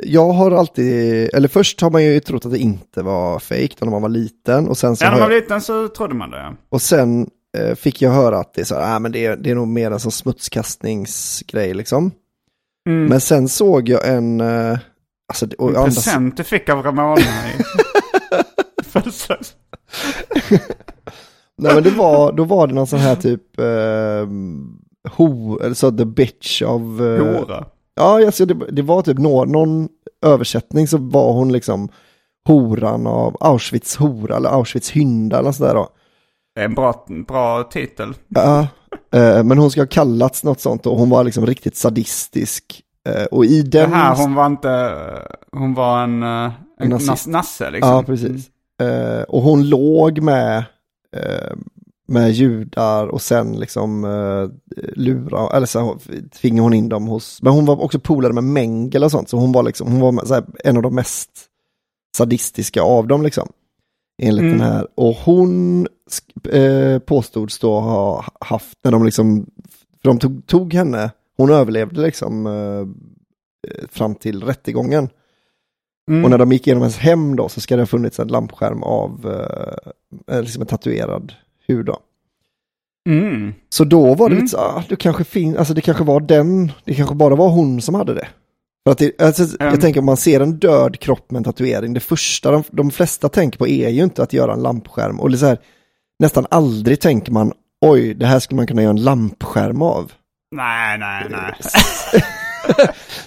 jag 0.04 0.32
har 0.32 0.50
alltid, 0.50 1.30
eller 1.34 1.48
först 1.48 1.80
har 1.80 1.90
man 1.90 2.04
ju 2.04 2.20
trott 2.20 2.46
att 2.46 2.52
det 2.52 2.58
inte 2.58 3.02
var 3.02 3.38
fake 3.38 3.74
när 3.80 3.90
man 3.90 4.02
var 4.02 4.08
liten. 4.08 4.68
Och 4.68 4.78
sen 4.78 4.96
så 4.96 5.04
ja, 5.04 5.10
när 5.10 5.18
man 5.18 5.28
var 5.28 5.36
liten 5.36 5.60
så 5.60 5.88
trodde 5.88 6.14
man 6.14 6.30
det. 6.30 6.56
och 6.68 6.82
sen 6.82 7.26
eh, 7.58 7.74
fick 7.74 8.02
jag 8.02 8.10
höra 8.10 8.38
att 8.38 8.54
det 8.54 8.60
är 8.60 8.64
så 8.64 8.74
här, 8.74 8.96
ah, 8.96 8.98
men 8.98 9.12
det, 9.12 9.26
är- 9.26 9.36
det 9.36 9.50
är 9.50 9.54
nog 9.54 9.68
mer 9.68 9.90
en 9.90 10.00
sån 10.00 10.12
smutskastningsgrej 10.12 11.74
liksom. 11.74 12.10
Mm. 12.88 13.06
Men 13.06 13.20
sen 13.20 13.48
såg 13.48 13.88
jag 13.88 14.08
en, 14.08 14.40
eh, 14.40 14.78
alltså, 15.28 15.46
En 15.58 15.66
andra, 15.68 15.84
present 15.84 16.36
du 16.36 16.44
fick 16.44 16.68
av 16.68 16.82
Ramona 16.82 17.16
nej 21.58 21.74
men 21.74 21.82
det 21.82 21.90
var, 21.90 22.32
då 22.32 22.44
var 22.44 22.66
det 22.66 22.74
någon 22.74 22.86
sån 22.86 22.98
här 22.98 23.16
typ, 23.16 23.58
eh, 23.58 24.26
ho, 25.16 25.58
eller 25.60 25.74
så 25.74 25.90
the 25.90 26.04
bitch 26.04 26.62
av, 26.62 26.80
eh, 26.80 27.24
hora. 27.24 27.66
Ja, 27.94 28.26
alltså 28.26 28.44
det, 28.44 28.54
det 28.70 28.82
var 28.82 29.02
typ 29.02 29.18
nå, 29.18 29.44
någon 29.44 29.88
översättning 30.26 30.88
så 30.88 30.98
var 30.98 31.32
hon 31.32 31.52
liksom 31.52 31.88
horan 32.46 33.06
av 33.06 33.36
Auschwitz 33.40 33.96
hora 33.96 34.36
eller 34.36 34.48
Auschwitz 34.48 34.90
hynda 34.90 35.38
eller 35.38 35.52
sådär 35.52 35.74
då. 35.74 35.88
En 36.60 36.74
bra, 36.74 37.06
bra 37.28 37.62
titel. 37.62 38.14
Ja, 38.28 38.68
men 39.44 39.58
hon 39.58 39.70
ska 39.70 39.80
ha 39.80 39.86
kallats 39.86 40.44
något 40.44 40.60
sånt 40.60 40.86
och 40.86 40.98
hon 40.98 41.10
var 41.10 41.24
liksom 41.24 41.46
riktigt 41.46 41.76
sadistisk. 41.76 42.82
Eh, 43.08 43.24
och 43.24 43.44
i 43.44 43.62
Det 43.62 43.78
den... 43.80 43.92
här, 43.92 44.16
hon 44.16 44.34
var 44.34 44.46
inte, 44.46 44.96
hon 45.52 45.74
var 45.74 46.02
en, 46.02 46.22
eh, 46.22 46.52
en 46.80 46.88
nazist. 46.90 47.08
nas, 47.08 47.26
nasse 47.26 47.70
liksom. 47.70 47.90
Ja, 47.90 48.02
precis. 48.02 48.48
Eh, 48.82 49.22
och 49.22 49.42
hon 49.42 49.68
låg 49.68 50.20
med, 50.20 50.58
eh, 51.16 51.56
med 52.08 52.30
judar 52.32 53.06
och 53.06 53.22
sen 53.22 53.52
liksom 53.52 54.04
eh, 54.04 54.76
lura, 54.96 55.56
eller 55.56 55.66
så 55.66 55.98
tvingade 56.40 56.62
hon 56.62 56.74
in 56.74 56.88
dem 56.88 57.06
hos, 57.06 57.42
men 57.42 57.52
hon 57.52 57.64
var 57.66 57.82
också 57.82 57.98
polare 57.98 58.32
med 58.32 58.44
Mengele 58.44 59.04
och 59.04 59.10
sånt, 59.10 59.28
så 59.28 59.36
hon 59.36 59.52
var 59.52 59.62
liksom, 59.62 59.92
hon 59.92 60.00
var 60.00 60.34
här, 60.34 60.44
en 60.64 60.76
av 60.76 60.82
de 60.82 60.94
mest 60.94 61.30
sadistiska 62.16 62.82
av 62.82 63.06
dem 63.06 63.22
liksom. 63.22 63.48
Enligt 64.22 64.42
Mm. 64.44 64.58
den 64.58 64.66
här. 64.72 64.86
Och 64.94 65.14
hon 65.24 65.86
eh, 66.52 66.98
påstods 66.98 67.58
då 67.58 67.80
ha 67.80 68.24
haft, 68.40 68.78
när 68.84 68.92
de 68.92 69.04
liksom, 69.04 69.46
för 70.02 70.08
de 70.08 70.18
tog, 70.18 70.46
tog 70.46 70.74
henne, 70.74 71.10
hon 71.36 71.50
överlevde 71.50 72.00
liksom 72.00 72.46
eh, 72.46 72.86
fram 73.88 74.14
till 74.14 74.42
rättegången. 74.42 75.08
Mm. 76.10 76.24
Och 76.24 76.30
när 76.30 76.38
de 76.38 76.52
gick 76.52 76.66
igenom 76.66 76.82
hennes 76.82 76.98
hem 76.98 77.36
då 77.36 77.48
så 77.48 77.60
ska 77.60 77.76
det 77.76 77.82
ha 77.82 77.86
funnits 77.86 78.20
en 78.20 78.28
lampskärm 78.28 78.82
av 78.82 79.20
eh, 80.28 80.34
eh, 80.36 80.42
liksom 80.42 80.60
en 80.62 80.66
tatuerad 80.66 81.32
hud 81.68 81.86
då. 81.86 81.98
Mm. 83.08 83.52
Så 83.68 83.84
då 83.84 84.14
var 84.14 84.28
det 84.28 84.34
Mm. 84.34 84.44
lite 84.44 84.56
så, 84.56 84.58
ah, 84.58 84.84
det 84.88 84.96
kanske 84.96 85.24
fin, 85.24 85.56
alltså 85.56 85.74
det 85.74 85.80
kanske 85.80 86.04
var 86.04 86.20
den, 86.20 86.72
det 86.84 86.94
kanske 86.94 87.14
bara 87.14 87.34
var 87.34 87.48
hon 87.48 87.80
som 87.80 87.94
hade 87.94 88.14
det. 88.14 88.28
För 88.84 88.92
att 88.92 88.98
det, 88.98 89.20
alltså, 89.20 89.42
Mm. 89.42 89.72
Jag 89.72 89.80
tänker 89.80 90.00
om 90.00 90.06
man 90.06 90.16
ser 90.16 90.40
en 90.40 90.58
död 90.58 90.98
kropp 91.00 91.30
med 91.30 91.38
en 91.38 91.44
tatuering, 91.44 91.94
det 91.94 92.00
första 92.00 92.50
de, 92.50 92.62
de 92.70 92.90
flesta 92.90 93.28
tänker 93.28 93.58
på 93.58 93.68
är 93.68 93.88
ju 93.88 94.04
inte 94.04 94.22
att 94.22 94.32
göra 94.32 94.52
en 94.52 94.62
lampskärm. 94.62 95.20
Och 95.20 95.30
det 95.30 95.36
är 95.36 95.38
så 95.38 95.46
här, 95.46 95.58
nästan 96.20 96.46
aldrig 96.50 97.00
tänker 97.00 97.32
man, 97.32 97.52
oj, 97.80 98.14
det 98.14 98.26
här 98.26 98.38
skulle 98.38 98.56
man 98.56 98.66
kunna 98.66 98.82
göra 98.82 98.90
en 98.90 99.02
lampskärm 99.04 99.82
av. 99.82 100.12
Nej, 100.56 100.98
nej, 100.98 101.26
nej. 101.30 101.54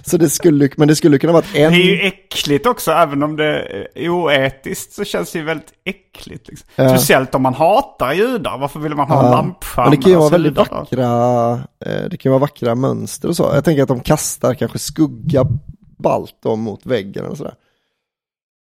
Så 0.06 0.18
det 0.18 0.30
skulle, 0.30 0.70
men 0.78 0.88
det 0.88 0.96
skulle 0.96 1.18
kunna 1.20 1.34
vara 1.34 1.46
en... 1.56 1.72
Det 1.72 1.78
är 1.78 2.02
ju 2.02 2.08
äckligt 2.08 2.66
också, 2.66 2.92
även 2.92 3.24
om 3.24 3.36
det 3.36 3.62
är 3.96 4.10
oetiskt 4.10 4.94
så 4.94 5.04
känns 5.04 5.32
det 5.32 5.40
ju 5.40 5.46
väldigt 5.46 5.74
äckligt. 5.86 6.48
Liksom. 6.48 6.68
Ja. 6.76 6.90
Speciellt 6.90 7.36
om 7.36 7.42
man 7.42 7.54
hatar 7.54 8.14
judar, 8.14 8.58
varför 8.58 8.80
vill 8.80 8.96
man 8.96 9.08
ha 9.08 9.20
en 9.20 9.26
Ja. 9.26 9.32
lampskärm? 9.32 9.84
Men 9.90 9.92
det 9.92 10.04
kan 10.04 10.12
ju 10.12 10.18
vara 10.18 10.30
väldigt 10.30 10.52
judar? 10.52 10.68
vackra, 10.72 11.54
eh, 11.86 12.10
det 12.10 12.18
kan 12.18 12.30
ju 12.30 12.30
vara 12.30 12.40
vackra 12.40 12.76
mönster 12.76 13.28
och 13.28 13.36
så. 13.36 13.52
Jag 13.54 13.66
tänker 13.66 13.82
att 13.84 13.88
de 13.90 14.00
kastar 14.00 14.54
kanske 14.54 14.80
skugga 14.80 15.46
balt 15.98 16.44
mot 16.58 16.86
väggen 16.86 17.26
eller 17.26 17.36
sådär. 17.36 17.54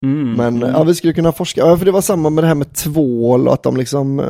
Mm. 0.04 0.32
Men 0.32 0.60
ja, 0.60 0.82
vi 0.82 0.94
skulle 0.94 1.12
kunna 1.12 1.32
forska, 1.32 1.60
ja, 1.60 1.76
för 1.76 1.84
det 1.84 1.90
var 1.90 2.00
samma 2.00 2.30
med 2.30 2.44
det 2.44 2.48
här 2.48 2.54
med 2.54 2.74
tvål 2.74 3.48
och 3.48 3.54
att 3.54 3.62
de 3.62 3.76
liksom, 3.76 4.20
eh, 4.20 4.26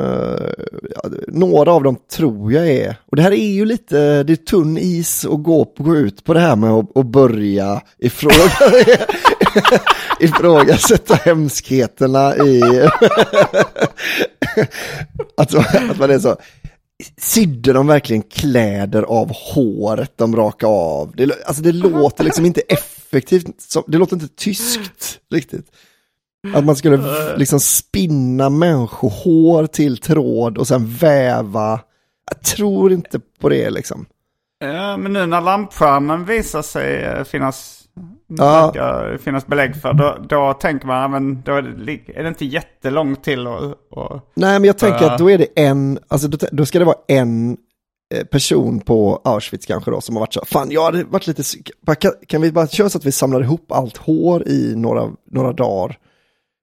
ja, 0.94 1.10
några 1.28 1.72
av 1.72 1.82
dem 1.82 1.96
tror 2.16 2.52
jag 2.52 2.68
är, 2.68 2.96
och 3.06 3.16
det 3.16 3.22
här 3.22 3.32
är 3.32 3.52
ju 3.52 3.64
lite, 3.64 4.22
det 4.22 4.32
är 4.32 4.36
tunn 4.36 4.78
is 4.78 5.24
att 5.24 5.42
gå, 5.42 5.64
på, 5.64 5.82
gå 5.82 5.96
ut 5.96 6.24
på 6.24 6.34
det 6.34 6.40
här 6.40 6.56
med 6.56 6.70
att, 6.70 6.96
att 6.96 7.06
börja 7.06 7.82
ifråga, 7.98 8.50
ifrågasätta 10.20 11.14
hemskheterna 11.14 12.36
i, 12.36 12.62
att, 15.36 15.54
att 15.54 15.98
man 15.98 16.10
är 16.10 16.18
så, 16.18 16.36
sydde 17.16 17.72
de 17.72 17.86
verkligen 17.86 18.22
kläder 18.22 19.02
av 19.02 19.32
håret 19.32 20.12
de 20.16 20.36
rakade 20.36 20.72
av? 20.72 21.12
Det, 21.16 21.46
alltså 21.46 21.62
det 21.62 21.72
låter 21.72 22.24
liksom 22.24 22.46
inte 22.46 22.60
effektivt, 22.60 23.46
det 23.86 23.98
låter 23.98 24.16
inte 24.16 24.28
tyskt 24.28 25.18
riktigt. 25.30 25.66
Att 26.54 26.64
man 26.64 26.76
skulle 26.76 27.02
liksom 27.36 27.60
spinna 27.60 28.50
människohår 28.50 29.66
till 29.66 29.98
tråd 29.98 30.58
och 30.58 30.68
sen 30.68 30.86
väva. 30.86 31.80
Jag 32.30 32.42
tror 32.42 32.92
inte 32.92 33.20
på 33.40 33.48
det 33.48 33.70
liksom. 33.70 34.06
Ja, 34.58 34.96
men 34.96 35.12
nu 35.12 35.26
när 35.26 35.40
lampskärmen 35.40 36.24
visar 36.24 36.62
sig 36.62 37.02
eh, 37.04 37.24
finnas, 37.24 37.79
Ja. 38.38 38.66
verkar 38.66 39.18
finnas 39.18 39.46
belägg 39.46 39.76
för, 39.76 39.92
då, 39.92 40.16
då 40.28 40.52
tänker 40.52 40.86
man, 40.86 41.10
men 41.10 41.42
då 41.42 41.52
är 41.52 41.62
det, 41.62 42.18
är 42.18 42.22
det 42.22 42.28
inte 42.28 42.44
jättelångt 42.44 43.24
till 43.24 43.46
och, 43.46 43.62
och 43.90 44.20
Nej, 44.34 44.60
men 44.60 44.64
jag 44.64 44.78
tänker 44.78 45.06
att 45.10 45.18
då 45.18 45.30
är 45.30 45.38
det 45.38 45.46
en, 45.56 45.98
alltså 46.08 46.28
då, 46.28 46.46
då 46.52 46.66
ska 46.66 46.78
det 46.78 46.84
vara 46.84 46.96
en 47.08 47.56
eh, 48.14 48.24
person 48.24 48.80
på 48.80 49.20
Auschwitz 49.24 49.66
kanske 49.66 49.90
då 49.90 50.00
som 50.00 50.16
har 50.16 50.20
varit 50.20 50.34
så, 50.34 50.44
fan 50.44 50.70
jag 50.70 50.84
hade 50.84 51.04
varit 51.04 51.26
lite, 51.26 51.42
kan, 52.00 52.12
kan 52.26 52.42
vi 52.42 52.52
bara 52.52 52.66
köra 52.66 52.88
så 52.88 52.98
att 52.98 53.04
vi 53.06 53.12
samlar 53.12 53.42
ihop 53.42 53.72
allt 53.72 53.96
hår 53.96 54.48
i 54.48 54.72
några, 54.76 55.08
några 55.30 55.52
dagar 55.52 55.98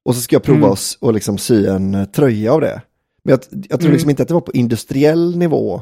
och 0.06 0.16
så 0.16 0.22
ska 0.22 0.36
jag 0.36 0.44
prova 0.44 0.58
Mm. 0.58 0.72
oss 0.72 0.98
och 1.02 1.14
liksom 1.14 1.38
sy 1.38 1.66
en 1.68 1.96
eh, 1.96 2.06
tröja 2.06 2.54
av 2.54 2.62
det. 2.62 2.82
Men 3.24 3.32
jag, 3.32 3.40
jag 3.52 3.80
tror 3.80 3.88
Mm. 3.88 3.92
liksom 3.94 4.10
inte 4.10 4.22
att 4.22 4.28
det 4.28 4.34
var 4.34 4.42
på 4.42 4.52
industriell 4.52 5.38
nivå. 5.38 5.82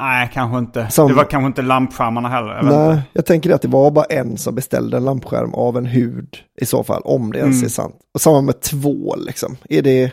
Nej, 0.00 0.30
kanske 0.32 0.58
inte. 0.58 0.90
Som- 0.90 1.08
Det 1.08 1.14
var 1.14 1.24
kanske 1.24 1.46
inte 1.46 1.62
lampskärmarna 1.62 2.28
heller. 2.28 2.54
Jag 2.54 2.64
Nej, 2.64 2.90
inte. 2.90 3.02
jag 3.12 3.26
tänker 3.26 3.50
att 3.54 3.62
det 3.62 3.68
var 3.68 3.90
bara 3.90 4.04
en 4.04 4.36
som 4.36 4.54
beställde 4.54 4.96
en 4.96 5.04
lampskärm 5.04 5.54
av 5.54 5.76
en 5.76 5.86
hud 5.86 6.36
i 6.60 6.66
så 6.66 6.84
fall, 6.84 7.02
om 7.04 7.32
det 7.32 7.38
ens 7.38 7.56
Mm. 7.56 7.64
är 7.64 7.68
sant. 7.68 7.94
Och 8.14 8.20
samma 8.20 8.40
med 8.40 8.60
tvål 8.60 9.24
liksom. 9.26 9.56
Är 9.68 9.82
det... 9.82 10.12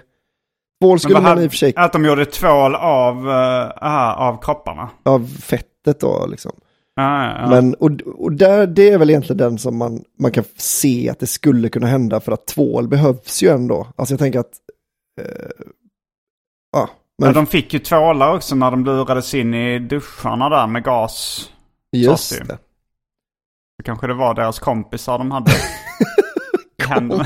Tvål 0.83 0.99
skulle 0.99 1.15
man 1.15 1.25
hade- 1.25 1.43
i 1.43 1.47
och 1.47 1.51
för 1.51 1.57
sig, 1.57 1.73
Att 1.75 1.93
de 1.93 2.05
gjorde 2.05 2.25
tvål 2.25 2.75
av, 2.75 3.27
uh, 3.27 3.33
aha, 3.81 4.13
av 4.13 4.41
kropparna. 4.41 4.89
av 5.05 5.27
fettet 5.41 5.99
då 5.99 6.25
liksom. 6.27 6.51
Ja, 6.95 7.23
ja, 7.25 7.37
ja. 7.41 7.49
Men, 7.49 7.73
och, 7.73 7.91
och 8.17 8.31
där, 8.31 8.67
det 8.67 8.89
är 8.89 8.97
väl 8.97 9.09
egentligen 9.09 9.37
den 9.37 9.57
som 9.57 9.77
man, 9.77 10.03
man 10.19 10.31
kan 10.31 10.43
se 10.55 11.09
att 11.09 11.19
det 11.19 11.27
skulle 11.27 11.69
kunna 11.69 11.87
hända 11.87 12.19
för 12.19 12.31
att 12.31 12.45
tvål 12.47 12.87
behövs 12.87 13.43
ju 13.43 13.49
ändå. 13.49 13.87
Alltså 13.95 14.13
jag 14.13 14.19
tänker 14.19 14.39
att, 14.39 14.51
eh, 15.21 15.65
ja, 16.71 16.89
men 17.17 17.27
Men 17.27 17.33
de 17.33 17.45
fick 17.47 17.73
ju 17.73 17.79
tvålar 17.79 18.35
också 18.35 18.55
när 18.55 18.71
de 18.71 18.85
lurades 18.85 19.33
in 19.33 19.53
i 19.53 19.79
duscharna 19.79 20.49
där 20.49 20.67
med 20.67 20.83
gas. 20.83 21.49
just 21.91 22.27
sas 22.29 22.39
det. 22.47 22.57
Så 23.77 23.83
kanske 23.83 24.07
det 24.07 24.13
var 24.13 24.33
deras 24.33 24.59
kompisar 24.59 25.17
de 25.17 25.31
hade. 25.31 25.51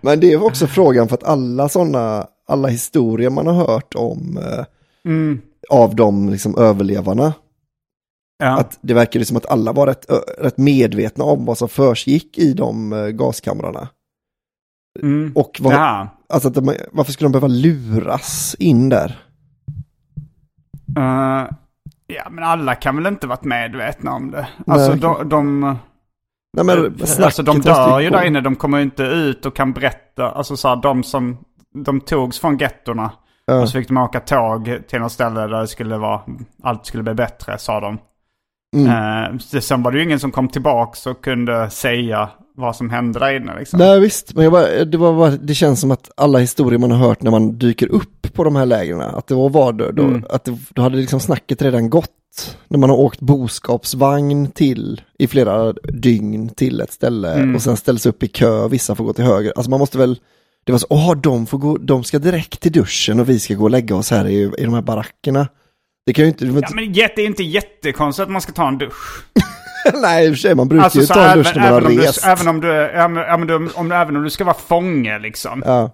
Men 0.00 0.20
det 0.20 0.32
är 0.32 0.44
också 0.44 0.66
frågan 0.66 1.08
för 1.08 1.14
att 1.14 1.24
alla 1.24 1.68
sådana, 1.68 2.26
alla 2.46 2.68
historier 2.68 3.30
man 3.30 3.46
har 3.46 3.54
hört 3.54 3.94
om 3.94 4.38
eh, 4.38 4.64
Mm. 5.04 5.40
av 5.70 5.94
de 5.96 6.28
liksom 6.28 6.58
överlevarna, 6.58 7.32
Ja. 8.38 8.58
att 8.58 8.78
det 8.80 8.94
verkar 8.94 9.20
som 9.20 9.36
att 9.36 9.46
alla 9.46 9.72
var 9.72 9.86
rätt, 9.86 10.06
rätt 10.38 10.58
medvetna 10.58 11.24
om 11.24 11.44
vad 11.44 11.58
som 11.58 11.68
försiggick 11.68 12.38
i 12.38 12.52
de 12.52 12.92
eh, 12.92 13.06
gaskamrarna. 13.08 13.88
Mm. 15.02 15.32
Och 15.34 15.58
vad, 15.60 15.72
Jaha. 15.74 16.08
alltså 16.28 16.50
de, 16.50 16.74
varför 16.92 17.12
skulle 17.12 17.26
de 17.28 17.32
behöva 17.32 17.48
luras 17.48 18.56
in 18.58 18.88
där? 18.88 19.18
Eh, 20.98 21.46
ja, 22.06 22.28
men 22.30 22.44
alla 22.44 22.74
kan 22.74 22.96
väl 22.96 23.06
inte 23.06 23.26
varit 23.26 23.44
medvetna 23.44 24.12
om 24.12 24.30
det. 24.30 24.48
Alltså 24.66 24.90
Nej. 24.90 25.00
de, 25.00 25.28
de, 25.28 25.60
Nej, 26.56 26.64
men, 26.64 26.94
alltså, 27.24 27.42
de 27.42 27.60
dör 27.60 28.00
ju 28.00 28.10
där 28.10 28.24
inne. 28.24 28.40
De 28.40 28.56
kommer 28.56 28.78
inte 28.80 29.02
ut 29.02 29.46
och 29.46 29.56
kan 29.56 29.72
berätta. 29.72 30.30
Alltså 30.30 30.56
så 30.56 30.68
här, 30.68 30.76
de 30.76 31.02
som, 31.02 31.38
de 31.84 32.00
togs 32.00 32.40
från 32.40 32.58
gettorna. 32.58 33.10
Ja. 33.46 33.60
Och 33.60 33.68
så 33.68 33.78
fick 33.78 33.88
de 33.88 33.96
åka 33.96 34.20
tåg 34.20 34.78
till 34.88 35.00
något 35.00 35.12
ställe 35.12 35.40
där 35.40 35.60
det 35.60 35.68
skulle 35.68 35.96
vara, 35.98 36.20
allt 36.62 36.86
skulle 36.86 37.02
bli 37.02 37.14
bättre, 37.14 37.58
sa 37.58 37.80
de. 37.80 37.98
Eh, 38.88 39.34
det- 39.52 39.60
sen 39.60 39.82
var 39.82 39.92
det 39.92 39.98
ju 39.98 40.04
ingen 40.04 40.20
som 40.20 40.30
kom 40.30 40.48
tillbaka 40.48 41.10
och 41.10 41.24
kunde 41.24 41.70
säga 41.70 42.28
vad 42.56 42.76
som 42.76 42.90
hände 42.90 43.18
där 43.18 43.36
inne. 43.36 43.58
Liksom. 43.58 43.78
Nej 43.78 44.00
visst, 44.00 44.34
men 44.34 44.50
bara, 44.50 44.84
det, 44.84 44.98
var 44.98 45.12
bara, 45.16 45.30
det 45.30 45.54
känns 45.54 45.80
som 45.80 45.90
att 45.90 46.10
alla 46.16 46.38
historier 46.38 46.78
man 46.78 46.90
har 46.90 46.98
hört 47.08 47.22
när 47.22 47.30
man 47.30 47.58
dyker 47.58 47.88
upp 47.92 48.32
på 48.32 48.44
de 48.44 48.56
här 48.56 48.66
lägren, 48.66 49.00
att 49.00 49.26
det 49.26 49.34
var 49.34 49.48
vad 49.50 49.78
då, 49.78 50.02
Mm. 50.02 50.24
att 50.30 50.44
det, 50.44 50.58
då 50.70 50.82
hade 50.82 50.96
liksom 50.96 51.20
snacket 51.20 51.62
redan 51.62 51.90
gått. 51.90 52.08
När 52.68 52.78
man 52.78 52.90
har 52.90 52.96
åkt 52.96 53.20
boskapsvagn 53.20 54.46
till 54.50 55.00
i 55.18 55.26
flera 55.26 55.72
dygn 55.72 56.48
till 56.48 56.80
ett 56.80 56.92
ställe 56.92 57.32
Mm. 57.34 57.54
och 57.54 57.62
sen 57.62 57.76
ställs 57.76 58.06
upp 58.06 58.22
i 58.22 58.28
kö, 58.28 58.68
vissa 58.68 58.94
får 58.94 59.04
gå 59.04 59.12
till 59.12 59.24
höger. 59.24 59.52
Alltså 59.56 59.70
man 59.70 59.80
måste 59.80 59.98
väl, 59.98 60.18
det 60.64 60.72
var 60.72 60.78
så, 60.78 60.86
åh 60.90 61.14
de, 61.16 61.46
får 61.46 61.58
gå, 61.58 61.76
de 61.78 62.04
ska 62.04 62.18
direkt 62.18 62.60
till 62.60 62.72
duschen 62.72 63.20
och 63.20 63.28
vi 63.28 63.38
ska 63.40 63.54
gå 63.54 63.64
och 63.64 63.70
lägga 63.70 63.96
oss 63.96 64.10
här 64.10 64.28
i, 64.28 64.52
i 64.58 64.64
de 64.64 64.74
här 64.74 64.82
barackerna. 64.82 65.48
Det 66.06 66.12
kan 66.12 66.24
ju 66.24 66.28
inte, 66.28 66.44
Ja, 66.46 66.52
men 66.74 66.92
det 66.92 67.00
är 67.18 67.26
inte 67.26 67.42
jättekonstigt 67.42 68.22
att 68.24 68.30
man 68.30 68.42
ska 68.42 68.52
ta 68.52 68.68
en 68.68 68.78
dusch. 68.78 69.24
nej 70.02 70.26
i 70.26 70.28
och 70.28 70.32
för 70.32 70.38
sig 70.38 70.54
man 70.54 70.68
brukar 70.68 70.84
Alltså, 70.84 71.00
ju 71.00 71.06
ta 71.06 71.20
en 71.24 71.30
även, 71.30 71.38
dusch 71.42 71.56
när 71.56 71.62
man 71.62 71.72
har 71.72 71.78
även, 71.80 71.86
om 71.90 71.96
du, 71.96 72.02
rest. 72.02 72.26
även 72.26 72.48
om 72.48 72.60
du, 72.60 72.68
men 73.38 73.46
du, 73.46 73.72
om, 73.74 73.92
även 73.92 74.16
om 74.16 74.22
du 74.22 74.30
ska 74.30 74.44
vara 74.44 74.54
fånge 74.56 75.18
liksom. 75.18 75.62
Ja, 75.66 75.90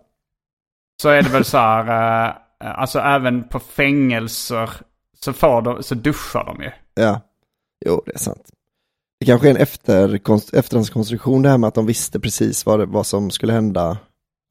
Så 1.03 1.09
är 1.09 1.23
det 1.23 1.29
väl 1.29 1.45
så 1.45 1.59
här, 1.59 2.29
eh, 2.29 2.35
alltså 2.81 2.99
även 2.99 3.49
på 3.49 3.59
fängelser 3.61 4.71
så, 5.21 5.33
får 5.33 5.63
de, 5.63 5.83
så 5.83 5.95
duschar 5.95 6.45
de 6.45 6.63
ju. 6.63 6.71
ja, 6.95 7.21
jo 7.87 8.03
det 8.07 8.15
är 8.15 8.19
sant. 8.19 8.43
Det 9.21 9.27
kanske 9.27 9.47
är 9.49 9.51
en 9.51 9.57
efterkonst, 9.57 10.55
efterhandskonstruktion 10.55 11.43
det 11.43 11.49
här 11.49 11.59
med 11.59 11.69
att 11.69 11.75
de 11.75 11.87
visste 11.87 12.21
precis 12.21 12.67
vad, 12.67 12.79
det, 12.79 12.87
vad 12.87 13.07
som 13.07 13.31
skulle 13.31 13.53
hända. 13.53 13.99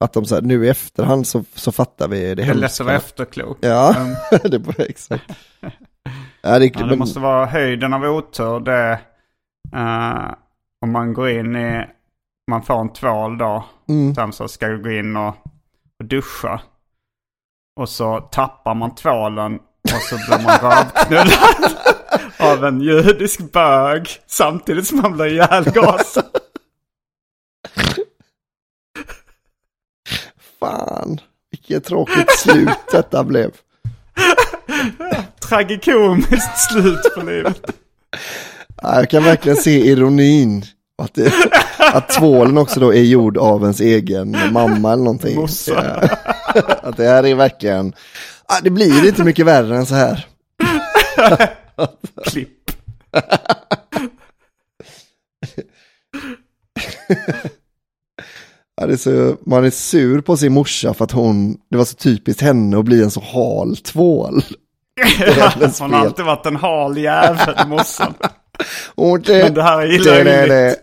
Att 0.04 0.12
de 0.12 0.24
så 0.24 0.34
här, 0.34 0.42
nu 0.42 0.66
i 0.66 0.68
efterhand 0.68 1.26
så, 1.26 1.44
så 1.54 1.72
fattar 1.72 2.08
vi 2.08 2.20
det 2.20 2.34
Det 2.34 2.42
är 2.42 2.54
lätt 2.54 2.72
att 2.80 2.86
vara 2.86 2.96
efterklok. 2.96 3.58
Ja, 3.60 3.94
Mm. 3.96 4.14
det 4.76 4.88
exakt. 4.88 5.24
Ja, 6.42 6.58
det, 6.58 6.64
Ja, 6.64 6.80
det 6.80 6.86
men, 6.86 6.98
måste 6.98 7.20
vara 7.20 7.46
höjden 7.46 7.94
av 7.94 8.04
otur. 8.04 8.60
Det, 8.60 9.00
eh, 9.74 10.34
om 10.82 10.92
man 10.92 11.12
går 11.12 11.28
in 11.30 11.56
i, 11.56 11.86
man 12.50 12.62
får 12.62 12.80
en 12.80 12.92
tvål 12.92 13.38
då. 13.38 13.64
mm, 13.88 14.14
Sen 14.14 14.32
så 14.32 14.48
ska 14.48 14.68
du 14.68 14.82
gå 14.82 14.90
in 14.90 15.16
och, 15.16 15.34
och 15.98 16.04
duscha. 16.04 16.60
Och 17.80 17.88
så 17.88 18.20
tappar 18.20 18.74
man 18.74 18.94
tvålen 18.94 19.54
och 19.82 20.02
så 20.02 20.16
blir 20.16 20.44
man 20.44 20.58
rövknullad 20.70 21.76
av 22.38 22.64
en 22.64 22.80
judisk 22.80 23.52
bög. 23.52 24.08
Samtidigt 24.26 24.86
som 24.86 24.98
man 25.00 25.12
blir 25.12 25.26
ihjälgasad. 25.26 26.24
fan, 30.60 31.20
vilket 31.50 31.84
tråkigt 31.84 32.38
slut 32.38 32.78
detta 32.92 33.24
blev. 33.24 33.50
Tragikomiskt 35.40 36.58
slut 36.58 37.14
på 37.14 37.20
livet. 37.22 37.60
Ja, 38.82 38.94
jag 38.94 39.10
kan 39.10 39.24
verkligen 39.24 39.56
se 39.56 39.86
ironin. 39.86 40.64
Att, 41.02 41.14
det, 41.14 41.32
att 41.78 42.08
tvålen 42.08 42.58
också 42.58 42.80
då 42.80 42.94
är 42.94 43.02
gjord 43.02 43.36
av 43.38 43.62
ens 43.62 43.80
egen 43.80 44.36
mamma 44.52 44.92
eller 44.92 45.04
någonting. 45.04 45.36
Morsa. 45.36 46.08
Ja. 46.54 46.64
Att 46.82 46.96
det 46.96 47.04
här 47.08 47.26
är 47.26 47.34
verkligen, 47.34 47.92
det 48.62 48.70
blir 48.70 49.08
inte 49.08 49.24
mycket 49.24 49.46
värre 49.46 49.76
än 49.76 49.86
så 49.86 49.94
här. 49.94 50.26
Klipp. 52.24 52.70
Ja, 58.80 58.86
det 58.86 58.92
är 58.92 58.96
så, 58.96 59.36
man 59.46 59.64
är 59.64 59.70
sur 59.70 60.20
på 60.20 60.36
sin 60.36 60.52
morsa 60.52 60.94
för 60.94 61.04
att 61.04 61.12
hon, 61.12 61.56
det 61.70 61.76
var 61.76 61.84
så 61.84 61.96
typiskt 61.96 62.42
henne 62.42 62.78
att 62.78 62.84
bli 62.84 63.02
en 63.02 63.10
så 63.10 63.20
hal 63.20 63.76
tvål. 63.76 64.42
Hon 65.80 65.92
har 65.92 66.00
alltid 66.00 66.24
varit 66.24 66.46
en 66.46 66.56
hal 66.56 66.98
jävel, 66.98 67.68
morsan. 67.68 68.14
Och 68.94 69.20
det, 69.20 69.42
Men 69.42 69.54
det 69.54 69.62
här 69.62 69.86
jag 70.16 70.26
det, 70.26 70.46
det. 70.46 70.76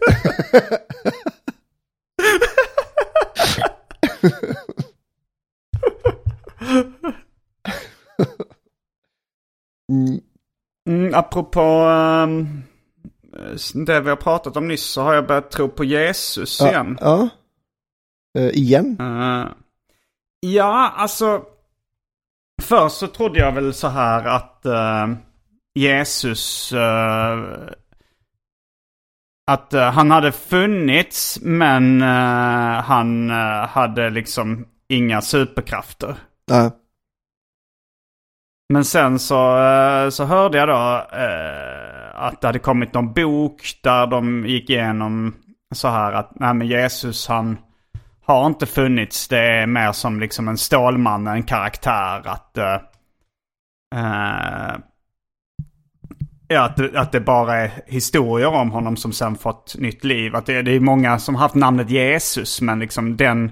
Mm, 9.92 10.20
Mm, 10.90 11.14
apropå 11.14 11.62
ehm, 11.62 12.64
det 13.86 14.02
vi 14.02 14.10
har 14.10 14.16
pratat 14.16 14.58
om 14.58 14.68
nyss 14.68 14.86
så 14.86 15.02
har 15.02 15.14
jag 15.14 15.28
börjat 15.28 15.52
tro 15.52 15.70
på 15.70 15.84
Jesus 15.84 16.60
ja, 16.62 16.70
igen. 16.70 16.98
ja. 17.02 17.30
Eh, 18.38 18.50
igen? 18.50 18.98
Eh, 19.00 19.48
ja, 20.40 20.94
alltså. 20.98 21.44
Först 22.62 22.98
så 22.98 23.08
trodde 23.08 23.40
jag 23.40 23.52
väl 23.52 23.74
så 23.74 23.88
här 23.88 24.26
att 24.26 24.66
eh, 24.66 25.08
Jesus... 25.76 26.74
eh, 26.74 27.40
att 29.48 29.74
eh, 29.74 29.92
han 29.92 30.12
hade 30.12 30.32
funnits 30.32 31.40
men 31.42 32.02
eh, 32.02 32.84
han 32.84 33.30
eh, 33.30 33.68
hade 33.68 34.10
liksom 34.10 34.66
inga 34.88 35.22
superkrafter. 35.22 36.16
Ja. 36.46 36.72
Men 38.74 38.86
sen 38.86 39.20
så, 39.20 39.58
så 40.12 40.26
hörde 40.26 40.58
jag 40.58 40.68
då 40.68 41.08
att 42.14 42.42
det 42.42 42.48
hade 42.48 42.60
kommit 42.60 42.94
någon 42.94 43.14
bok 43.14 43.80
där 43.84 44.08
de 44.08 44.46
gick 44.46 44.70
igenom 44.70 45.36
så 45.76 45.88
här 45.88 46.14
att 46.14 46.32
nej 46.40 46.54
men 46.54 46.68
Jesus 46.68 47.28
han 47.28 47.58
har 48.26 48.48
inte 48.48 48.66
funnits. 48.66 49.28
Det 49.28 49.40
är 49.40 49.68
mer 49.68 49.92
som 49.92 50.20
liksom 50.20 50.48
en 50.48 50.58
Stålmannen, 50.58 51.34
en 51.34 51.44
karaktär. 51.44 52.28
Att, 52.28 52.58
ja, 56.48 56.62
att, 56.66 56.78
det- 56.78 57.00
att 57.00 57.12
det 57.12 57.20
bara 57.20 57.56
är 57.56 57.72
historier 57.88 58.48
om 58.48 58.72
honom 58.72 58.98
som 58.98 59.12
sen 59.12 59.36
fått 59.36 59.76
nytt 59.80 60.04
liv. 60.04 60.36
Att 60.36 60.46
det, 60.46 60.62
det 60.62 60.72
är 60.76 60.80
många 60.80 61.20
som 61.20 61.36
haft 61.36 61.56
namnet 61.56 61.90
Jesus 61.90 62.62
men 62.62 62.80
liksom 62.80 63.18
den, 63.18 63.52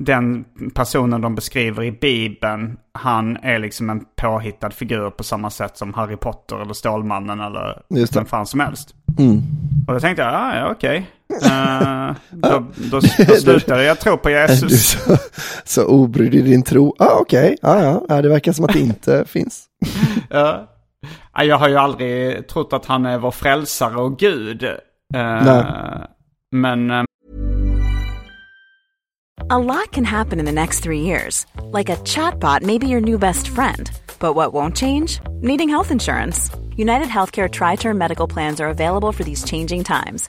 den 0.00 0.44
personen 0.74 1.20
de 1.20 1.34
beskriver 1.34 1.82
i 1.82 1.92
Bibeln, 1.92 2.76
han 2.94 3.36
är 3.36 3.58
liksom 3.58 3.90
en 3.90 4.04
påhittad 4.16 4.70
figur 4.70 5.10
på 5.10 5.24
samma 5.24 5.50
sätt 5.50 5.76
som 5.76 5.94
Harry 5.94 6.16
Potter 6.16 6.62
eller 6.62 6.74
Stålmannen 6.74 7.40
eller 7.40 7.82
Just 7.90 8.12
det. 8.12 8.18
vem 8.18 8.26
fan 8.26 8.46
som 8.46 8.60
helst. 8.60 8.94
Mm. 9.18 9.42
Och 9.88 9.94
då 9.94 10.00
tänkte 10.00 10.22
jag, 10.22 10.34
ah, 10.34 10.56
ja 10.58 10.70
okej. 10.70 11.06
Eh, 11.42 12.14
då, 12.30 12.48
då, 12.90 13.00
då 13.26 13.34
slutade 13.36 13.84
jag 13.84 14.00
tro 14.00 14.16
på 14.16 14.28
Du 14.28 14.34
Jesus. 14.34 14.90
så, 14.90 15.16
så 15.64 15.86
obrydd 15.86 16.34
i 16.34 16.40
din 16.42 16.62
tro. 16.62 16.94
Ah, 16.98 17.14
Okej, 17.20 17.56
ah, 17.62 17.80
ja. 17.82 18.04
ja, 18.08 18.22
det 18.22 18.28
verkar 18.28 18.52
som 18.52 18.64
att 18.64 18.72
det 18.72 18.80
inte 18.80 19.24
finns. 19.28 19.64
Ja. 20.30 20.66
Ja, 21.40 21.44
Jag 21.44 21.58
har 21.58 21.68
ju 21.68 21.76
aldrig 21.76 22.48
trott 22.48 22.72
att 22.72 22.86
han 22.86 23.06
är 23.06 23.18
vår 23.18 23.30
frälsare 23.30 23.96
och 23.96 24.18
gud. 24.18 24.62
Eh, 24.62 24.76
Nej. 25.14 25.64
Men 26.52 26.90
eh, 26.90 27.04
A 29.50 29.58
lot 29.58 29.90
can 29.90 30.04
happen 30.04 30.38
in 30.38 30.44
the 30.46 30.52
next 30.52 30.84
three 30.84 31.00
years. 31.00 31.46
Like 31.78 31.88
a 31.92 31.96
chatbot 32.04 32.62
may 32.62 32.78
be 32.78 32.86
your 32.86 33.00
new 33.00 33.18
best 33.18 33.48
friend. 33.48 33.90
But 34.18 34.34
what 34.34 34.52
won't 34.52 34.76
change? 34.76 35.20
Needing 35.42 35.68
health 35.70 35.90
insurance. 35.90 36.50
United 36.76 37.08
Healthcare 37.08 37.48
Tri 37.48 37.76
Term 37.76 37.98
Medical 37.98 38.28
Plans 38.28 38.60
are 38.60 38.68
available 38.68 39.12
for 39.12 39.24
these 39.24 39.42
changing 39.44 39.84
times. 39.84 40.28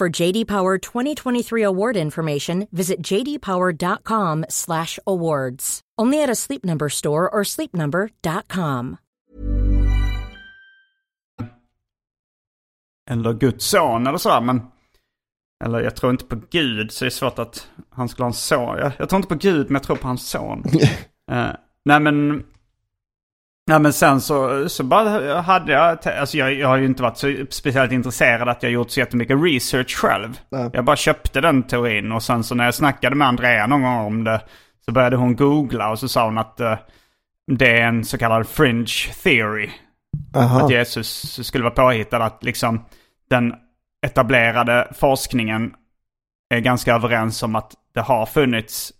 For 0.00 0.22
JD 0.22 0.46
Power 0.46 0.78
2023 0.78 1.62
award 1.62 1.96
information, 1.96 2.68
visit 2.70 3.12
jdpower.com/awards. 3.12 5.80
Only 6.02 6.22
at 6.22 6.30
a 6.30 6.34
Sleep 6.34 6.64
Number 6.64 6.88
store 6.88 7.28
or 7.28 7.44
sleepnumber.com. 7.44 8.96
Eller 13.10 13.32
Guds 13.32 13.64
son 13.64 14.06
eller 14.06 14.18
sådär. 14.18 14.40
Men, 14.40 14.62
eller 15.64 15.80
jag 15.80 15.96
tror 15.96 16.12
inte 16.12 16.24
på 16.24 16.40
Gud 16.50 16.92
så 16.92 17.04
det 17.04 17.08
är 17.08 17.10
svårt 17.10 17.38
att 17.38 17.68
han 17.90 18.08
skulle 18.08 18.24
ha 18.24 18.30
en 18.30 18.34
son. 18.34 18.78
Jag, 18.78 18.92
jag 18.98 19.08
tror 19.08 19.16
inte 19.16 19.28
på 19.28 19.34
Gud 19.34 19.66
men 19.66 19.74
jag 19.74 19.82
tror 19.82 19.96
på 19.96 20.06
hans 20.06 20.28
son. 20.28 20.64
Eh, 21.30 21.50
nej 21.84 22.00
men... 22.00 22.44
Nej 23.66 23.80
men 23.80 23.92
sen 23.92 24.20
så, 24.20 24.68
så 24.68 24.84
bara 24.84 25.40
hade 25.40 25.72
jag, 25.72 25.98
alltså 26.08 26.36
jag, 26.36 26.54
jag 26.54 26.68
har 26.68 26.76
ju 26.76 26.86
inte 26.86 27.02
varit 27.02 27.16
så 27.16 27.34
speciellt 27.50 27.92
intresserad 27.92 28.48
att 28.48 28.62
jag 28.62 28.72
gjort 28.72 28.90
så 28.90 29.00
jättemycket 29.00 29.42
research 29.42 29.96
själv. 29.96 30.40
Nej. 30.50 30.70
Jag 30.72 30.84
bara 30.84 30.96
köpte 30.96 31.40
den 31.40 31.62
teorin 31.62 32.12
och 32.12 32.22
sen 32.22 32.44
så 32.44 32.54
när 32.54 32.64
jag 32.64 32.74
snackade 32.74 33.16
med 33.16 33.28
Andrea 33.28 33.66
någon 33.66 33.82
gång 33.82 34.06
om 34.06 34.24
det 34.24 34.40
så 34.84 34.92
började 34.92 35.16
hon 35.16 35.36
googla 35.36 35.90
och 35.90 35.98
så 35.98 36.08
sa 36.08 36.24
hon 36.24 36.38
att 36.38 36.60
eh, 36.60 36.78
det 37.56 37.80
är 37.80 37.86
en 37.86 38.04
så 38.04 38.18
kallad 38.18 38.48
fringe 38.48 39.12
theory. 39.22 39.70
Aha. 40.36 40.64
Att 40.64 40.70
Jesus 40.70 41.40
skulle 41.46 41.64
vara 41.64 41.74
påhittad. 41.74 42.24
Att 42.24 42.44
liksom 42.44 42.84
den 43.30 43.54
etablerade 44.06 44.88
forskningen 44.94 45.72
är 46.54 46.60
ganska 46.60 46.94
överens 46.94 47.42
om 47.42 47.56
att 47.56 47.72
det 47.94 48.00
har 48.00 48.26
funnits 48.26 48.92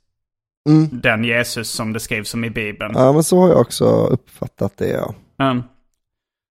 Mm. 0.68 0.88
den 0.92 1.24
Jesus 1.24 1.70
som 1.70 1.92
det 1.92 2.00
skrivs 2.00 2.34
om 2.34 2.44
i 2.44 2.50
Bibeln. 2.50 2.92
Ja, 2.94 3.12
men 3.12 3.22
så 3.22 3.40
har 3.40 3.48
jag 3.48 3.60
också 3.60 3.84
uppfattat 3.84 4.76
det. 4.76 4.88
Ja. 4.88 5.14
Mm. 5.42 5.62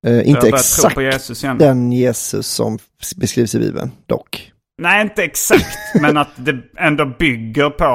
Eh, 0.07 0.29
inte 0.29 0.47
exakt 0.47 0.95
på 0.95 1.01
Jesus 1.01 1.41
den 1.41 1.91
Jesus 1.91 2.47
som 2.47 2.79
beskrivs 3.17 3.55
i 3.55 3.59
Bibeln, 3.59 3.91
dock. 4.05 4.51
Nej, 4.81 5.01
inte 5.01 5.23
exakt. 5.23 5.77
men 6.01 6.17
att 6.17 6.29
det 6.35 6.57
ändå 6.77 7.05
bygger 7.05 7.69
på... 7.69 7.85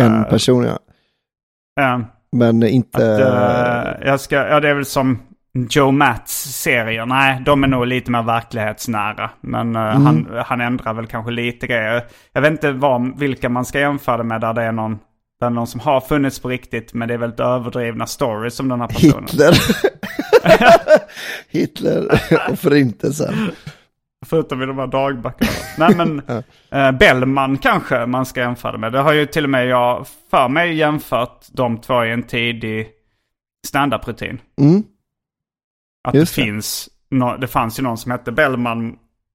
eh, 0.00 0.04
En 0.06 0.24
person, 0.24 0.64
ja. 0.64 0.78
eh, 1.80 2.00
Men 2.32 2.62
inte... 2.62 3.14
att, 3.14 4.00
eh, 4.00 4.08
jag 4.08 4.20
ska, 4.20 4.36
ja, 4.36 4.60
det 4.60 4.68
är 4.68 4.74
väl 4.74 4.84
som 4.84 5.18
Joe 5.70 5.90
Matts 5.90 6.34
serier. 6.62 7.06
Nej, 7.06 7.42
de 7.46 7.64
är 7.64 7.68
nog 7.68 7.86
lite 7.86 8.10
mer 8.10 8.22
verklighetsnära. 8.22 9.30
Men 9.40 9.76
eh, 9.76 9.82
han, 9.82 10.28
han 10.46 10.60
ändrar 10.60 10.94
väl 10.94 11.06
kanske 11.06 11.30
lite 11.32 11.66
grejer. 11.66 12.04
Jag 12.32 12.40
vet 12.42 12.50
inte 12.50 12.72
vad, 12.72 13.18
vilka 13.18 13.48
man 13.48 13.64
ska 13.64 13.80
jämföra 13.80 14.16
det 14.16 14.24
med 14.24 14.40
där 14.40 14.54
det 14.54 14.62
är 14.62 14.72
någon, 14.72 14.98
där 15.46 15.50
någon 15.54 15.66
som 15.66 15.80
har 15.80 16.00
funnits 16.00 16.38
på 16.38 16.48
riktigt. 16.48 16.94
Men 16.94 17.08
det 17.08 17.14
är 17.14 17.18
väldigt 17.18 17.40
överdrivna 17.40 18.06
stories 18.06 18.54
som 18.54 18.68
den 18.68 18.80
här 18.80 18.88
personen. 18.88 19.24
Hitler. 19.24 19.52
Hitler 21.48 22.20
och 22.50 22.58
förintelsen. 22.58 23.34
Förutom 24.26 24.62
i 24.62 24.66
de 24.66 24.78
här 24.78 24.86
dagböckerna. 24.86 25.50
Nej 25.78 25.94
men 25.96 26.22
eh, 26.70 26.92
Bellman 26.98 27.58
kanske 27.58 28.06
man 28.06 28.26
ska 28.26 28.40
jämföra 28.40 28.72
det 28.72 28.78
med. 28.78 28.92
Det 28.92 28.98
har 29.00 29.12
ju 29.12 29.26
till 29.26 29.44
och 29.44 29.50
med 29.50 29.66
jag 29.66 30.06
för 30.30 30.48
mig 30.48 30.74
jämfört 30.74 31.46
de 31.52 31.78
två 31.78 32.04
i 32.04 32.10
en 32.12 32.22
tidig 32.22 32.88
standup-rutin. 33.66 34.40
Mm. 34.60 34.82
Att 36.08 36.14
Just 36.14 36.34
det 36.36 36.42
det. 36.42 36.44
finns, 36.46 36.88
nå- 37.10 37.36
det 37.36 37.46
fanns 37.46 37.78
ju 37.78 37.82
någon 37.82 37.98
som 37.98 38.10
hette 38.10 38.32
Bellman. 38.32 38.88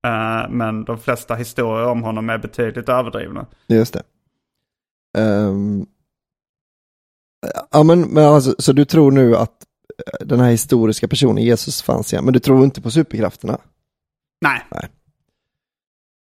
eh, 0.07 0.49
men 0.49 0.83
de 0.83 0.97
flesta 0.99 1.35
historier 1.35 1.87
om 1.87 2.03
honom 2.03 2.29
är 2.29 2.37
betydligt 2.37 2.89
överdrivna. 2.89 3.45
Just 3.67 3.93
det. 3.93 4.03
Ehm, 5.17 5.85
ja, 7.71 7.83
men, 7.83 8.01
men 8.01 8.23
alltså, 8.25 8.55
så 8.59 8.73
du 8.73 8.85
tror 8.85 9.11
nu 9.11 9.35
att 9.37 9.49
eh, 10.07 10.25
den 10.25 10.39
här 10.39 10.51
historiska 10.51 11.07
personen 11.07 11.43
Jesus 11.43 11.81
fanns 11.81 12.13
igen, 12.13 12.25
men 12.25 12.33
du 12.33 12.39
tror 12.39 12.63
inte 12.63 12.81
på 12.81 12.91
superkrafterna? 12.91 13.57
Nej. 14.41 14.61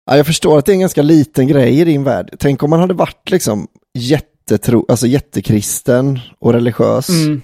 Ja, 0.05 0.17
jag 0.17 0.25
förstår 0.25 0.57
att 0.59 0.65
det 0.65 0.71
är 0.71 0.73
en 0.73 0.79
ganska 0.79 1.01
liten 1.01 1.47
grej 1.47 1.79
i 1.79 1.83
din 1.83 2.03
värld. 2.03 2.35
Tänk 2.39 2.63
om 2.63 2.69
man 2.69 2.79
hade 2.79 2.93
varit 2.93 3.31
liksom 3.31 3.67
jättetro, 3.93 4.85
alltså 4.89 5.07
jättekristen 5.07 6.19
och 6.39 6.53
religiös 6.53 7.09
Mm. 7.09 7.41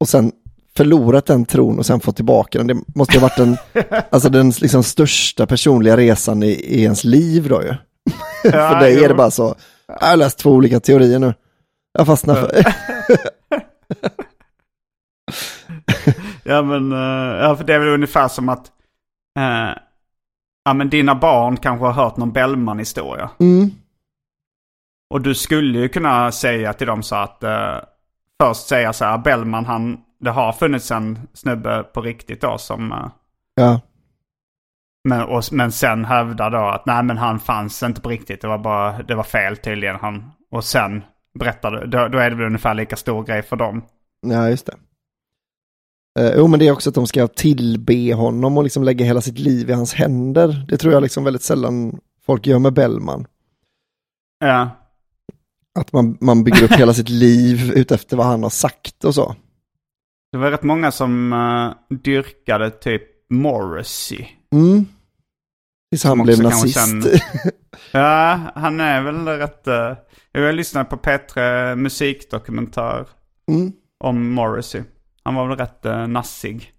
och 0.00 0.08
sen 0.08 0.32
förlorat 0.76 1.26
den 1.26 1.44
tron 1.44 1.78
och 1.78 1.86
sen 1.86 2.00
fått 2.00 2.16
tillbaka 2.16 2.58
den. 2.58 2.66
Det 2.66 2.76
måste 2.94 3.14
ju 3.14 3.20
ha 3.20 3.28
varit 3.28 3.36
den, 3.36 3.56
alltså 4.10 4.28
den 4.28 4.50
liksom 4.50 4.82
största 4.82 5.46
personliga 5.46 5.96
resan 5.96 6.42
i, 6.42 6.50
i 6.50 6.82
ens 6.82 7.04
liv 7.04 7.48
då 7.48 7.62
ju. 7.62 7.74
för 8.50 8.80
dig 8.80 9.04
är 9.04 9.08
det 9.08 9.14
bara 9.14 9.30
så, 9.30 9.54
jag 10.00 10.06
har 10.06 10.16
läst 10.16 10.38
två 10.38 10.50
olika 10.50 10.80
teorier 10.80 11.18
nu. 11.18 11.34
Jag 11.98 12.06
fastnar 12.06 12.34
för... 12.34 12.74
Ja 16.44 16.62
men, 16.62 16.92
eh, 16.92 17.44
ja, 17.44 17.56
för 17.56 17.64
det 17.64 17.74
är 17.74 17.78
väl 17.78 17.88
ungefär 17.88 18.28
som 18.28 18.48
att 18.48 18.66
eh, 19.38 19.70
ja, 20.64 20.74
men 20.74 20.90
dina 20.90 21.14
barn 21.14 21.56
kanske 21.56 21.86
har 21.86 21.92
hört 21.92 22.16
någon 22.16 22.32
Bellman-historia. 22.32 23.30
Mm. 23.40 23.70
Och 25.10 25.20
du 25.20 25.34
skulle 25.34 25.78
ju 25.78 25.88
kunna 25.88 26.32
säga 26.32 26.72
till 26.72 26.86
dem 26.86 27.02
så 27.02 27.16
att 27.16 27.42
eh, 27.42 27.76
först 28.42 28.66
säga 28.66 28.92
så 28.92 29.04
här, 29.04 29.18
Bellman 29.18 29.64
han, 29.64 30.00
det 30.20 30.30
har 30.30 30.52
funnits 30.52 30.90
en 30.90 31.18
snubbe 31.32 31.82
på 31.82 32.00
riktigt 32.00 32.40
då 32.40 32.58
som, 32.58 32.92
eh, 32.92 33.08
Ja, 33.54 33.80
men, 35.08 35.22
och, 35.22 35.42
men 35.52 35.72
sen 35.72 36.04
hävda 36.04 36.50
då 36.50 36.58
att 36.58 36.86
nej 36.86 37.02
men 37.02 37.18
han 37.18 37.40
fanns 37.40 37.82
inte 37.82 38.00
på 38.00 38.08
riktigt, 38.08 38.40
det 38.40 38.48
var 38.48 38.58
bara, 38.58 39.02
det 39.02 39.14
var 39.14 39.22
fel 39.22 39.56
tydligen 39.56 39.96
han. 39.96 40.30
Och 40.50 40.64
sen 40.64 41.04
berättar 41.34 41.70
du, 41.70 41.86
då, 41.86 42.08
då 42.08 42.18
är 42.18 42.30
det 42.30 42.36
väl 42.36 42.46
ungefär 42.46 42.74
lika 42.74 42.96
stor 42.96 43.24
grej 43.24 43.42
för 43.42 43.56
dem. 43.56 43.82
ja 44.26 44.50
just 44.50 44.66
det. 44.66 44.76
Eh, 46.18 46.32
jo, 46.36 46.46
men 46.46 46.58
det 46.60 46.68
är 46.68 46.72
också 46.72 46.88
att 46.88 46.94
de 46.94 47.06
ska 47.06 47.28
tillbe 47.28 48.14
honom 48.14 48.58
och 48.58 48.64
liksom 48.64 48.82
lägga 48.82 49.04
hela 49.04 49.20
sitt 49.20 49.38
liv 49.38 49.70
i 49.70 49.72
hans 49.72 49.94
händer. 49.94 50.66
Det 50.68 50.76
tror 50.76 50.92
jag 50.92 51.02
liksom 51.02 51.24
väldigt 51.24 51.42
sällan 51.42 52.00
folk 52.26 52.46
gör 52.46 52.58
med 52.58 52.72
Bellman. 52.72 53.26
Ja, 54.38 54.70
Att 55.78 55.92
man, 55.92 56.18
man 56.20 56.44
bygger 56.44 56.64
upp 56.64 56.72
hela 56.72 56.94
sitt 56.94 57.08
liv 57.24 57.72
utefter 57.74 58.16
vad 58.16 58.26
han 58.26 58.42
har 58.42 58.50
sagt 58.50 59.04
och 59.04 59.14
så. 59.14 59.36
det 60.32 60.38
var 60.38 60.50
rätt 60.50 60.62
många 60.62 60.92
som 60.92 61.32
uh, 61.32 61.96
dyrkade 61.96 62.70
typ 62.70 63.02
Morrissey. 63.30 64.26
Mm. 64.52 64.86
Tills 65.92 66.04
han 66.04 66.22
blev 66.22 66.42
nazist. 66.42 66.78
Ja, 67.92 68.40
han 68.54 68.80
är 68.80 69.02
väl 69.02 69.26
rätt... 69.26 69.68
Uh, 69.68 69.96
jag 70.32 70.54
lyssnade 70.54 70.84
på 70.84 70.96
Petre 70.96 71.76
musikdokumentär 71.76 73.08
mm. 73.48 73.72
om 74.04 74.32
Morrissey. 74.32 74.82
Han 75.22 75.34
var 75.34 75.48
väl 75.48 75.58
rätt 75.58 75.86
uh, 75.86 76.06
nassig 76.06 76.72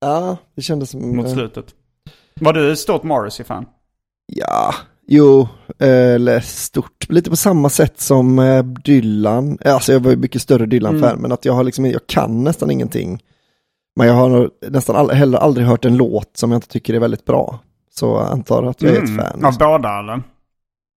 Ja, 0.00 0.36
det 0.56 0.62
kändes 0.62 0.90
som... 0.90 1.16
mot 1.16 1.26
eh, 1.26 1.32
slutet. 1.32 1.66
Var 2.40 2.52
du 2.52 2.72
ett 2.72 2.78
stort 2.78 3.02
Morrissey-fan? 3.02 3.66
Ja, 4.26 4.74
jo, 5.06 5.48
eh, 5.78 6.14
eller 6.14 6.40
stort. 6.40 7.06
Lite 7.08 7.30
på 7.30 7.36
samma 7.36 7.68
sätt 7.68 8.00
som 8.00 8.38
eh, 8.38 8.64
Dylan. 8.64 9.58
Alltså 9.64 9.92
jag 9.92 10.00
var 10.00 10.10
ju 10.10 10.16
mycket 10.16 10.42
större 10.42 10.66
Dylan-fan, 10.66 11.10
Mm. 11.10 11.22
men 11.22 11.32
att 11.32 11.44
jag 11.44 11.52
har 11.52 11.64
liksom, 11.64 11.86
jag 11.86 12.06
kan 12.06 12.44
nästan 12.44 12.70
ingenting. 12.70 13.22
Men 13.96 14.06
jag 14.06 14.14
har 14.14 14.50
nästan 14.70 14.96
all, 14.96 15.10
heller 15.10 15.38
aldrig 15.38 15.66
hört 15.66 15.84
en 15.84 15.96
låt 15.96 16.36
som 16.36 16.50
jag 16.50 16.56
inte 16.56 16.68
tycker 16.68 16.94
är 16.94 17.00
väldigt 17.00 17.24
bra. 17.24 17.60
Så 17.94 18.06
jag 18.06 18.32
antar 18.32 18.62
att 18.62 18.82
jag 18.82 18.96
är 18.96 19.02
ett 19.02 19.16
fan. 19.16 19.44
Av 19.44 19.50
liksom. 19.52 19.54
båda 19.58 19.98
eller? 19.98 20.22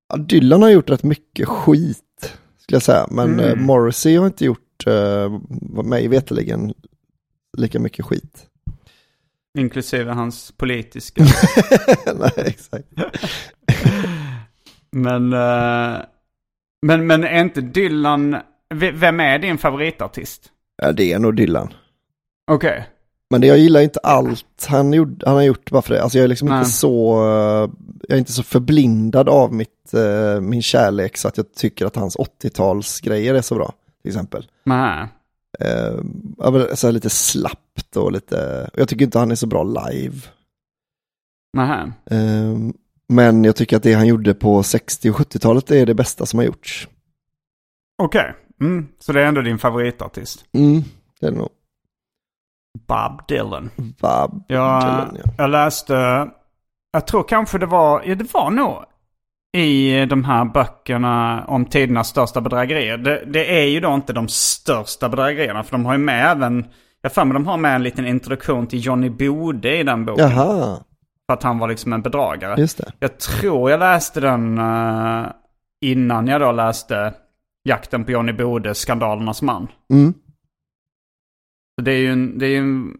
Ja, 0.08 0.16
Dylan 0.16 0.62
har 0.62 0.70
gjort 0.70 0.90
rätt 0.90 1.02
mycket 1.02 1.48
skit, 1.48 1.98
skulle 2.58 2.76
jag 2.76 2.82
säga. 2.82 3.06
Men 3.10 3.32
Mm. 3.32 3.44
eh, 3.44 3.56
Morrissey 3.56 4.16
har 4.16 4.26
inte 4.26 4.44
gjort, 4.44 4.86
eh, 4.86 5.32
mig 5.84 6.08
veterligen, 6.08 6.74
lika 7.56 7.78
mycket 7.80 8.04
skit. 8.04 8.46
Inklusive 9.58 10.12
hans 10.12 10.52
politiska. 10.52 11.24
Nej, 12.18 12.30
exakt. 12.36 12.88
men, 14.90 15.32
eh, 15.32 16.00
men, 16.86 17.06
men 17.06 17.24
är 17.24 17.40
inte 17.40 17.60
Dylan... 17.60 18.36
Vem 18.74 19.20
är 19.20 19.38
din 19.38 19.58
favoritartist? 19.58 20.50
Ja, 20.82 20.92
det 20.92 21.12
är 21.12 21.18
nog 21.18 21.36
Dylan. 21.36 21.72
Okej. 22.50 22.88
Men 23.30 23.40
det, 23.40 23.46
jag 23.46 23.58
gillar 23.58 23.80
inte 23.80 23.98
allt 24.02 24.66
han, 24.68 24.92
gjorde, 24.92 25.26
han 25.26 25.36
har 25.36 25.42
gjort 25.42 25.70
bara 25.70 25.82
för 25.82 25.94
det. 25.94 26.02
Alltså 26.02 26.18
jag 26.18 26.24
är 26.24 26.28
liksom 26.28 26.48
Nej. 26.48 26.58
inte 26.58 26.70
så, 26.70 27.24
eh, 27.24 27.70
jag 28.08 28.14
är 28.14 28.18
inte 28.18 28.32
så 28.32 28.42
förblindad 28.42 29.28
av 29.28 29.52
mitt, 29.52 29.94
eh, 29.94 30.40
min 30.40 30.62
kärlek 30.62 31.16
så 31.16 31.28
att 31.28 31.36
jag 31.36 31.54
tycker 31.54 31.86
att 31.86 31.96
hans 31.96 32.16
80-talsgrejer 32.16 33.34
är 33.34 33.42
så 33.42 33.54
bra. 33.54 33.72
Till 34.02 34.10
exempel. 34.10 34.46
Nej. 34.64 35.08
Eh, 35.60 35.94
men 36.52 36.76
så 36.76 36.86
här 36.86 36.92
lite 36.92 37.10
slappt 37.10 37.96
och 37.96 38.12
lite, 38.12 38.68
och 38.72 38.78
jag 38.80 38.88
tycker 38.88 39.04
inte 39.04 39.18
han 39.18 39.30
är 39.30 39.34
så 39.34 39.46
bra 39.46 39.62
live. 39.62 40.16
Nej. 41.52 41.92
Eh, 42.10 42.58
men 43.08 43.44
jag 43.44 43.56
tycker 43.56 43.76
att 43.76 43.82
det 43.82 43.92
han 43.94 44.06
gjorde 44.06 44.34
på 44.34 44.62
60 44.62 45.10
och 45.10 45.16
70-talet 45.16 45.70
är 45.70 45.86
det 45.86 45.94
bästa 45.94 46.26
som 46.26 46.38
har 46.38 46.46
gjorts. 46.46 46.88
Okej. 48.02 48.34
Mm. 48.60 48.88
Så 48.98 49.12
det 49.12 49.22
är 49.22 49.26
ändå 49.26 49.40
din 49.40 49.58
favoritartist? 49.58 50.44
Mm, 50.52 50.82
det 51.20 51.26
är 51.26 51.30
det 51.30 51.38
nog. 51.38 51.48
Bob 52.88 53.26
Dylan. 53.28 53.70
Bob 53.76 54.44
Jag, 54.48 54.82
Dylan, 54.82 55.16
ja. 55.24 55.30
jag 55.38 55.50
läste, 55.50 56.28
jag 56.92 57.06
tror 57.06 57.22
kanske 57.22 57.58
det 57.58 57.66
var, 57.66 58.02
ja 58.04 58.14
det 58.14 58.34
var 58.34 58.50
nog 58.50 58.84
i 59.54 60.06
de 60.06 60.24
här 60.24 60.44
böckerna 60.44 61.44
om 61.48 61.64
tidernas 61.64 62.08
största 62.08 62.40
bedrägerier. 62.40 62.98
Det, 62.98 63.24
det, 63.26 63.62
är 63.62 63.64
ju 63.64 63.80
då 63.80 63.94
inte 63.94 64.12
de 64.12 64.28
största 64.28 65.08
bedrägerierna. 65.08 65.62
För 65.62 65.72
de 65.72 65.86
har 65.86 65.92
ju 65.92 65.98
med 65.98 66.30
även, 66.30 66.66
jag 67.02 67.12
för 67.12 67.24
mig 67.24 67.34
de 67.34 67.46
har 67.46 67.56
med 67.56 67.74
en 67.74 67.82
liten 67.82 68.06
introduktion 68.06 68.66
till 68.66 68.86
Johnny 68.86 69.10
Bode 69.10 69.76
i 69.76 69.82
den 69.82 70.04
boken. 70.04 70.30
Jaha. 70.30 70.78
För 71.26 71.34
att 71.34 71.42
han 71.42 71.58
var 71.58 71.68
liksom 71.68 71.92
en 71.92 72.02
bedragare. 72.02 72.60
Just 72.60 72.78
det. 72.78 72.92
Jag 72.98 73.18
tror 73.18 73.70
jag 73.70 73.80
läste 73.80 74.20
den 74.20 74.58
uh, 74.58 75.26
innan 75.80 76.26
jag 76.26 76.40
då 76.40 76.52
läste 76.52 77.14
Jakten 77.64 78.04
på 78.04 78.10
Johnny 78.10 78.32
Bode, 78.32 78.74
Skandalernas 78.74 79.42
man. 79.42 79.68
Mm. 79.92 80.14
Det 81.82 81.92
är 81.92 81.98
ju, 81.98 82.12
en, 82.12 82.38
det 82.38 82.46
är 82.46 82.58
en, 82.58 82.96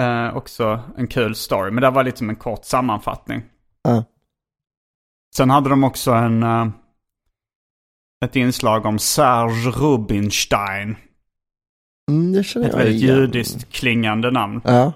uh, 0.00 0.36
också 0.36 0.80
en 0.96 1.06
kul 1.06 1.34
story. 1.34 1.70
Men 1.70 1.82
det 1.82 1.90
var 1.90 2.04
lite 2.04 2.18
som 2.18 2.30
en 2.30 2.36
kort 2.36 2.64
sammanfattning. 2.64 3.42
Ja. 3.82 4.04
Sen 5.36 5.50
hade 5.50 5.68
de 5.70 5.84
också 5.84 6.12
en, 6.12 6.42
uh, 6.42 6.68
ett 8.24 8.36
inslag 8.36 8.86
om 8.86 8.98
Serge 8.98 9.70
Rubinstein. 9.70 10.96
Mm, 12.10 12.32
det 12.32 12.44
känner 12.44 12.66
Ett 12.66 12.72
jag 12.72 12.78
väldigt 12.78 13.02
igen. 13.02 13.16
judiskt 13.16 13.72
klingande 13.72 14.30
namn. 14.30 14.60
Ja. 14.64 14.92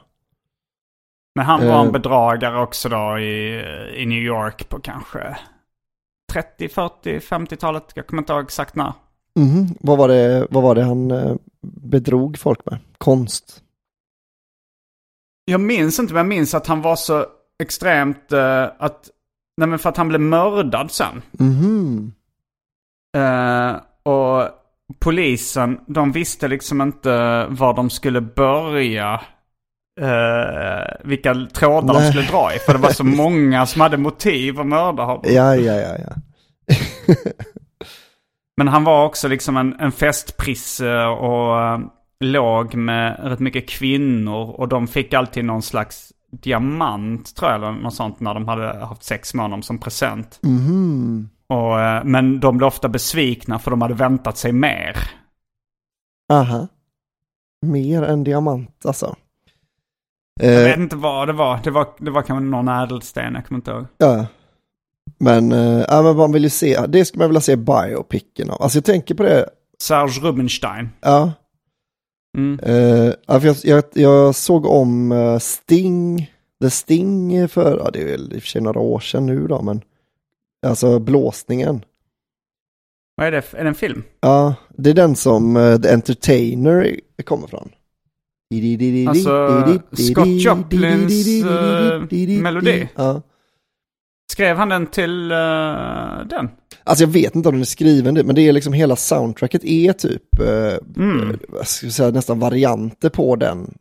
Men 1.35 1.45
han 1.47 1.67
var 1.69 1.81
en 1.81 1.87
Eh. 1.87 1.93
bedragare 1.93 2.61
också 2.61 2.89
då 2.89 3.19
i, 3.19 3.61
i 3.97 4.07
New 4.07 4.23
York 4.23 4.69
på 4.69 4.81
kanske 4.81 5.37
30, 6.33 6.69
40, 6.69 7.19
50-talet. 7.19 7.93
Jag 7.95 8.07
kommer 8.07 8.23
inte 8.23 8.33
ihåg 8.33 8.43
exakt 8.45 8.75
när. 8.77 8.93
Mhm. 9.39 9.67
Vad, 9.81 9.99
var 9.99 10.09
det, 10.09 10.47
vad 10.51 10.63
var 10.63 10.75
det 10.75 10.83
han 10.85 11.11
eh, 11.11 11.35
bedrog 11.63 12.39
folk 12.39 12.67
med? 12.71 12.79
Konst? 12.99 13.63
Jag 15.45 15.61
minns 15.61 15.99
inte, 15.99 16.15
men 16.15 16.19
jag 16.21 16.27
minns 16.29 16.55
att 16.55 16.67
han 16.67 16.83
var 16.83 16.97
så 16.97 17.27
extremt 17.63 18.33
uh, 18.33 18.67
att... 18.79 19.11
Nej 19.57 19.69
men 19.69 19.79
för 19.79 19.89
att 19.89 19.97
han 19.97 20.09
blev 20.09 20.21
mördad 20.21 20.91
sen. 20.91 21.23
Mhm. 21.33 22.13
Eh, 23.17 23.77
och 24.03 24.49
polisen, 24.99 25.81
de 25.87 26.13
visste 26.13 26.49
liksom 26.49 26.81
inte 26.83 27.47
var 27.51 27.75
de 27.75 27.91
skulle 27.91 28.21
börja. 28.21 29.21
eh, 30.01 30.95
vilka 31.05 31.35
trådar 31.35 31.95
de 31.95 32.01
Nej. 32.01 32.11
skulle 32.11 32.27
dra 32.27 32.55
i. 32.55 32.59
För 32.59 32.73
det 32.73 32.79
var 32.79 32.91
så 32.91 33.05
många 33.23 33.67
som 33.67 33.81
hade 33.81 33.97
motiv 33.97 34.61
att 34.61 34.67
mörda 34.67 35.03
honom. 35.03 35.23
Ja, 35.25 35.57
ja, 35.57 35.73
ja, 35.75 35.97
ja. 35.99 36.15
Men 38.63 38.69
han 38.69 38.85
var 38.85 39.05
också 39.05 39.29
liksom 39.29 39.57
en, 39.57 39.81
en 39.81 39.93
festprisse 39.93 41.05
och 41.05 41.61
eh, 41.63 41.81
låg 42.21 42.75
med 42.75 43.21
rätt 43.23 43.39
mycket 43.41 43.69
kvinnor. 43.69 44.51
Och 44.51 44.69
de 44.69 44.87
fick 44.87 45.15
alltid 45.15 45.45
någon 45.45 45.63
slags 45.63 46.13
diamant 46.31 47.37
tror 47.37 47.51
jag, 47.51 47.57
eller 47.59 47.73
något 47.73 47.95
sånt 47.95 48.21
när 48.21 48.35
de 48.35 48.49
hade 48.49 48.85
haft 48.87 49.03
sex 49.03 49.35
med 49.35 49.45
honom 49.45 49.63
som 49.63 49.79
present. 49.79 50.39
Mhm. 50.43 51.29
Och, 51.47 51.81
eh, 51.81 52.05
men 52.05 52.41
de 52.41 52.59
blev 52.59 52.67
ofta 52.67 52.89
besvikna 52.89 53.59
för 53.59 53.71
de 53.71 53.83
hade 53.83 53.95
väntat 53.95 54.37
sig 54.39 54.53
mer. 54.53 54.97
Aha. 56.33 56.69
Mer 57.67 58.03
än 58.03 58.25
diamant 58.25 58.87
alltså. 58.87 59.17
Jag 60.41 60.55
Eh, 60.55 60.65
vet 60.65 60.79
inte 60.79 60.97
vad 60.97 61.29
det 61.29 61.33
var. 61.33 61.61
Det 61.65 61.71
var, 61.71 61.87
det 61.99 62.11
var 62.11 62.23
kanske 62.23 62.45
någon 62.45 62.69
ädelsten, 62.69 63.35
jag 63.35 63.47
kommer 63.47 63.59
inte 63.59 63.71
ihåg. 63.71 63.87
ja. 63.99 64.27
Men, 65.19 65.53
eh, 65.53 65.85
ja, 65.89 66.03
men 66.03 66.17
man 66.17 66.33
vill 66.33 66.45
ju 66.45 66.51
se, 66.51 66.87
det 66.89 67.05
skulle 67.05 67.23
man 67.23 67.29
vilja 67.29 67.41
se 67.41 67.57
biopicken 67.57 68.51
av. 68.51 68.63
Alltså 68.63 68.79
jag 68.79 68.85
tänker 68.85 69.15
på 69.15 69.23
det, 69.23 69.49
Serge 69.83 70.21
Rubinstein. 70.21 70.89
ja. 71.01 71.33
Mm. 72.39 72.59
Eh, 72.59 73.41
för 73.41 73.47
jag, 73.47 73.57
jag, 73.63 73.85
jag 73.93 74.35
såg 74.35 74.67
om 74.67 75.13
eh, 75.13 75.39
Sting, 75.39 76.31
The 76.63 76.71
Sting 76.71 77.49
för, 77.49 77.79
ja 77.79 77.91
det 77.93 78.01
är 78.03 78.05
väl 78.05 78.33
i 78.33 78.39
och 78.39 78.43
för 78.43 78.49
sig 78.49 78.61
några 78.61 78.81
år 78.81 79.01
sedan 79.01 79.27
nu 79.27 79.47
då, 79.47 79.63
men 79.63 79.83
alltså 80.67 80.99
blåsningen. 80.99 81.85
Vad 83.17 83.27
är 83.27 83.31
det? 83.31 83.55
Är 83.55 83.63
det 83.65 83.69
en 83.69 83.75
film? 83.75 84.03
Ja, 84.21 84.55
det 84.69 84.91
är 84.91 84.95
den 84.95 85.17
som 85.17 85.57
eh, 85.57 85.81
The 85.81 85.89
Entertainer 85.89 87.01
kommer 87.25 87.47
från. 87.47 87.71
Alltså, 89.09 89.81
Scott 89.93 90.29
Joplins, 90.29 91.27
eh, 91.45 92.43
melodi. 92.43 92.89
Ja. 92.95 93.23
Skrev 94.33 94.57
han 94.57 94.69
den 94.69 94.87
till 94.87 95.31
eh, 95.33 95.37
den? 96.31 96.51
Alltså 96.85 97.05
jag 97.05 97.09
vet 97.11 97.35
inte 97.37 97.49
om 97.49 97.55
den 97.55 97.61
är 97.61 97.65
skriven, 97.67 98.15
men 98.15 98.35
det 98.35 98.49
är 98.49 98.53
liksom 98.53 98.73
hela 98.73 98.97
soundtracket 98.97 99.65
är 99.65 99.93
typ, 99.93 100.41
eh, 100.41 101.03
Mm. 101.05 101.31
eh, 101.59 101.63
säga, 101.65 102.11
nästan 102.11 102.39
varianter 102.39 103.09
på 103.09 103.37
den. 103.37 103.75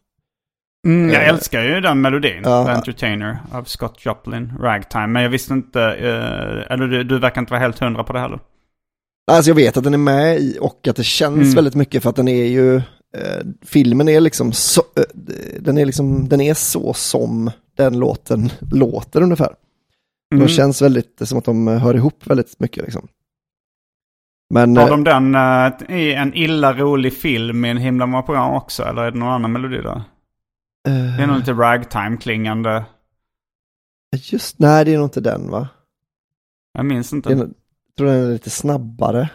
Mm, 0.88 1.10
jag 1.10 1.24
Eh, 1.24 1.30
älskar 1.30 1.64
ju 1.64 1.82
den 1.82 2.02
melodin. 2.02 2.42
ja. 2.44 2.66
The 2.66 2.72
Entertainer 2.72 3.38
av 3.52 3.64
Scott 3.64 4.06
Joplin, 4.06 4.54
Ragtime. 4.60 5.08
Men 5.08 5.24
jag 5.24 5.30
visste 5.30 5.54
inte, 5.54 5.82
eller 5.82 6.88
du, 6.88 7.04
du 7.04 7.20
verkar 7.20 7.42
inte 7.42 7.52
vara 7.52 7.62
helt 7.62 7.80
hundra 7.80 8.04
på 8.04 8.14
det 8.14 8.20
heller. 8.20 8.40
Alltså 9.32 9.50
jag 9.52 9.56
vet 9.56 9.78
att 9.78 9.84
den 9.84 9.94
är 9.94 9.98
med 9.98 10.40
i 10.40 10.58
och 10.62 10.88
att 10.88 10.96
det 10.96 11.04
känns 11.04 11.36
Mm. 11.42 11.56
väldigt 11.56 11.76
mycket 11.76 12.04
för 12.04 12.10
att 12.10 12.16
den 12.16 12.28
är 12.28 12.46
ju, 12.46 12.82
filmen 13.66 14.10
är 14.10 14.22
liksom 14.22 14.54
så, 14.54 14.82
den 15.60 15.78
är 15.78 15.86
liksom, 15.86 16.30
den 16.30 16.42
är 16.42 16.54
så 16.54 16.94
som 16.94 17.52
den 17.78 18.00
låten 18.00 18.50
låter 18.72 19.22
ungefär. 19.24 19.50
Mm. 20.32 20.44
De 20.46 20.48
känns 20.48 20.82
väldigt 20.82 21.22
som 21.24 21.38
att 21.38 21.46
de 21.46 21.68
hör 21.68 21.96
ihop 21.96 22.28
väldigt 22.28 22.60
mycket 22.60 22.84
liksom. 22.84 23.08
Men, 24.54 24.78
Har 24.78 24.84
eh, 24.84 24.90
de 24.90 25.04
den 25.04 25.36
eh, 25.36 25.98
i 26.00 26.14
en 26.14 26.34
illa 26.34 26.74
rolig 26.74 27.14
film 27.14 27.66
i 27.66 27.70
en 27.70 27.78
himla 27.78 28.06
många 28.06 28.24
program 28.24 28.54
också? 28.54 28.84
Eller 28.84 29.02
är 29.02 29.12
det 29.12 29.18
någon 29.18 29.30
annan 29.30 29.52
melodi 29.52 29.82
där? 29.82 30.02
Det 30.84 31.24
är 31.24 31.28
nog 31.28 31.38
lite 31.38 31.54
ragtime-klingande. 31.54 32.86
just, 34.16 34.60
nej 34.60 34.86
det 34.86 34.94
är 34.94 34.98
nog 34.98 35.06
inte 35.06 35.22
den 35.22 35.50
va? 35.50 35.68
Jag 36.74 36.86
minns 36.86 37.14
inte. 37.14 37.30
Jag 37.30 37.54
tror 37.98 38.08
den 38.08 38.26
är 38.26 38.32
lite 38.32 38.50
snabbare. 38.50 39.30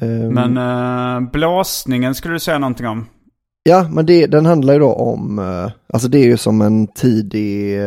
Ehm, 0.00 0.28
Men 0.34 0.56
eh, 0.56 1.30
blåsningen 1.30 2.14
skulle 2.14 2.34
du 2.34 2.40
säga 2.40 2.58
någonting 2.58 2.86
om? 2.86 3.06
Ja, 3.62 3.88
men 3.92 4.06
det, 4.06 4.26
den 4.26 4.46
handlar 4.46 4.72
ju 4.72 4.78
då 4.78 4.92
om, 4.92 5.38
eh, 5.38 5.70
alltså 5.92 6.08
det 6.08 6.18
är 6.18 6.26
ju 6.26 6.36
som 6.36 6.60
en 6.60 6.86
tidig, 6.86 7.80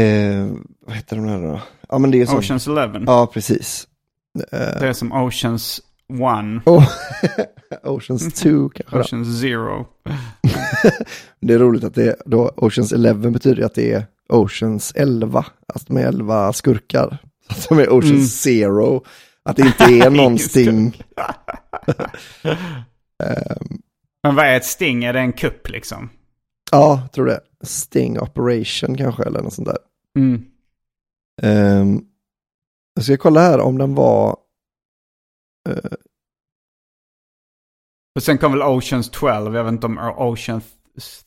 eh, 0.00 0.46
vad 0.86 0.96
heter 0.96 1.16
de 1.16 1.28
här 1.28 1.42
då? 1.42 1.60
Ja 1.88 1.98
men 1.98 2.10
det 2.10 2.20
är 2.20 2.26
som, 2.26 2.38
Oceans 2.38 2.66
Eleven. 2.66 3.04
ja 3.06 3.26
precis. 3.32 3.88
Eh, 4.52 4.58
Det 4.80 4.88
är 4.88 4.92
som 4.92 5.12
Oceans 5.12 5.80
One. 6.08 6.60
oh, 6.66 6.88
Oceans 7.84 8.34
2 8.34 8.68
kanske. 8.68 8.98
Oceans 8.98 9.40
Zero. 9.40 9.86
Det 11.40 11.54
är 11.54 11.58
roligt 11.58 11.84
att 11.84 11.94
det 11.94 12.04
är, 12.06 12.16
då 12.26 12.52
Oceans 12.56 12.92
11 12.92 13.30
betyder 13.30 13.62
att 13.64 13.74
det 13.74 13.92
är 13.92 14.06
Oceans 14.28 14.92
11, 14.96 15.44
alltså 15.74 15.92
med 15.92 16.04
11 16.04 16.52
skurkar. 16.52 17.18
Att 17.48 17.68
de 17.68 17.78
är 17.78 17.88
Oceans 17.88 18.10
Mm. 18.10 18.26
Zero, 18.26 19.04
att 19.44 19.56
det 19.56 19.62
inte 19.62 19.84
är 19.84 20.10
någonting. 20.10 21.02
Ehm, 23.24 23.78
Men 24.22 24.34
vad 24.34 24.46
är 24.46 24.56
ett 24.56 24.64
sting? 24.64 25.04
Är 25.04 25.12
det 25.12 25.20
en 25.20 25.32
kupp 25.32 25.68
liksom? 25.70 26.08
Ja, 26.70 27.08
tror 27.12 27.26
det. 27.26 27.40
Sting 27.60 28.20
Operation 28.20 28.96
kanske 28.96 29.22
eller 29.22 29.42
något 29.42 29.54
sånt 29.54 29.68
där. 29.68 29.78
Mm. 30.18 30.44
Um, 31.42 32.04
jag 32.94 33.04
ska 33.04 33.16
kolla 33.16 33.40
här 33.40 33.60
om 33.60 33.78
den 33.78 33.94
var... 33.94 34.36
Och 38.14 38.22
sen 38.22 38.38
kom 38.38 38.52
väl 38.52 38.62
Oceans 38.62 39.10
12. 39.10 39.54
Jag 39.54 39.64
vet 39.64 39.72
inte 39.72 39.86
om 39.86 39.98
Ocean 39.98 40.60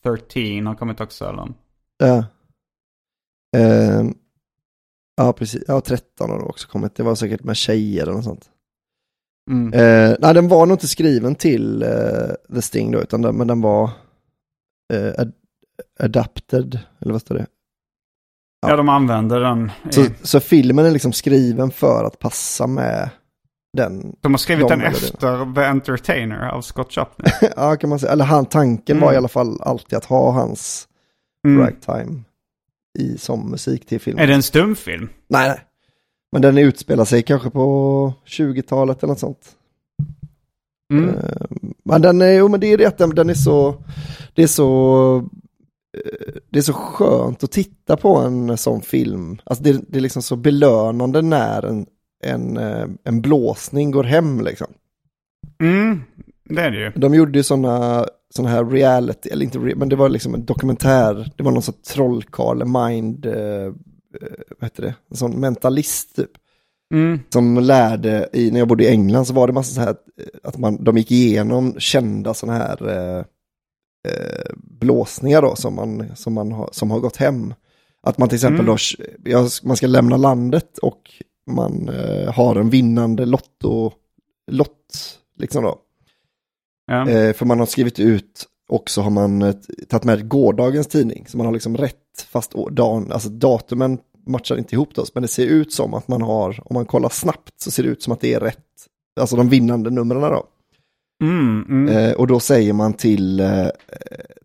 13 0.03 0.65
har 0.65 0.75
kommit 0.75 1.01
också 1.01 1.25
eller? 1.25 1.53
ja. 1.97 2.25
Ehm, 3.57 4.13
ja, 5.15 5.33
precis. 5.33 5.63
Ja, 5.67 5.81
13 5.81 6.29
har 6.29 6.49
också 6.49 6.67
kommit. 6.67 6.95
Det 6.95 7.03
var 7.03 7.15
säkert 7.15 7.43
med 7.43 7.57
tjejer 7.57 8.03
eller 8.03 8.13
något 8.13 8.23
sånt. 8.23 8.49
Mm. 9.51 9.73
Eh, 9.73 10.17
nej, 10.19 10.33
den 10.33 10.47
var 10.47 10.65
nog 10.65 10.75
inte 10.75 10.87
skriven 10.87 11.35
till 11.35 11.83
eh, 11.83 12.53
The 12.53 12.61
Sting 12.61 12.91
då, 12.91 13.01
utan 13.01 13.21
den, 13.21 13.35
men 13.35 13.47
den 13.47 13.61
var 13.61 13.89
eh, 14.93 15.13
ad 15.17 15.31
adapted, 15.99 16.79
eller 17.01 17.11
vad 17.11 17.21
står 17.21 17.35
det? 17.35 17.45
Ja, 18.67 18.75
de 18.75 18.89
använder 18.89 19.39
den. 19.39 19.71
I, 19.89 19.93
Så, 19.93 20.05
så 20.23 20.39
filmen 20.39 20.85
är 20.85 20.91
liksom 20.91 21.13
skriven 21.13 21.71
för 21.71 22.03
att 22.05 22.19
passa 22.19 22.67
med 22.67 23.09
den. 23.77 24.15
de 24.21 24.33
har 24.33 24.37
skrivit 24.37 24.67
de 24.67 24.79
den 24.79 24.87
efter 24.91 25.53
The 25.55 25.61
Entertainer 25.63 26.49
av 26.49 26.61
Scott 26.61 26.97
Joplin. 26.97 27.31
ja, 27.55 27.75
kan 27.75 27.89
man 27.89 27.99
säga. 27.99 28.11
Eller 28.11 28.25
han, 28.25 28.45
tanken 28.45 28.99
var 28.99 29.07
Mm. 29.07 29.13
i 29.13 29.17
alla 29.17 29.27
fall 29.27 29.61
alltid 29.61 29.97
att 29.97 30.05
ha 30.05 30.31
hans 30.31 30.87
Mm. 31.47 31.59
ragtime 31.61 32.21
i, 32.99 33.17
som 33.17 33.49
musik 33.51 33.85
till 33.85 33.99
filmen. 33.99 34.23
Är 34.23 34.27
det 34.27 34.33
en 34.33 34.43
stumfilm? 34.43 35.09
Nej, 35.27 35.47
nej. 35.49 35.59
Men 36.31 36.41
den 36.41 36.57
utspelar 36.57 37.05
sig 37.05 37.23
kanske 37.23 37.49
på 37.49 38.13
20-talet 38.25 39.03
eller 39.03 39.11
något 39.11 39.19
sånt. 39.19 39.55
Mm. 40.89 41.09
Eh, 41.09 41.69
Men 41.85 42.01
den 42.01 42.21
är, 42.21 42.31
jo 42.31 42.47
men 42.47 42.59
det 42.59 42.67
är 42.67 42.77
det 42.77 42.85
att 42.85 42.97
den, 42.97 43.29
är 43.29 43.33
så, 43.33 43.83
det 44.33 44.43
är 44.43 44.47
så, 44.47 45.15
eh, 45.97 46.33
det 46.49 46.59
är 46.59 46.63
så 46.63 46.73
skönt 46.73 47.43
att 47.43 47.51
titta 47.51 47.97
på 47.97 48.15
en 48.17 48.57
sån 48.57 48.81
film. 48.81 49.37
Alltså 49.43 49.63
det, 49.63 49.81
det 49.87 49.97
är 49.97 50.01
liksom 50.01 50.21
så 50.21 50.35
belönande 50.35 51.21
när 51.21 51.65
en, 51.65 51.85
en, 52.23 52.57
eh, 52.57 52.87
en 53.03 53.21
blåsning 53.21 53.91
går 53.91 54.03
hem 54.03 54.41
liksom. 54.41 54.67
Mm. 55.61 56.01
Det 56.43 56.61
är 56.61 56.71
det 56.71 56.77
ju. 56.79 56.91
De 56.95 57.13
gjorde 57.13 57.39
ju 57.39 57.43
sådana 57.43 58.05
såna 58.35 58.49
här 58.49 58.65
reality, 58.65 59.29
eller 59.29 59.45
inte 59.45 59.59
men 59.59 59.89
det 59.89 59.95
var 59.95 60.09
liksom 60.09 60.33
en 60.33 60.45
dokumentär. 60.45 61.31
Det 61.35 61.43
var 61.43 61.51
någon 61.51 61.61
sån 61.61 61.81
trollkarl, 61.93 62.65
mind, 62.65 63.25
eh, 63.25 63.73
vad 64.59 64.63
heter 64.63 64.83
det, 64.83 64.95
en 65.11 65.17
sån 65.17 65.39
mentalist 65.39 66.15
typ. 66.15 66.31
Mm. 66.93 67.19
Som 67.29 67.57
lärde, 67.57 68.29
i, 68.33 68.51
när 68.51 68.59
jag 68.59 68.67
bodde 68.67 68.83
i 68.83 68.87
England 68.87 69.25
så 69.25 69.33
var 69.33 69.47
det 69.47 69.53
massa 69.53 69.73
så 69.75 69.81
här, 69.81 69.89
eh, 69.89 70.25
att 70.43 70.57
man, 70.57 70.83
de 70.83 70.97
gick 70.97 71.11
igenom 71.11 71.75
kända 71.79 72.33
sådana 72.33 72.57
här 72.57 72.89
eh, 72.89 73.25
eh, 74.11 74.51
blåsningar 74.55 75.41
då 75.41 75.55
som, 75.55 75.75
man, 75.75 76.15
som, 76.15 76.33
man 76.33 76.51
har, 76.51 76.69
som 76.71 76.91
har 76.91 76.99
gått 76.99 77.15
hem. 77.17 77.53
Att 78.03 78.17
man 78.17 78.29
till 78.29 78.35
exempel 78.35 78.65
Mm. 78.65 78.75
då, 78.75 78.77
ja, 79.31 79.47
man 79.63 79.77
ska 79.77 79.87
lämna 79.87 80.17
landet 80.17 80.77
och 80.77 81.01
man 81.51 81.89
eh, 81.89 82.33
har 82.33 82.55
en 82.55 82.69
vinnande 82.69 83.25
lotto, 83.25 83.91
lott, 84.51 85.19
liksom 85.37 85.63
då. 85.63 85.77
Ja. 86.85 87.09
Eh, 87.09 87.33
för 87.33 87.45
man 87.45 87.59
har 87.59 87.65
skrivit 87.65 87.99
ut 87.99 88.45
och 88.69 88.89
så 88.89 89.01
har 89.01 89.09
man 89.09 89.53
tagit 89.89 90.03
med 90.03 90.27
gårdagens 90.27 90.87
tidning. 90.87 91.25
Så 91.27 91.37
man 91.37 91.45
har 91.45 91.53
liksom 91.53 91.77
rätt, 91.77 91.95
fast 92.29 92.53
dagen, 92.71 93.11
alltså 93.11 93.29
datumen 93.29 93.97
matchar 94.29 94.57
inte 94.57 94.75
ihop 94.75 94.95
då. 94.95 95.05
Men 95.13 95.21
det 95.21 95.27
ser 95.27 95.45
ut 95.45 95.73
som 95.73 95.93
att 95.93 96.07
man 96.07 96.21
har, 96.21 96.61
om 96.65 96.73
man 96.73 96.85
kollar 96.85 97.09
snabbt 97.09 97.53
så 97.61 97.71
ser 97.71 97.83
det 97.83 97.89
ut 97.89 98.03
som 98.03 98.13
att 98.13 98.21
det 98.21 98.33
är 98.33 98.39
rätt. 98.39 98.57
Alltså 99.19 99.35
de 99.35 99.49
vinnande 99.49 99.89
numren 99.89 100.21
då. 100.21 100.45
Mm, 101.23 101.65
mm. 101.69 101.87
Eh, 101.97 102.13
och 102.13 102.27
då 102.27 102.39
säger 102.39 102.73
man 102.73 102.93
till, 102.93 103.39
eh, 103.39 103.67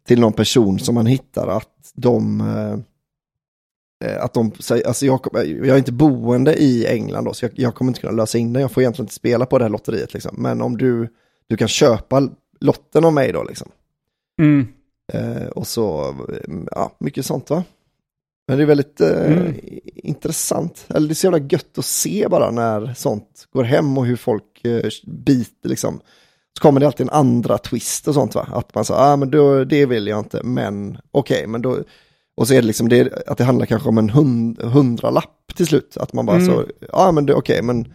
till 0.06 0.20
någon 0.20 0.32
person 0.32 0.78
som 0.78 0.94
man 0.94 1.06
hittar 1.06 1.48
att 1.48 1.92
de, 1.94 2.40
eh, 2.40 4.08
eh, 4.10 4.24
att 4.24 4.34
de 4.34 4.52
säger, 4.58 4.86
alltså 4.86 5.06
jag, 5.06 5.20
jag 5.32 5.68
är 5.68 5.78
inte 5.78 5.92
boende 5.92 6.54
i 6.54 6.86
England 6.86 7.24
då, 7.24 7.34
så 7.34 7.44
jag, 7.44 7.52
jag 7.54 7.74
kommer 7.74 7.90
inte 7.90 8.00
kunna 8.00 8.12
lösa 8.12 8.38
in 8.38 8.52
den, 8.52 8.62
jag 8.62 8.72
får 8.72 8.82
egentligen 8.82 9.04
inte 9.04 9.14
spela 9.14 9.46
på 9.46 9.58
det 9.58 9.64
här 9.64 9.70
lotteriet 9.70 10.14
liksom. 10.14 10.34
Men 10.38 10.62
om 10.62 10.76
du, 10.76 11.08
du 11.46 11.56
kan 11.56 11.68
köpa 11.68 12.28
lotten 12.60 13.04
av 13.04 13.12
mig 13.12 13.32
då 13.32 13.44
liksom. 13.44 13.68
Mm. 14.40 14.66
Eh, 15.12 15.46
och 15.46 15.66
så, 15.66 16.08
eh, 16.08 16.54
ja, 16.70 16.96
mycket 16.98 17.26
sånt 17.26 17.50
va. 17.50 17.64
Men 18.48 18.56
det 18.56 18.64
är 18.64 18.66
väldigt 18.66 19.00
eh, 19.00 19.32
Mm. 19.32 19.54
intressant, 19.94 20.84
eller 20.88 21.08
det 21.08 21.12
är 21.12 21.14
så 21.14 21.26
jävla 21.26 21.38
gött 21.50 21.78
att 21.78 21.84
se 21.84 22.26
bara 22.30 22.50
när 22.50 22.94
sånt 22.96 23.46
går 23.52 23.64
hem 23.64 23.98
och 23.98 24.06
hur 24.06 24.16
folk 24.16 24.64
eh, 24.64 24.90
biter 25.06 25.68
liksom. 25.68 26.00
Så 26.58 26.62
kommer 26.62 26.80
det 26.80 26.86
alltid 26.86 27.06
en 27.06 27.10
andra 27.12 27.58
twist 27.58 28.08
och 28.08 28.14
sånt 28.14 28.34
va, 28.34 28.48
att 28.52 28.74
man 28.74 28.84
säger, 28.84 29.00
ah 29.00 29.16
men 29.16 29.30
då, 29.30 29.64
det 29.64 29.86
vill 29.86 30.06
jag 30.06 30.18
inte, 30.18 30.40
men 30.42 30.98
okej, 31.10 31.46
men 31.46 31.62
då, 31.62 31.78
och 32.36 32.48
så 32.48 32.54
är 32.54 32.60
det 32.60 32.66
liksom 32.66 32.88
det, 32.88 33.12
att 33.26 33.38
det 33.38 33.44
handlar 33.44 33.66
kanske 33.66 33.88
om 33.88 33.98
en 33.98 34.10
hund, 34.10 34.62
hundralapp 34.62 35.40
till 35.56 35.66
slut, 35.66 35.96
att 36.00 36.12
man 36.12 36.26
bara 36.26 36.36
Mm. 36.36 36.46
så, 36.54 36.64
ja 36.80 36.88
ah, 36.92 37.12
men 37.12 37.34
okej, 37.34 37.62
men 37.62 37.92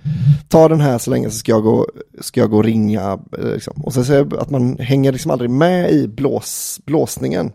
ta 0.50 0.68
den 0.68 0.80
här 0.82 0.98
så 0.98 1.10
länge 1.12 1.30
så 1.30 1.38
ska 1.38 1.52
jag 1.52 1.64
gå, 1.64 1.88
ska 2.22 2.40
jag 2.40 2.50
gå 2.50 2.58
och 2.58 2.64
ringa, 2.64 3.20
eh, 3.40 3.46
liksom. 3.54 3.74
och 3.86 3.94
sen 3.94 4.06
så 4.06 4.36
att 4.38 4.50
man 4.50 4.78
hänger 4.78 5.12
liksom 5.12 5.32
aldrig 5.32 5.50
med 5.50 5.92
i 5.92 6.08
blås, 6.08 6.80
blåsningen. 6.86 7.52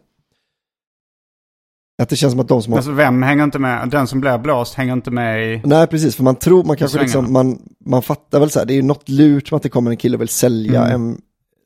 Att 2.02 2.08
det 2.08 2.16
känns 2.16 2.32
som 2.32 2.40
att 2.40 2.48
de 2.48 2.62
som 2.62 2.72
har 2.72 2.78
Alltså 2.78 2.92
vem 2.92 3.22
hänger 3.22 3.44
inte 3.44 3.58
med? 3.58 3.88
Den 3.90 4.06
som 4.06 4.20
blir 4.20 4.38
blåst 4.38 4.74
hänger 4.74 4.92
inte 4.92 5.10
med 5.10 5.54
i... 5.54 5.62
Nej, 5.64 5.86
precis, 5.86 6.16
för 6.16 6.22
man 6.22 6.36
tror, 6.36 6.64
man 6.64 6.76
kanske 6.76 7.00
liksom, 7.00 7.32
man, 7.32 7.58
man 7.86 8.02
fattar 8.02 8.40
väl 8.40 8.50
så 8.50 8.58
här, 8.58 8.66
det 8.66 8.72
är 8.72 8.76
ju 8.76 8.82
något 8.82 9.08
lurt 9.08 9.48
som 9.48 9.56
att 9.56 9.62
det 9.62 9.68
kommer 9.68 9.90
en 9.90 9.96
kille 9.96 10.16
och 10.16 10.20
vill 10.20 10.28
sälja 10.28 10.84
Mm. 10.86 10.94
en, 11.10 11.20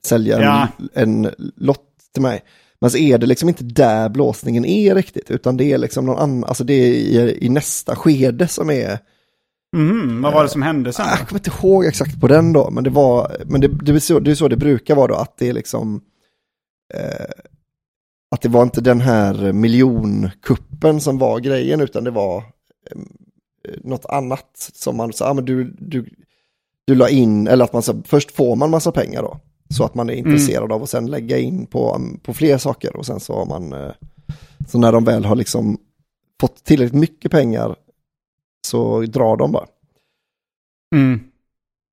sälja 0.06 0.36
en, 0.36 0.42
Ja. 0.42 0.68
en 0.94 1.30
lott 1.56 1.84
till 2.12 2.22
mig. 2.22 2.40
Men 2.80 2.90
så 2.90 2.98
är 2.98 3.18
det 3.18 3.26
liksom 3.26 3.48
inte 3.48 3.64
där 3.64 4.08
blåsningen 4.08 4.64
är 4.64 4.94
riktigt, 4.94 5.30
utan 5.30 5.56
det 5.56 5.64
är 5.72 5.78
liksom 5.78 6.06
någon 6.06 6.18
annan, 6.18 6.44
alltså 6.44 6.64
det 6.64 6.72
är 6.74 6.92
i, 6.92 7.38
i 7.44 7.48
nästa 7.48 7.96
skede 7.96 8.48
som 8.48 8.70
är, 8.70 8.98
Mhm, 9.76 10.22
vad 10.22 10.32
var 10.32 10.42
det 10.42 10.48
som 10.48 10.62
hände 10.62 10.92
sen? 10.92 11.06
Ah, 11.08 11.16
jag 11.18 11.28
kommer 11.28 11.40
inte 11.40 11.50
ihåg 11.66 11.84
exakt 11.84 12.20
på 12.20 12.28
den 12.28 12.52
då, 12.52 12.70
men 12.70 12.84
det 12.84 12.90
var, 12.90 13.36
men 13.46 13.60
det, 13.60 13.68
det, 13.68 13.92
är, 13.92 13.98
så, 13.98 14.20
det 14.20 14.30
är 14.30 14.34
så 14.34 14.48
det 14.48 14.56
brukar 14.56 14.94
vara 14.94 15.06
då, 15.06 15.14
att 15.14 15.38
det 15.38 15.48
är 15.48 15.52
liksom, 15.52 16.00
eh, 16.94 17.26
att 18.30 18.42
det 18.42 18.48
var 18.48 18.62
inte 18.62 18.80
den 18.80 19.00
här 19.00 19.52
miljonkuppen 19.52 21.00
som 21.00 21.18
var 21.18 21.40
grejen, 21.40 21.80
utan 21.80 22.04
det 22.04 22.10
var 22.10 22.36
eh, 22.38 23.00
något 23.84 24.06
annat 24.06 24.70
som 24.74 24.96
man 24.96 25.12
sa, 25.12 25.30
ah, 25.30 25.34
men 25.34 25.44
du, 25.44 25.64
du, 25.78 26.10
du 26.84 26.94
la 26.94 27.08
in, 27.08 27.46
eller 27.46 27.64
att 27.64 27.72
man 27.72 27.82
sa, 27.82 27.94
först 28.04 28.30
får 28.30 28.56
man 28.56 28.70
massa 28.70 28.92
pengar 28.92 29.22
då, 29.22 29.40
så 29.68 29.84
att 29.84 29.94
man 29.94 30.10
är 30.10 30.14
intresserad 30.14 30.72
av 30.72 30.82
att 30.82 30.90
sen 30.90 31.06
lägga 31.06 31.38
in 31.38 31.66
på, 31.66 32.00
på 32.22 32.34
fler 32.34 32.58
saker 32.58 32.96
och 32.96 33.06
sen 33.06 33.20
så 33.20 33.34
har 33.34 33.46
man, 33.46 33.72
eh, 33.72 33.92
så 34.68 34.78
när 34.78 34.92
de 34.92 35.04
väl 35.04 35.24
har 35.24 35.36
liksom 35.36 35.78
fått 36.40 36.64
tillräckligt 36.64 37.00
mycket 37.00 37.30
pengar 37.30 37.76
så 38.66 39.00
drar 39.00 39.36
de 39.36 39.52
bara. 39.52 39.66
Mm. 40.94 41.20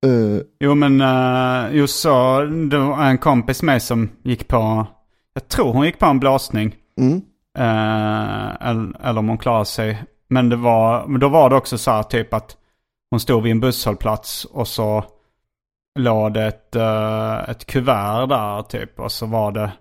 Eh, 0.05 0.41
Jo 0.59 0.75
men 0.75 1.01
uh, 1.01 1.75
just 1.75 1.99
så, 1.99 2.41
det 2.41 2.77
var 2.77 3.03
en 3.05 3.17
kompis 3.17 3.63
med 3.63 3.83
som 3.83 4.09
gick 4.23 4.47
på, 4.47 4.88
jag 5.36 5.47
tror 5.47 5.73
hon 5.73 5.86
gick 5.86 5.99
på 5.99 6.05
en 6.05 6.19
blåsning. 6.19 6.75
mm, 6.97 7.21
Eh, 7.57 8.67
eller, 8.69 9.05
eller 9.05 9.19
om 9.19 9.29
hon 9.29 9.38
klarade 9.38 9.65
sig. 9.65 10.03
Men, 10.27 10.49
det 10.49 10.55
var, 10.55 11.07
men 11.07 11.19
då 11.19 11.29
var 11.29 11.49
det 11.49 11.55
också 11.55 11.77
så 11.77 11.91
här 11.91 12.03
typ 12.03 12.33
att 12.33 12.57
hon 13.09 13.19
stod 13.19 13.43
vid 13.43 13.51
en 13.51 13.59
busshållplats 13.59 14.45
och 14.45 14.67
så 14.67 15.03
låg 15.99 16.33
det 16.33 16.45
ett, 16.45 16.75
eh, 16.75 17.49
ett 17.49 17.65
kuvert 17.65 18.27
där 18.27 18.61
typ. 18.61 18.99
Och 18.99 19.11
så 19.11 19.25
var 19.25 19.51
det 19.51 19.71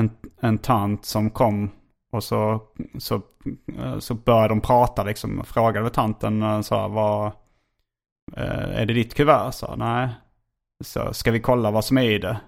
en, 0.00 0.10
en 0.40 0.58
tant 0.58 1.04
som 1.04 1.30
kom 1.30 1.70
och 2.12 2.24
så, 2.24 2.62
så, 2.98 3.14
eh, 3.78 3.98
så 3.98 4.14
började 4.14 4.48
de 4.48 4.60
prata 4.60 5.04
liksom. 5.04 5.44
Frågade 5.44 5.90
tanten 5.90 6.42
eh, 6.42 6.60
så 6.60 6.76
här, 6.76 6.88
vad, 6.88 7.26
eh, 8.36 8.80
är 8.80 8.86
det 8.86 8.94
ditt 8.94 9.14
kuvert? 9.14 9.52
Så, 9.52 9.76
nej. 9.76 10.08
Så 10.84 11.12
ska 11.12 11.30
vi 11.30 11.40
kolla 11.40 11.70
vad 11.70 11.84
som 11.84 11.98
är 11.98 12.10
i 12.10 12.18
det? 12.18 12.40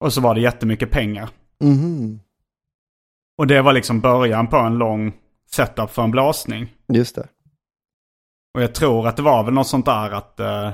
Och 0.00 0.12
så 0.12 0.20
var 0.20 0.34
det 0.34 0.40
jättemycket 0.40 0.90
pengar. 0.90 1.28
mhm, 1.64 2.20
Och 3.38 3.46
det 3.46 3.62
var 3.62 3.72
liksom 3.72 4.00
början 4.00 4.46
på 4.46 4.56
en 4.56 4.74
lång 4.78 5.12
setup 5.50 5.90
för 5.90 6.02
en 6.02 6.10
blåsning. 6.10 6.68
just 6.92 7.14
det. 7.16 7.28
Och 8.54 8.62
jag 8.62 8.74
tror 8.74 9.08
att 9.08 9.16
det 9.16 9.22
var 9.22 9.44
väl 9.44 9.54
något 9.54 9.66
sånt 9.66 9.86
där 9.86 10.10
att, 10.10 10.40
eh, 10.40 10.70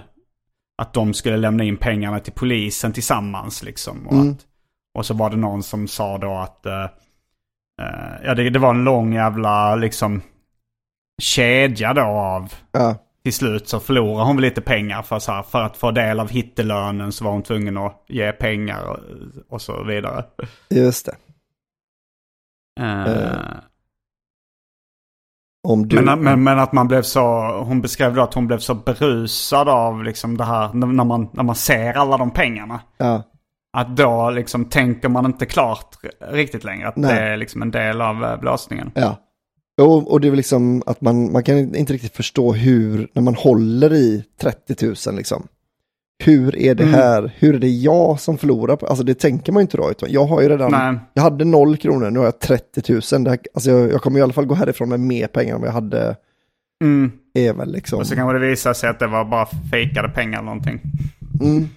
att 0.79 0.93
de 0.93 1.15
skulle 1.15 1.37
lämna 1.37 1.65
in 1.65 1.77
pengarna 1.77 2.21
till 2.21 2.33
polisen 2.33 2.93
tillsammans 2.93 3.63
liksom. 3.63 4.07
Och, 4.07 4.13
Mm. 4.13 4.31
att, 4.33 4.47
och 4.95 5.07
så 5.07 5.15
var 5.15 5.31
det 5.31 5.37
någon 5.37 5.63
som 5.63 5.89
sa 5.89 6.19
då 6.19 6.35
att 6.35 6.67
eh, 6.67 6.87
ja, 8.25 8.35
det, 8.35 8.51
det 8.51 8.59
var 8.59 8.71
en 8.71 8.85
lång 8.85 9.13
jävla 9.15 9.77
liksom 9.77 10.23
kedja 11.23 11.95
då 11.95 12.03
av 12.03 12.53
Ja, 12.73 12.95
till 13.27 13.35
slut 13.35 13.69
så 13.69 13.81
förlorade 13.81 14.25
hon 14.27 14.37
väl 14.37 14.43
lite 14.43 14.61
pengar 14.61 15.03
för, 15.03 15.19
så 15.19 15.33
här, 15.33 15.43
för 15.43 15.63
att 15.63 15.77
få 15.77 15.91
del 15.91 16.21
av 16.21 16.29
hittelönen 16.29 17.13
så 17.13 17.25
var 17.25 17.33
hon 17.33 17.43
tvungen 17.43 17.77
att 17.77 18.05
ge 18.09 18.33
pengar 18.33 18.83
och, 18.91 18.99
och 19.49 19.63
så 19.63 19.85
vidare. 19.85 20.25
just 20.71 21.07
det. 21.07 21.17
Eh, 22.81 23.07
Eh, 23.07 23.41
Om 25.69 25.89
du... 25.89 26.01
Men, 26.01 26.23
men, 26.23 26.45
men 26.45 26.59
att 26.59 26.73
man 26.73 26.89
blev 26.89 27.03
så, 27.03 27.23
hon 27.63 27.81
beskrev 27.81 28.15
då 28.15 28.23
att 28.23 28.35
hon 28.35 28.47
blev 28.47 28.59
så 28.59 28.75
berusad 28.75 29.69
av 29.69 30.05
liksom 30.05 30.37
det 30.37 30.45
här, 30.45 30.73
när 30.73 31.05
man, 31.05 31.29
när 31.33 31.43
man 31.43 31.55
ser 31.55 31.93
alla 31.95 32.17
de 32.17 32.31
pengarna. 32.31 32.81
Ja, 32.97 33.23
Att 33.77 33.97
då 33.97 34.31
liksom 34.31 34.65
tänker 34.65 35.09
man 35.09 35.27
inte 35.27 35.47
klart 35.47 35.97
riktigt 36.21 36.65
längre. 36.65 36.89
Att 36.89 36.97
Nej. 36.97 37.15
det 37.15 37.21
är 37.21 37.37
liksom 37.37 37.63
en 37.63 37.71
del 37.71 38.01
av 38.01 38.25
eh, 38.25 38.41
blåsningen. 38.41 38.91
ja. 38.95 39.17
Och, 39.83 40.11
och 40.13 40.21
det 40.21 40.29
är 40.29 40.33
liksom 40.37 40.83
att 40.87 41.01
man, 41.01 41.33
man 41.33 41.43
kan 41.43 41.75
inte 41.75 41.93
riktigt 41.93 42.17
förstå 42.17 42.53
hur, 42.53 43.09
när 43.13 43.23
man 43.23 43.35
håller 43.35 43.93
i 43.95 44.25
30 44.41 44.87
000 45.07 45.17
liksom. 45.17 45.49
Hur 46.25 46.57
är 46.57 46.75
det 46.75 46.83
Mm. 46.83 46.95
här, 46.95 47.33
hur 47.39 47.55
är 47.55 47.59
det 47.59 47.69
jag 47.69 48.21
som 48.21 48.39
förlorar 48.39 48.77
på, 48.77 48.87
alltså 48.87 49.05
det 49.05 49.15
tänker 49.15 49.53
man 49.53 49.61
ju 49.61 49.63
inte 49.63 49.77
då, 49.77 49.91
utan 49.91 50.13
jag 50.13 50.25
har 50.27 50.43
ju 50.43 50.49
redan, 50.49 50.71
Nej. 50.71 50.99
jag 51.15 51.23
hade 51.23 51.45
noll 51.45 51.77
kronor, 51.77 52.11
nu 52.11 52.19
har 52.19 52.27
jag 52.27 52.39
30 52.39 52.93
000. 53.15 53.25
Det 53.25 53.31
här, 53.31 53.39
alltså 53.55 53.71
jag, 53.71 53.93
jag 53.93 54.03
kommer 54.03 54.19
i 54.19 54.23
alla 54.23 54.33
fall 54.33 54.47
gå 54.47 54.55
härifrån 54.55 54.89
med 54.89 55.01
mer 55.01 55.27
pengar 55.27 55.55
än 55.55 55.61
vad 55.61 55.69
jag 55.69 55.75
hade, 55.75 56.17
Mm. 56.85 57.13
är 57.35 57.53
väl 57.53 57.73
liksom. 57.73 57.99
Och 57.99 58.07
så 58.07 58.15
kanske 58.15 58.39
det 58.39 58.47
visar 58.49 58.73
sig 58.75 58.91
att 58.91 58.99
det 58.99 59.07
var 59.07 59.25
bara 59.25 59.47
fejkade 59.71 60.09
pengar 60.09 60.39
eller 60.39 60.47
någonting. 60.47 60.81
Mm, 61.41 61.69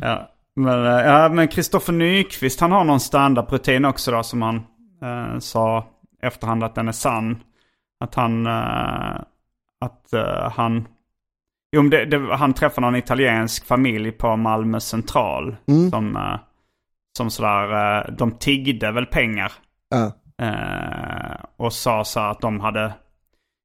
Ja. 0.00 0.30
Men, 0.56 0.84
eh, 0.86 1.04
ja, 1.06 1.28
men 1.28 1.48
Kristoffer 1.48 1.92
Nyqvist 1.92 2.60
han 2.60 2.72
har 2.72 2.84
någon 2.84 3.00
standup-rutin 3.00 3.84
också 3.84 4.10
då 4.10 4.22
som 4.22 4.42
han 4.42 4.56
eh, 5.02 5.38
sa 5.38 5.86
efterhand 6.24 6.64
att 6.64 6.74
den 6.74 6.88
är 6.88 6.92
sann. 6.92 7.42
Att 8.00 8.14
han, 8.14 8.46
eh, 8.46 9.20
att 9.80 10.12
eh, 10.12 10.50
han, 10.50 10.88
jo 11.76 11.82
men 11.82 11.90
det, 11.90 12.04
det, 12.04 12.36
han 12.36 12.54
träffade 12.54 12.86
någon 12.86 12.96
italiensk 12.96 13.66
familj 13.66 14.12
på 14.12 14.36
Malmö 14.36 14.80
central. 14.80 15.56
Mm. 15.68 15.90
Som, 15.90 16.16
eh, 16.16 16.38
som 17.16 17.30
sådär, 17.30 18.10
de 18.18 18.30
tiggde 18.30 18.92
väl 18.92 19.06
pengar. 19.06 19.52
Eh, 20.42 21.36
och 21.56 21.72
sa 21.72 22.04
så 22.04 22.20
att 22.20 22.40
de 22.40 22.60
hade, 22.60 22.94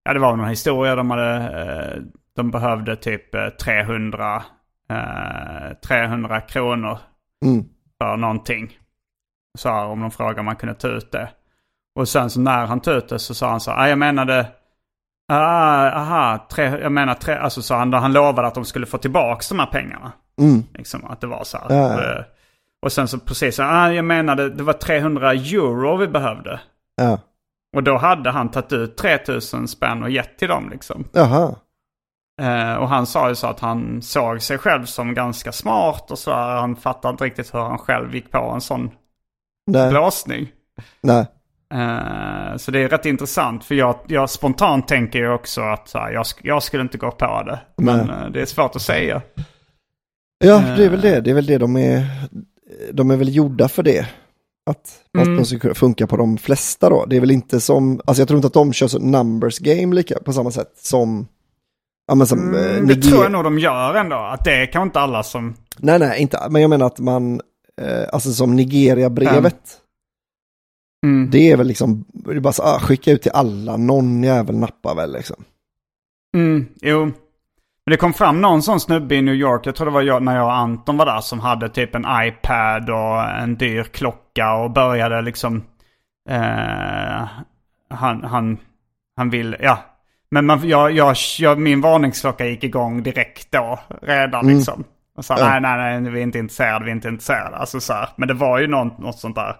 ja 0.03 0.13
det 0.13 0.19
var 0.19 0.35
någon 0.35 0.49
historia, 0.49 0.95
de 0.95 1.11
hade, 1.11 2.03
de 2.35 2.51
behövde 2.51 2.95
typ 2.95 3.35
eh, 3.35 3.49
300, 3.49 4.43
eh, 4.89 5.73
300 5.87 6.41
kronor 6.41 6.97
mm, 7.45 7.65
för 7.97 8.17
någonting. 8.17 8.77
Så 9.57 9.69
här, 9.69 9.85
om 9.85 10.01
de 10.01 10.11
frågade 10.11 10.39
om 10.39 10.45
man 10.45 10.55
kunde 10.55 10.75
ta 10.75 10.87
ut 10.87 11.11
det. 11.11 11.29
Och 11.95 12.07
sen 12.09 12.29
så 12.29 12.39
när 12.39 12.65
han 12.65 12.79
tog 12.79 12.93
ut 12.93 13.09
det 13.09 13.19
så 13.19 13.33
sa 13.33 13.49
han 13.49 13.59
så 13.59 13.71
här, 13.71 13.77
"Ah, 13.83 13.89
jag 13.89 13.97
menade 13.97 14.47
Ah, 15.31 15.89
aha, 15.91 16.47
tre, 16.51 16.63
jag 16.81 16.91
menar 16.91 17.13
tre, 17.13 17.35
alltså 17.35 17.61
så 17.61 17.75
han, 17.75 17.93
han 17.93 18.13
lovade 18.13 18.47
att 18.47 18.55
de 18.55 18.65
skulle 18.65 18.85
få 18.85 18.97
tillbaka 18.97 19.41
de 19.49 19.59
här 19.59 19.65
pengarna. 19.65 20.11
Mm. 20.41 20.63
Liksom 20.73 21.05
att 21.05 21.21
det 21.21 21.27
var 21.27 21.43
så 21.43 21.57
här. 21.57 21.65
Ja, 21.69 22.03
ja. 22.03 22.15
Eh, 22.19 22.23
Och 22.85 22.91
sen 22.91 23.07
så 23.07 23.19
precis, 23.19 23.59
ah, 23.59 23.91
jag 23.91 24.05
menade 24.05 24.49
det 24.49 24.63
var 24.63 24.73
300 24.73 25.31
euro 25.33 25.97
vi 25.97 26.07
behövde. 26.07 26.59
Ja. 26.95 27.19
Och 27.75 27.83
då 27.83 27.97
hade 27.97 28.31
han 28.31 28.51
tagit 28.51 28.73
ut 28.73 28.97
3000 28.97 29.67
spänn 29.67 30.03
och 30.03 30.09
gett 30.09 30.37
till 30.37 30.47
dem 30.47 30.69
liksom. 30.69 31.03
Jaha. 31.11 31.55
Eh, 32.41 32.73
och 32.75 32.89
han 32.89 33.05
sa 33.05 33.29
ju 33.29 33.35
så 33.35 33.47
att 33.47 33.59
han 33.59 34.01
såg 34.01 34.41
sig 34.41 34.57
själv 34.57 34.85
som 34.85 35.13
ganska 35.13 35.51
smart 35.51 36.11
och 36.11 36.19
så. 36.19 36.31
här. 36.33 36.55
Han 36.59 36.75
fattade 36.75 37.11
inte 37.11 37.23
riktigt 37.23 37.53
hur 37.53 37.59
han 37.59 37.77
själv 37.77 38.15
gick 38.15 38.31
på 38.31 38.37
en 38.37 38.61
sån 38.61 38.91
Nej. 39.67 39.89
blåsning. 39.89 40.47
Nej. 41.01 41.25
Eh, 41.73 42.57
så 42.57 42.71
det 42.71 42.79
är 42.79 42.89
rätt 42.89 43.05
intressant 43.05 43.63
för 43.63 43.75
jag, 43.75 43.95
jag 44.07 44.29
spontant 44.29 44.87
tänker 44.87 45.19
ju 45.19 45.29
också 45.33 45.61
att 45.61 45.91
här, 45.93 46.11
jag, 46.11 46.25
jag 46.43 46.63
skulle 46.63 46.83
inte 46.83 46.97
gå 46.97 47.11
på 47.11 47.43
det. 47.43 47.59
Men 47.77 48.07
Nej. 48.07 48.15
eh, 48.25 48.31
det 48.31 48.41
är 48.41 48.45
svårt 48.45 48.75
att 48.75 48.81
säga. 48.81 49.21
Ja, 50.45 50.63
det 50.77 50.85
är 50.85 50.89
väl 50.89 51.01
det. 51.01 51.21
Det 51.21 51.29
är 51.29 51.33
väl 51.35 51.45
det 51.45 51.57
de 51.57 51.77
är. 51.77 52.05
De 52.91 53.11
är 53.11 53.15
väl 53.17 53.35
gjorda 53.35 53.67
för 53.67 53.83
det. 53.83 54.07
Att, 54.69 54.95
Mm. 55.17 55.37
de 55.37 55.45
ska 55.45 55.73
funka 55.73 56.07
på 56.07 56.17
de 56.17 56.37
flesta 56.37 56.89
då. 56.89 57.05
Det 57.05 57.15
är 57.15 57.19
väl 57.19 57.31
inte 57.31 57.59
som, 57.59 58.01
alltså 58.05 58.21
jag 58.21 58.27
tror 58.27 58.37
inte 58.37 58.47
att 58.47 58.53
de 58.53 58.73
kör 58.73 58.87
så 58.87 58.99
numbers 58.99 59.59
game 59.59 59.95
lika 59.95 60.19
på 60.19 60.33
samma 60.33 60.51
sätt 60.51 60.71
som, 60.77 61.27
ja 62.07 62.15
men 62.15 62.27
som 62.27 62.55
eh, 62.55 62.71
Mm, 62.71 62.87
det 62.87 62.95
tror 62.95 63.23
jag 63.23 63.31
nog 63.31 63.43
de 63.43 63.59
gör 63.59 63.95
ändå. 63.95 64.15
Att 64.15 64.43
det 64.43 64.67
kanske 64.67 64.87
inte 64.87 64.99
alla 64.99 65.23
som... 65.23 65.55
Nej, 65.77 65.99
nej, 65.99 66.21
inte, 66.21 66.47
men 66.49 66.61
jag 66.61 66.69
menar 66.69 66.85
att 66.85 66.99
man, 66.99 67.41
eh, 67.81 68.03
alltså 68.13 68.31
som 68.31 68.55
Nigeria-brevet, 68.55 69.59
Mm. 71.03 71.29
det 71.31 71.51
är 71.51 71.57
väl 71.57 71.67
liksom, 71.67 72.05
det 72.07 72.31
är 72.31 72.39
bara 72.39 72.53
så, 72.53 72.63
ah, 72.63 72.79
skicka 72.79 73.11
ut 73.11 73.21
till 73.21 73.31
alla, 73.33 73.77
någon 73.77 74.23
jävel 74.23 74.55
nappar 74.55 74.95
väl 74.95 75.13
liksom. 75.13 75.43
Mm, 76.35 76.67
jo. 76.81 77.05
Men 77.85 77.91
det 77.91 77.97
kom 77.97 78.13
fram 78.13 78.41
någon 78.41 78.61
sån 78.61 78.79
snubbe 78.79 79.15
i 79.15 79.21
New 79.21 79.35
York, 79.35 79.65
jag 79.65 79.75
tror 79.75 79.85
det 79.85 79.91
var 79.91 80.01
jag, 80.01 80.23
när 80.23 80.35
jag 80.35 80.45
och 80.45 80.53
Anton 80.53 80.97
var 80.97 81.05
där, 81.05 81.21
som 81.21 81.39
hade 81.39 81.69
typ 81.69 81.95
en 81.95 82.05
iPad 82.23 82.89
och 82.89 83.23
en 83.29 83.55
dyr 83.55 83.83
klocka 83.83 84.53
och 84.53 84.71
började 84.71 85.21
liksom... 85.21 85.63
Eh, 86.29 87.27
han, 87.89 88.23
han, 88.23 88.57
han 89.15 89.29
vill, 89.29 89.55
ja. 89.59 89.79
Men 90.31 90.45
man, 90.45 90.67
jag, 90.67 90.91
jag, 90.91 91.15
jag, 91.39 91.59
min 91.59 91.81
varningsklocka 91.81 92.45
gick 92.45 92.63
igång 92.63 93.03
direkt 93.03 93.51
då, 93.51 93.79
redan 94.01 94.41
Mm. 94.45 94.55
liksom. 94.55 94.83
Och 95.17 95.25
sa, 95.25 95.39
Ja. 95.39 95.59
nej, 95.59 95.61
nej, 95.77 96.01
nej, 96.01 96.11
vi 96.11 96.19
är 96.19 96.23
inte 96.23 96.39
intresserade, 96.39 96.85
vi 96.85 96.91
är 96.91 96.95
inte 96.95 97.07
intresserade. 97.07 97.55
Alltså 97.57 97.79
så 97.79 97.93
här. 97.93 98.09
Men 98.15 98.27
det 98.27 98.33
var 98.33 98.59
ju 98.59 98.67
något, 98.67 98.97
något 98.97 99.19
sånt 99.19 99.35
där. 99.35 99.55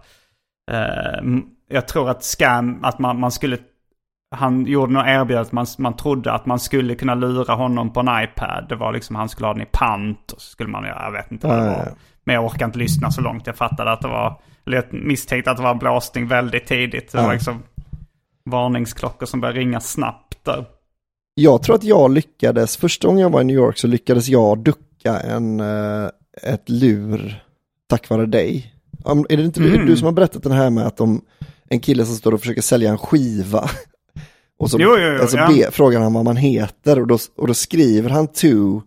Eh, 0.70 1.24
jag 1.70 1.88
tror 1.88 2.10
att 2.10 2.24
scam, 2.24 2.84
att 2.84 3.00
man, 3.00 3.20
man 3.20 3.32
skulle 3.32 3.58
han 4.36 4.66
gjorde 4.66 4.94
nog 4.94 5.04
erbjudande 5.08 5.48
att 5.48 5.52
man, 5.52 5.66
man 5.78 5.96
trodde 5.96 6.32
att 6.32 6.46
man 6.46 6.60
skulle 6.60 6.96
kunna 6.96 7.16
lura 7.16 7.54
honom 7.54 7.94
på 7.94 8.00
en 8.00 8.24
iPad. 8.24 8.66
Det 8.70 8.76
var 8.76 8.94
liksom 8.94 9.16
han 9.16 9.30
skulle 9.30 9.48
ha 9.48 9.54
den 9.54 9.64
i 9.64 9.70
pant. 9.72 10.32
Och 10.32 10.42
så 10.42 10.52
skulle 10.52 10.70
man 10.70 10.84
göra, 10.84 11.04
jag 11.04 11.12
vet 11.12 11.32
inte 11.32 11.48
vad 11.48 11.58
det 11.58 11.66
var. 11.66 11.92
Men 12.24 12.36
jag 12.36 12.46
orkar 12.46 12.66
inte 12.66 12.80
lyssna 12.80 13.12
så 13.12 13.22
långt. 13.22 13.48
Jag 13.48 13.56
fattade 13.56 13.92
att 13.92 14.02
det 14.02 14.08
var, 14.08 14.42
eller 14.66 14.78
jag 14.78 14.86
misstänkte 14.94 15.52
att 15.52 15.58
det 15.58 15.64
var 15.64 15.72
en 15.72 15.78
blåsning 15.78 16.28
väldigt 16.28 16.68
tidigt. 16.68 17.12
Det 17.12 17.18
var 17.18 17.34
liksom 17.34 17.64
varningsklockor 18.46 19.26
som 19.26 19.42
började 19.42 19.60
ringa 19.60 19.80
snabbt 19.80 20.46
där. 20.46 20.66
Jag 21.34 21.64
tror 21.64 21.76
att 21.76 21.84
jag 21.84 22.12
lyckades, 22.12 22.78
första 22.78 23.08
gången 23.08 23.22
jag 23.22 23.30
var 23.30 23.42
i 23.42 23.44
New 23.44 23.56
York 23.56 23.78
så 23.78 23.88
lyckades 23.88 24.28
jag 24.28 24.64
ducka 24.64 25.20
en, 25.20 25.60
eh, 25.60 26.10
ett 26.44 26.70
lur 26.70 27.44
tack 27.90 28.10
vare 28.10 28.26
dig. 28.26 28.74
Är 29.06 29.38
det 29.38 29.44
inte 29.44 29.60
du, 29.60 29.74
Mm. 29.76 29.86
du 29.86 29.98
som 29.98 30.06
har 30.06 30.12
berättat 30.12 30.44
den 30.44 30.52
här 30.52 30.70
med 30.70 30.88
att 30.88 30.98
de, 30.98 31.22
en 31.70 31.80
kille 31.80 32.06
som 32.06 32.16
står 32.16 32.34
och 32.34 32.40
försöker 32.40 32.62
sälja 32.62 32.90
en 32.92 32.98
skiva. 32.98 33.70
Och 34.60 34.72
så 34.72 34.78
Jo, 34.80 34.90
jo, 34.98 35.08
jo, 35.16 35.22
alltså 35.22 35.38
ja. 35.38 35.48
be, 35.48 35.72
frågar 35.72 36.00
han 36.00 36.14
vad 36.14 36.26
man 36.26 36.38
heter 36.38 37.00
och 37.00 37.08
då, 37.08 37.18
och 37.38 37.48
då 37.48 37.54
skriver 37.54 38.10
han 38.10 38.28
to, 38.28 38.82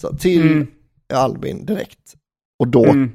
så, 0.00 0.16
till 0.16 0.42
Mm. 0.52 0.66
Albin 1.14 1.66
direkt. 1.66 1.98
Och 2.58 2.68
då, 2.68 2.84
Mm. 2.84 3.10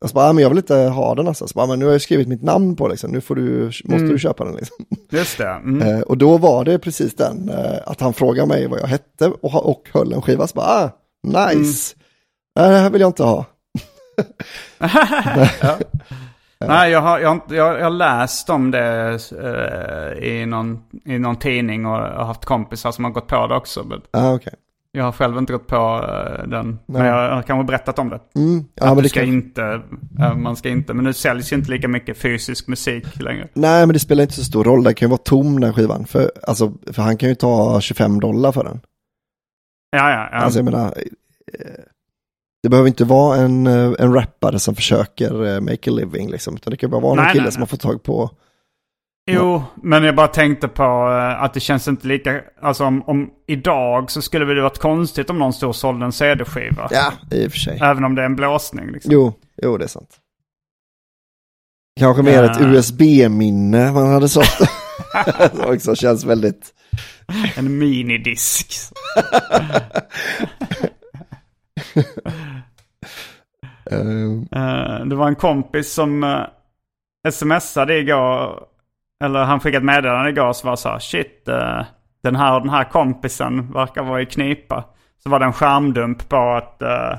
jag 0.00 0.10
så 0.10 0.14
bara, 0.14 0.32
men 0.32 0.42
jag 0.42 0.48
vill 0.48 0.58
inte 0.58 0.74
ha 0.76 1.14
den 1.14 1.28
alltså. 1.28 1.48
Så 1.48 1.52
bara, 1.54 1.66
men 1.66 1.78
nu 1.78 1.84
har 1.84 1.92
jag 1.92 2.02
skrivit 2.02 2.28
mitt 2.28 2.42
namn 2.42 2.76
på 2.76 2.88
liksom, 2.88 3.10
nu 3.10 3.20
får 3.20 3.34
du, 3.34 3.64
måste 3.66 3.84
Mm. 3.94 4.08
du 4.08 4.18
köpa 4.18 4.44
den 4.44 4.54
liksom. 4.54 4.76
Just 5.10 5.38
det. 5.38 5.48
Mm. 5.48 5.82
Eh, 5.82 6.00
och 6.00 6.18
då 6.18 6.38
var 6.38 6.64
det 6.64 6.78
precis 6.78 7.14
den, 7.14 7.48
eh, 7.48 7.78
att 7.86 8.00
han 8.00 8.12
frågade 8.12 8.48
mig 8.48 8.66
vad 8.66 8.80
jag 8.80 8.86
hette 8.86 9.26
och, 9.40 9.66
och 9.70 9.88
höll 9.92 10.12
en 10.12 10.22
skiva. 10.22 10.46
Så 10.46 10.54
bara, 10.54 10.66
ah, 10.66 10.90
nice. 11.52 11.96
Nej, 12.56 12.70
det 12.70 12.76
här 12.78 12.90
vill 12.90 13.00
jag 13.00 13.08
inte 13.08 13.22
ha. 13.22 13.44
Nej, 16.66 16.90
jag 16.90 17.00
har, 17.00 17.18
jag, 17.18 17.28
har, 17.28 17.42
jag, 17.54 17.82
har 17.82 17.90
läst 17.90 18.50
om 18.50 18.70
det 18.70 19.18
eh, 19.42 20.28
i, 20.28 20.46
någon, 20.46 20.78
i 21.04 21.18
någon 21.18 21.36
tidning 21.36 21.86
och 21.86 21.92
har 21.92 22.24
haft 22.24 22.44
kompisar 22.44 22.92
som 22.92 23.04
har 23.04 23.10
gått 23.10 23.26
på 23.26 23.46
det 23.46 23.54
också. 23.54 23.84
Men 23.84 24.00
Ah, 24.10 24.34
okej. 24.34 24.52
jag 24.92 25.04
har 25.04 25.12
själv 25.12 25.38
inte 25.38 25.52
gått 25.52 25.66
på 25.66 25.76
eh, 25.76 26.48
den. 26.48 26.78
Men 26.86 27.02
Nej. 27.02 27.06
jag 27.06 27.34
har 27.34 27.42
kanske 27.42 27.66
berättat 27.66 27.98
om 27.98 28.08
det. 28.08 28.20
Mm. 28.34 28.64
Ja, 28.74 28.86
att 28.88 28.94
men 28.94 29.02
det 29.02 29.08
ska 29.08 29.20
kan... 29.20 29.28
inte, 29.28 29.80
man 30.36 30.56
ska 30.56 30.68
inte, 30.68 30.94
men 30.94 31.04
nu 31.04 31.12
säljs 31.12 31.52
ju 31.52 31.56
inte 31.56 31.70
lika 31.70 31.88
mycket 31.88 32.18
fysisk 32.18 32.68
musik 32.68 33.22
längre. 33.22 33.48
Nej, 33.52 33.86
men 33.86 33.92
det 33.92 33.98
spelar 34.00 34.22
inte 34.22 34.34
så 34.34 34.44
stor 34.44 34.64
roll. 34.64 34.82
Den 34.84 34.94
kan 34.94 35.06
ju 35.06 35.10
vara 35.10 35.20
tom 35.24 35.60
den 35.60 35.74
skivan. 35.74 36.06
För, 36.06 36.30
alltså, 36.42 36.72
för 36.92 37.02
han 37.02 37.16
kan 37.16 37.28
ju 37.28 37.34
ta 37.34 37.80
25 37.80 38.20
dollar 38.20 38.52
för 38.52 38.64
den. 38.64 38.80
Ja, 39.90 40.10
ja, 40.10 40.28
ja. 40.32 40.38
Alltså 40.38 40.58
jag 40.58 40.64
menar, 40.64 40.86
eh, 40.86 41.84
det 42.62 42.68
behöver 42.68 42.88
inte 42.88 43.04
vara 43.04 43.36
en, 43.36 43.66
eh, 43.66 43.92
en 43.98 44.14
rappare 44.14 44.58
som 44.58 44.74
försöker 44.74 45.46
eh, 45.46 45.60
make 45.60 45.90
a 45.90 45.94
living 45.94 46.30
liksom. 46.30 46.54
Utan 46.54 46.70
det 46.70 46.76
kan 46.76 46.90
bara 46.90 47.00
vara 47.00 47.14
någon 47.14 47.24
Nej, 47.24 47.32
kille 47.32 47.42
nej, 47.44 47.52
som 47.52 47.60
nej. 47.60 47.62
har 47.62 47.66
fått 47.68 47.80
tag 47.80 48.02
på. 48.02 48.30
Jo, 49.30 49.62
men 49.82 50.04
jag 50.04 50.16
bara 50.16 50.28
tänkte 50.28 50.68
på 50.68 50.82
eh, 50.82 51.42
att 51.42 51.54
det 51.54 51.60
känns 51.60 51.88
inte 51.88 52.06
lika, 52.06 52.40
alltså 52.62 52.84
om, 52.84 53.02
om 53.02 53.30
idag 53.46 54.10
så 54.10 54.22
skulle 54.22 54.44
det 54.44 54.62
varit 54.62 54.78
konstigt 54.78 55.30
om 55.30 55.38
någon 55.38 55.52
stod 55.52 55.68
och 55.68 55.76
sålde 55.76 56.04
en 56.04 56.12
CD-skiva. 56.12 56.88
Ja, 56.90 57.12
i 57.30 57.46
och 57.46 57.52
för 57.52 57.58
sig. 57.58 57.78
Även 57.82 58.04
om 58.04 58.14
det 58.14 58.22
är 58.22 58.26
en 58.26 58.36
blåsning 58.36 58.90
liksom. 58.92 59.12
Jo, 59.12 59.32
jo 59.62 59.76
det 59.76 59.84
är 59.84 59.88
sant. 59.88 60.16
Kanske 62.00 62.22
mer 62.22 62.42
Ja. 62.44 62.50
ett 62.50 62.60
USB-minne 62.60 63.92
man 63.92 64.06
hade 64.06 64.28
sålt. 64.28 64.58
som 65.52 65.74
också 65.74 65.94
känns 65.94 66.24
väldigt... 66.24 66.74
En 67.56 67.78
minidisk. 67.78 68.72
eh, 73.90 74.00
Eh, 74.52 75.04
det 75.04 75.14
var 75.14 75.28
en 75.28 75.34
kompis 75.34 75.92
som 75.92 76.24
uh, 76.24 77.30
smsade 77.30 77.98
igår, 77.98 78.64
eller 79.24 79.44
han 79.44 79.60
skickade 79.60 79.76
ett 79.76 79.84
meddelande 79.84 80.30
igår 80.30 80.52
som 80.52 80.68
var 80.68 80.76
så 80.76 80.88
här, 80.88 80.98
shit, 80.98 81.48
eh, 81.48 81.84
den 82.22 82.36
här 82.36 82.54
och 82.54 82.60
den 82.60 82.70
här 82.70 82.84
kompisen 82.84 83.72
verkar 83.72 84.02
vara 84.02 84.22
i 84.22 84.26
knipa. 84.26 84.84
Så 85.22 85.30
var 85.30 85.38
det 85.38 85.44
en 85.44 85.52
skärmdump 85.52 86.28
på 86.28 86.62
ett, 86.62 86.82
eh, 86.82 87.18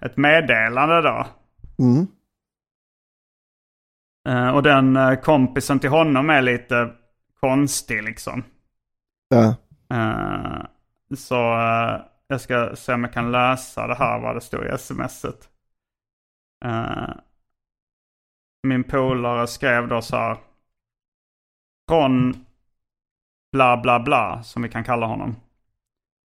ett 0.00 0.16
meddelande 0.16 1.02
då. 1.02 1.26
mm, 1.78 2.06
Eh, 4.28 4.48
och 4.48 4.62
den 4.62 4.96
eh, 4.96 5.14
kompisen 5.14 5.78
till 5.78 5.90
honom 5.90 6.30
är 6.30 6.42
lite 6.42 6.90
konstig 7.40 8.02
liksom. 8.02 8.42
ja. 9.28 9.54
Eh, 9.96 10.66
så 11.16 11.52
eh, 11.52 12.00
jag 12.26 12.40
ska 12.40 12.76
se 12.76 12.94
om 12.94 13.04
jag 13.04 13.12
kan 13.12 13.32
läsa 13.32 13.86
det 13.86 13.94
här 13.94 14.20
vad 14.20 14.36
det 14.36 14.40
står 14.40 14.74
i 14.74 14.78
smset. 14.78 15.50
Uh, 16.64 16.70
eh, 16.70 17.14
min 18.62 18.84
polare 18.84 19.46
skrev 19.46 19.88
då 19.88 20.02
så 20.02 20.16
här. 20.16 20.36
Från 21.88 22.46
bla 23.52 23.76
bla 23.76 24.00
bla 24.00 24.42
som 24.42 24.62
vi 24.62 24.68
kan 24.68 24.84
kalla 24.84 25.06
honom. 25.06 25.36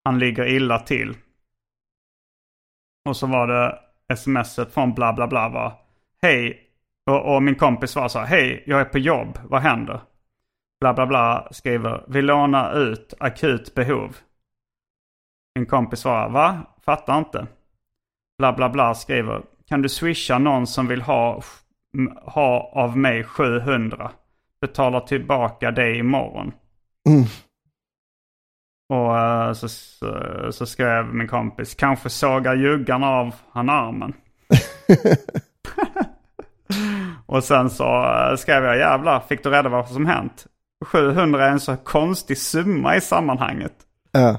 Han 0.05 0.19
ligger 0.19 0.47
illa 0.47 0.79
till. 0.79 1.17
Och 3.05 3.17
så 3.17 3.27
var 3.27 3.47
det 3.47 3.79
smset 4.17 4.75
från 4.75 4.95
bla 4.95 5.13
bla 5.13 5.27
bla 5.27 5.49
var. 5.49 5.73
Hej. 6.23 6.69
Och, 7.07 7.35
och 7.35 7.43
min 7.43 7.55
kompis 7.55 7.97
var 7.97 8.09
så 8.09 8.19
här. 8.19 8.27
Hej, 8.27 8.65
jag 8.67 8.81
är 8.81 8.85
på 8.85 8.99
jobb. 8.99 9.39
Vad 9.45 9.63
händer? 9.63 10.01
Bla 10.81 10.95
bla 10.95 11.07
bla 11.07 11.49
skriver. 11.51 12.05
Vi 12.09 12.23
lånar 12.23 12.79
ut 12.79 13.15
akut 13.21 13.75
behov. 13.75 14.17
Min 15.55 15.67
kompis 15.67 16.01
svarar. 16.01 16.29
Va? 16.29 16.61
Fattar 16.85 17.19
inte. 17.19 17.47
Bla 18.39 18.53
bla 18.53 18.69
bla 18.69 18.95
skriver. 18.95 19.43
Kan 19.69 19.83
du 19.83 19.89
swisha 19.89 20.39
någon 20.39 20.67
som 20.67 20.87
vill 20.87 21.03
ha, 21.03 21.43
ha 22.23 22.71
av 22.75 22.97
mig 22.99 23.25
700? 23.25 24.11
Betalar 24.61 25.01
tillbaka 25.01 25.71
dig 25.71 25.99
imorgon. 25.99 26.53
Mm. 27.09 27.25
Och 28.89 29.19
eh, 29.19 29.53
så, 29.53 29.69
så, 29.69 30.53
så 30.53 30.67
skrev 30.67 31.15
min 31.15 31.29
kompis. 31.29 31.75
Kanske 31.75 32.11
sågar 32.11 32.55
juggarna 32.55 33.09
av 33.09 33.35
han 33.53 33.71
armen. 33.71 34.13
Och 37.27 37.45
sen 37.45 37.71
så 37.71 37.85
eh, 37.85 38.37
skrev 38.37 38.65
jag 38.65 38.79
jävlar, 38.79 39.21
fick 39.21 39.43
du 39.43 39.51
reda 39.51 39.69
vad 39.69 39.89
som 39.89 40.07
hänt? 40.07 40.47
700 40.85 41.47
är 41.47 41.51
en 41.51 41.61
så 41.61 41.77
konstig 41.77 42.39
summa 42.39 42.97
i 42.97 43.01
sammanhanget. 43.01 43.75
ja. 44.13 44.39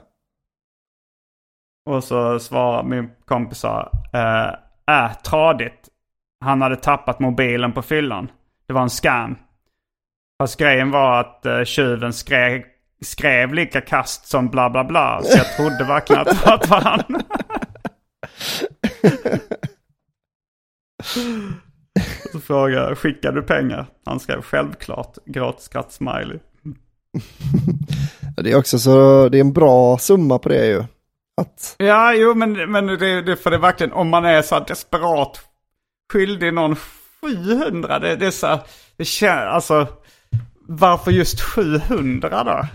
Och 1.86 2.04
så 2.04 2.40
svarar 2.40 2.84
min 2.84 3.10
kompis 3.26 3.64
äh, 3.64 3.88
äh, 4.88 5.14
tradigt. 5.24 5.90
Han 6.46 6.62
hade 6.62 6.76
tappat 6.76 7.20
mobilen 7.20 7.74
på 7.74 7.82
fyllan. 7.82 8.32
Det 8.68 8.74
var 8.74 8.82
en 8.82 8.90
scam. 8.90 9.36
Fast 10.42 10.60
grejen 10.60 10.92
var 10.92 11.20
att 11.20 11.42
uh, 11.46 11.64
tjuven 11.64 12.14
skrek, 12.14 12.66
skrev 13.02 13.54
lika 13.54 13.82
kast 13.82 14.28
som 14.28 14.50
bla 14.50 14.70
bla 14.70 14.84
bla. 14.84 15.22
Så 15.24 15.38
jag 15.38 15.56
trodde 15.56 15.84
verkligen 15.84 16.22
att 16.22 16.28
det 16.28 16.70
var 16.70 16.82
han. 16.82 17.04
Så 22.32 22.40
frågade 22.40 22.88
jag, 22.88 22.98
skickar 22.98 23.32
du 23.32 23.42
pengar? 23.42 23.86
Han 24.06 24.20
skrev 24.20 24.42
självklart, 24.42 25.18
gråtskratt-smiley. 25.26 26.40
Det 28.38 28.52
är 28.52 28.58
också 28.58 28.80
så, 28.80 29.30
det 29.30 29.38
är 29.38 29.42
en 29.42 29.54
bra 29.54 29.98
summa 29.98 30.40
på 30.40 30.50
det 30.50 30.66
ju. 30.66 30.84
Att, 31.42 31.76
Ja, 31.78 32.14
jo, 32.14 32.34
men, 32.34 32.72
men 32.72 32.88
det, 32.88 33.22
det 33.22 33.36
för 33.36 33.50
det 33.50 33.56
är 33.56 33.60
verkligen, 33.60 33.94
om 33.94 34.10
man 34.10 34.26
är 34.26 34.42
så 34.42 34.56
här 34.56 34.66
desperat 34.68 35.42
skyldig 36.14 36.54
någon 36.54 36.76
700, 37.22 38.00
det, 38.00 38.16
det 38.16 38.26
är 38.26 38.32
så 38.32 38.48
här, 38.48 38.60
det 38.98 39.06
känns, 39.06 39.54
alltså, 39.54 39.88
varför 40.68 41.12
just 41.12 41.42
700 41.42 42.44
då? 42.44 42.68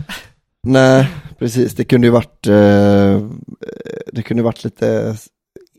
nej, 0.67 1.09
precis, 1.39 1.75
det 1.75 1.85
kunde 1.85 2.07
ju 2.07 2.11
varit, 2.11 2.47
eh, 2.47 3.23
det 4.13 4.23
kunde 4.23 4.43
varit 4.43 4.65
lite 4.65 5.17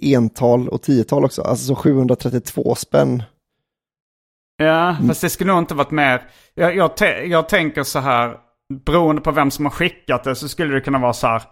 ental 0.01 0.69
och 0.69 0.81
tiotal 0.81 1.25
också. 1.25 1.41
Alltså 1.41 1.65
så 1.65 1.75
732 1.75 2.75
spänn. 2.75 3.23
Ja, 4.57 4.97
fast 5.07 5.21
det 5.21 5.29
skulle 5.29 5.51
nog 5.51 5.61
inte 5.61 5.73
varit 5.73 5.91
mer. 5.91 6.21
Jag, 6.53 6.75
jag, 6.75 6.91
jag 7.27 7.49
tänker 7.49 7.83
så 7.83 7.99
här, 7.99 8.37
beroende 8.85 9.21
på 9.21 9.31
vem 9.31 9.51
som 9.51 9.65
har 9.65 9.71
skickat 9.71 10.23
det 10.23 10.35
så 10.35 10.49
skulle 10.49 10.73
det 10.73 10.81
kunna 10.81 10.99
vara 10.99 11.13
så 11.13 11.27
här. 11.27 11.43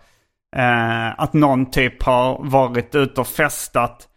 Eh, 0.58 1.20
att 1.20 1.34
någon 1.34 1.72
typ 1.72 2.04
har 2.04 2.38
varit 2.44 2.96
ute 2.96 3.22
och 3.22 3.28
festat. 3.28 4.08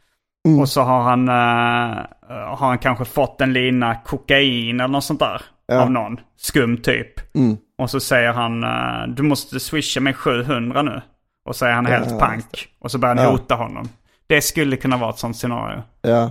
Och 0.61 0.69
så 0.69 0.83
har 0.83 1.03
han, 1.03 1.29
eh, 1.29 2.05
har 2.29 2.67
han 2.69 2.79
kanske 2.79 3.05
fått 3.05 3.41
en 3.41 3.53
lina 3.53 3.95
kokain 3.95 4.81
eller 4.81 4.89
något 4.93 5.05
sånt 5.05 5.21
där. 5.21 5.43
Ja. 5.67 5.83
Av 5.83 5.91
någon 5.91 6.21
skum 6.37 6.77
typ. 6.77 7.35
Mm. 7.37 7.57
Och 7.79 7.91
så 7.91 8.01
säger 8.01 8.33
han, 8.33 8.65
eh, 8.65 9.15
du 9.15 9.23
måste 9.23 9.61
swisha 9.61 10.01
mig 10.01 10.15
700 10.15 10.83
nu. 10.83 11.01
Och 11.45 11.57
så 11.57 11.67
är 11.67 11.73
han 11.73 11.87
helt 11.87 12.11
Ja, 12.11 12.19
pank. 12.19 12.69
Och 12.81 12.91
så 12.91 12.99
börjar 12.99 13.15
han 13.17 13.25
Ja. 13.25 13.31
hota 13.31 13.55
honom. 13.55 13.89
Det 14.27 14.41
skulle 14.41 14.77
kunna 14.77 14.97
vara 14.97 15.11
ett 15.11 15.19
sånt 15.19 15.37
scenario. 15.37 15.83
Ja. 16.03 16.31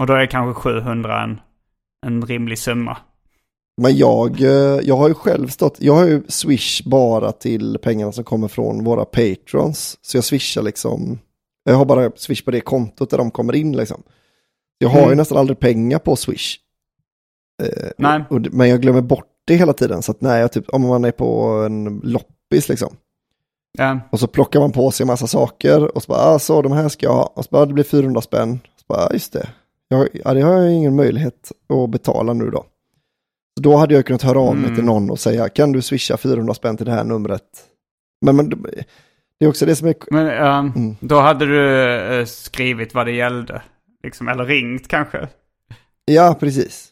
Och 0.00 0.06
då 0.06 0.14
är 0.14 0.26
kanske 0.26 0.60
700 0.60 1.22
en, 1.22 1.40
en 2.06 2.26
rimlig 2.26 2.58
summa. 2.58 2.96
Men 3.80 3.96
jag, 3.96 4.40
eh, 4.40 4.80
jag 4.82 4.96
har 4.96 5.08
ju 5.08 5.14
själv 5.14 5.48
stått, 5.48 5.76
jag 5.80 5.94
har 5.94 6.06
ju 6.06 6.22
swish 6.28 6.82
bara 6.84 7.32
till 7.32 7.78
pengarna 7.82 8.12
som 8.12 8.24
kommer 8.24 8.48
från 8.48 8.84
våra 8.84 9.04
patrons. 9.04 9.98
Så 10.02 10.16
jag 10.16 10.24
swishar 10.24 10.62
liksom, 10.62 11.18
jag 11.64 11.74
har 11.74 11.84
bara 11.84 12.10
swish 12.16 12.44
på 12.44 12.50
det 12.50 12.60
kontot 12.60 13.10
där 13.10 13.18
de 13.18 13.30
kommer 13.30 13.54
in 13.56 13.76
liksom. 13.76 14.02
Jag 14.78 14.88
har 14.88 14.98
ju 15.00 15.04
Mm. 15.04 15.16
nästan 15.16 15.38
aldrig 15.38 15.58
pengar 15.58 15.98
på 15.98 16.16
swish. 16.16 16.56
Eh, 17.62 17.90
och, 18.30 18.40
men 18.52 18.68
jag 18.68 18.82
glömmer 18.82 19.00
bort 19.00 19.26
det 19.46 19.54
hela 19.56 19.72
tiden. 19.72 20.02
Så 20.02 20.12
att 20.12 20.20
när 20.20 20.40
jag 20.40 20.52
typ, 20.52 20.68
om 20.68 20.82
man 20.82 21.04
är 21.04 21.10
på 21.12 21.48
en 21.66 22.00
loppis 22.04 22.68
liksom. 22.68 22.96
Ja. 23.78 24.00
Och 24.12 24.20
så 24.20 24.26
plockar 24.26 24.60
man 24.60 24.72
på 24.72 24.90
sig 24.90 25.04
en 25.04 25.06
massa 25.06 25.26
saker 25.26 25.96
och 25.96 26.02
så 26.02 26.12
bara, 26.12 26.20
ah, 26.34 26.38
så 26.38 26.62
de 26.62 26.72
här 26.72 26.88
ska 26.88 27.06
jag 27.06 27.12
ha. 27.14 27.32
Och 27.36 27.44
så 27.44 27.48
bara, 27.50 27.66
det 27.66 27.72
blir 27.74 27.84
400 27.84 28.20
spänn. 28.20 28.58
Så 28.76 28.84
bara, 28.88 29.06
ah, 29.06 29.12
just 29.12 29.32
det. 29.32 29.48
Jag, 29.88 30.08
ja, 30.24 30.34
det 30.34 30.40
har 30.40 30.52
jag 30.52 30.72
ingen 30.72 30.96
möjlighet 30.96 31.52
att 31.68 31.90
betala 31.90 32.32
nu 32.32 32.50
då. 32.50 32.64
Då 33.58 33.76
hade 33.76 33.94
jag 33.94 34.06
kunnat 34.06 34.22
höra 34.22 34.40
av 34.40 34.54
mig 34.56 34.64
Mm. 34.64 34.74
till 34.76 34.84
någon 34.84 35.10
och 35.10 35.18
säga, 35.18 35.48
kan 35.48 35.72
du 35.72 35.82
swisha 35.82 36.16
400 36.16 36.54
spänn 36.54 36.76
till 36.76 36.86
det 36.86 36.92
här 36.92 37.04
numret? 37.04 37.42
Men, 38.26 38.36
men 38.36 38.48
det 39.40 39.44
är 39.44 39.48
också 39.48 39.66
det 39.66 39.76
som 39.76 39.88
är, 39.88 39.94
Men 40.10 40.26
eh, 40.26 40.58
Mm. 40.58 40.96
då 41.00 41.20
hade 41.20 41.46
du 41.46 41.84
eh, 42.20 42.24
skrivit 42.24 42.94
vad 42.94 43.06
det 43.06 43.12
gällde. 43.12 43.62
Liksom, 44.02 44.28
eller 44.28 44.44
ringt 44.44 44.88
kanske. 44.88 45.28
ja 46.04 46.36
precis. 46.40 46.88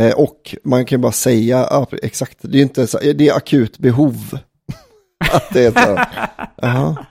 Eh, 0.00 0.14
och 0.14 0.54
man 0.64 0.84
kan 0.84 1.00
bara 1.00 1.12
säga, 1.12 1.56
ja, 1.70 1.86
exakt, 2.02 2.38
det 2.40 2.58
är 2.58 2.62
inte 2.62 2.86
så, 2.86 2.98
det 2.98 3.28
är 3.28 3.36
akut 3.36 3.78
behov. 3.78 4.16
att 5.32 5.50
det 5.52 5.64
är 5.66 5.70
så, 5.70 5.98
jaha. 6.56 7.06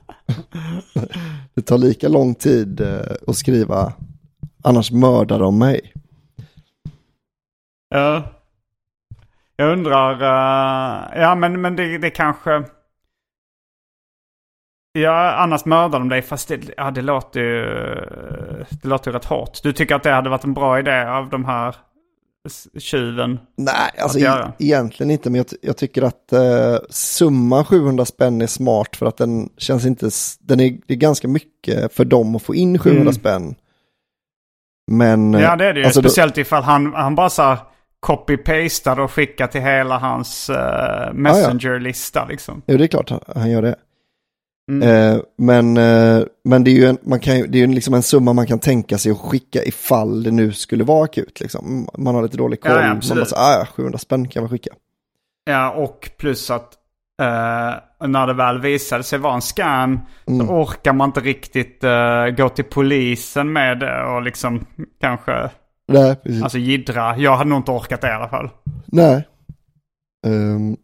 Det 1.54 1.62
tar 1.62 1.78
lika 1.78 2.08
lång 2.08 2.36
tid 2.36 2.82
eh, 2.82 3.00
att 3.28 3.36
skriva, 3.36 3.94
annars 4.64 4.92
mördar 4.92 5.40
de 5.40 5.58
mig. 5.60 5.94
Ja. 7.90 8.24
Jag 9.56 9.72
undrar, 9.72 10.14
eh, 10.14 11.22
ja 11.22 11.36
men, 11.36 11.62
men 11.62 11.76
det, 11.76 11.98
det 11.98 12.10
kanske... 12.10 12.64
Ja, 14.98 15.32
annars 15.36 15.66
mördar 15.66 16.00
de 16.00 16.10
dig. 16.10 16.22
Fast 16.22 16.48
det, 16.48 16.60
ja, 16.78 16.92
det 16.92 17.02
låter 17.02 17.40
ju 17.40 17.66
det 18.82 18.88
låter 18.88 19.12
ju 19.12 19.16
rätt 19.18 19.26
hårt. 19.26 19.64
Du 19.64 19.74
tycker 19.74 19.96
att 19.96 20.04
det 20.04 20.12
hade 20.12 20.30
varit 20.30 20.44
en 20.44 20.54
bra 20.54 20.80
idé 20.80 21.06
av 21.08 21.30
de 21.30 21.46
här 21.46 21.76
tjuven? 22.80 23.40
Nej, 23.58 23.92
alltså 24.02 24.20
e- 24.20 24.52
egentligen 24.60 25.12
inte, 25.12 25.30
men 25.30 25.38
jag, 25.38 25.46
jag 25.62 25.78
tycker 25.78 26.02
att 26.02 26.34
eh, 26.34 26.78
summan 26.90 27.66
700 27.66 28.06
spänn 28.06 28.42
är 28.42 28.48
smart 28.48 28.96
för 28.96 29.06
att 29.06 29.18
den 29.18 29.50
känns 29.58 29.86
inte, 29.86 30.10
den 30.40 30.60
är, 30.60 30.78
det 30.88 30.94
är 30.94 30.98
ganska 30.98 31.28
mycket 31.28 31.94
för 31.94 32.06
dem 32.06 32.36
att 32.36 32.44
få 32.44 32.56
in 32.56 32.80
700 32.80 33.02
Mm. 33.02 33.14
spänn. 33.14 33.56
Men... 34.92 35.34
Ja, 35.34 35.56
det 35.56 35.66
är 35.66 35.74
det 35.74 35.80
ju. 35.80 35.86
alltså 35.86 36.02
då- 36.02 36.10
Speciellt 36.10 36.38
ifall 36.38 36.64
han, 36.64 36.94
han 36.94 37.16
bara 37.16 37.30
så 37.30 37.42
här 37.42 37.58
copy-pastar 38.06 39.00
och 39.00 39.12
skickar 39.12 39.48
till 39.48 39.62
hela 39.62 39.98
hans 39.98 40.50
uh, 40.50 41.14
messenger-lista 41.14 42.26
liksom. 42.26 42.62
Jo, 42.68 42.78
det 42.78 42.84
är 42.84 42.88
klart 42.88 43.12
han- 43.36 43.50
gör 43.50 43.62
det. 43.62 43.76
Mm. 44.72 44.90
Eh, 45.16 45.22
men, 45.38 45.78
eh, 45.78 46.24
men 46.44 46.64
det 46.64 46.72
är 46.72 46.76
ju, 46.76 46.86
en, 46.86 46.98
man 47.04 47.20
kan, 47.20 47.34
det 47.52 47.58
är 47.58 47.68
ju 47.68 47.68
liksom 47.68 47.94
en 47.94 48.04
summa 48.04 48.34
man 48.34 48.48
kan 48.48 48.60
tänka 48.60 48.98
sig 48.98 49.12
att 49.12 49.18
skicka 49.18 49.64
ifall 49.64 50.24
det 50.24 50.32
nu 50.32 50.52
skulle 50.52 50.84
vara 50.84 51.04
akut. 51.04 51.40
Liksom. 51.40 51.90
Man 51.98 52.16
har 52.16 52.24
lite 52.24 52.38
dålig 52.38 52.62
koll. 52.62 52.72
Ja, 52.72 52.82
ja, 52.82 52.88
man 52.88 53.02
bara, 53.18 53.26
så, 53.26 53.36
ah, 53.36 53.60
ja, 53.60 53.66
700 53.66 53.98
spänn 54.00 54.28
kan 54.28 54.44
man 54.44 54.50
skicka. 54.50 54.70
Ja, 55.46 55.72
och 55.72 56.10
plus 56.18 56.52
att 56.52 56.74
eh, 57.22 58.08
när 58.08 58.28
det 58.28 58.34
väl 58.34 58.62
visade 58.62 59.04
sig 59.04 59.20
vara 59.20 59.34
en 59.34 59.42
scam 59.42 60.00
Mm. 60.28 60.48
så 60.48 60.54
orkar 60.54 60.94
man 60.94 61.10
inte 61.10 61.20
riktigt 61.20 61.82
gå 62.38 62.50
till 62.50 62.66
polisen 62.66 63.54
med 63.54 63.80
det 63.80 64.04
och 64.04 64.22
liksom 64.22 64.66
kanske 65.02 65.50
Nej, 65.88 66.16
precis. 66.16 66.44
alltså 66.44 66.58
jiddra. 66.58 67.18
Jag 67.18 67.38
hade 67.38 67.50
nog 67.50 67.60
inte 67.60 67.72
orkat 67.72 68.02
det 68.02 68.08
i 68.08 68.12
alla 68.12 68.30
fall. 68.30 68.50
Nej. 68.86 69.28
Um, 70.28 70.78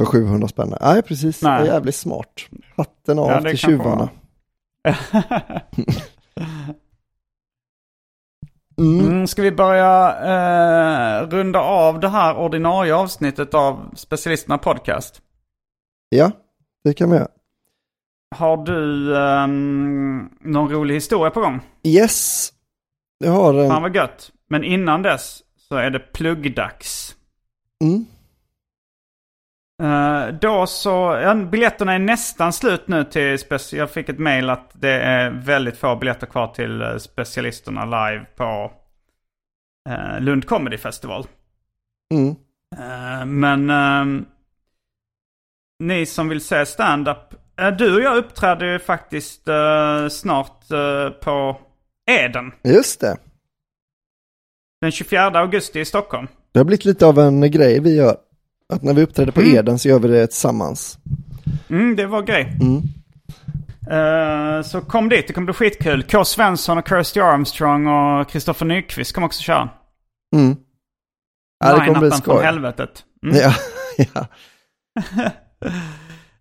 för 0.00 0.06
700 0.06 0.48
spänn. 0.48 0.74
Nej, 0.80 1.02
precis. 1.02 1.42
Nej. 1.42 1.62
Det 1.62 1.68
är 1.68 1.72
jävligt 1.74 1.94
smart. 1.96 2.40
Hatten 2.76 3.18
av 3.18 3.30
Ja, 3.30 3.40
till 3.40 3.58
tjuvarna. 3.58 4.08
var. 4.82 4.94
Mm. 8.78 9.06
Mm, 9.06 9.26
ska 9.26 9.42
vi 9.42 9.52
börja 9.52 10.16
eh, 11.20 11.28
runda 11.28 11.60
av 11.60 12.00
det 12.00 12.08
här 12.08 12.36
ordinarie 12.36 12.94
avsnittet 12.94 13.54
av 13.54 13.90
Specialisterna 13.94 14.58
Podcast? 14.58 15.22
Ja, 16.08 16.30
det 16.84 16.94
kan 16.94 17.08
man 17.08 17.18
göra. 17.18 17.28
Har 18.36 18.56
du 18.56 19.16
ehm, 19.18 20.30
någon 20.40 20.70
rolig 20.70 20.94
historia 20.94 21.30
på 21.30 21.40
gång? 21.40 21.60
Yes. 21.82 22.52
Jag 23.18 23.32
har 23.32 23.54
en... 23.54 23.70
Fan 23.70 23.82
vad 23.82 23.96
gött. 23.96 24.32
Men 24.48 24.64
innan 24.64 25.02
dess 25.02 25.42
så 25.56 25.76
är 25.76 25.90
det 25.90 25.98
pluggdags. 25.98 27.16
Mm. 27.84 28.06
Eh, 29.82 30.34
då 30.40 30.66
så, 30.66 31.18
ja, 31.22 31.34
biljetterna 31.34 31.92
är 31.92 31.98
nästan 31.98 32.52
slut 32.52 32.88
nu 32.88 33.04
till 33.04 33.36
speci- 33.36 33.76
Jag 33.76 33.90
fick 33.90 34.08
ett 34.08 34.18
mail 34.18 34.50
att 34.50 34.70
det 34.72 35.00
är 35.00 35.30
väldigt 35.30 35.76
få 35.78 35.96
biljetter 35.96 36.26
kvar 36.26 36.46
till 36.46 36.82
eh, 36.82 36.96
specialisterna 36.96 37.84
live 37.84 38.26
på 38.36 38.72
uh, 39.88 40.20
Lund 40.20 40.46
Comedy 40.46 40.78
Festival. 40.78 41.26
Mm. 42.14 42.36
Eh, 42.76 43.26
men 43.26 43.70
ehm, 43.70 44.26
ni 45.78 46.06
som 46.06 46.28
vill 46.28 46.40
se 46.40 46.66
stand-up. 46.66 47.34
du 47.78 47.94
och 47.94 48.00
jag 48.00 48.16
uppträder 48.16 48.66
ju 48.66 48.78
faktiskt 48.78 49.48
snart 50.10 50.68
på 51.22 51.56
Eden. 52.10 52.52
Just 52.64 53.00
det. 53.00 53.16
Den 54.80 54.90
24 54.92 55.26
augusti 55.40 55.80
i 55.80 55.84
Stockholm. 55.84 56.26
Det 56.52 56.58
har 56.58 56.64
blivit 56.64 56.84
lite 56.84 57.06
av 57.06 57.18
en 57.18 57.50
grej 57.50 57.80
vi 57.80 57.94
gör. 57.96 58.16
Att 58.72 58.82
när 58.82 58.94
vi 58.94 59.02
uppträder 59.02 59.32
på 59.32 59.40
Mm. 59.40 59.56
Eden 59.56 59.78
så 59.78 59.88
gör 59.88 59.98
vi 59.98 60.08
det 60.08 60.26
tillsammans. 60.26 60.98
Mm, 61.70 61.96
det 61.96 62.06
var 62.06 62.22
grej. 62.22 62.58
Mm. 62.60 62.82
Eh, 63.90 64.62
så 64.62 64.80
kom 64.80 65.08
dit, 65.08 65.26
det 65.26 65.32
kommer 65.32 65.44
bli 65.44 65.54
skitkul. 65.54 66.02
K. 66.02 66.24
Svensson 66.24 66.78
och 66.78 66.88
Kirsty 66.88 67.20
Armstrong 67.20 67.86
och 67.86 68.28
Kristoffer 68.28 68.66
Nyqvist 68.66 69.12
kommer 69.14 69.26
också 69.26 69.42
köra. 69.42 69.68
Mm. 70.36 70.56
Ja, 71.64 71.72
det 71.78 71.86
kommer 71.86 72.00
bli 72.00 72.08
Line-upen 72.08 72.10
från 72.10 72.18
skoj. 72.36 72.44
helvetet. 72.44 73.04
Mm. 73.22 73.36
Ja, 73.36 73.52
ja. 74.14 74.26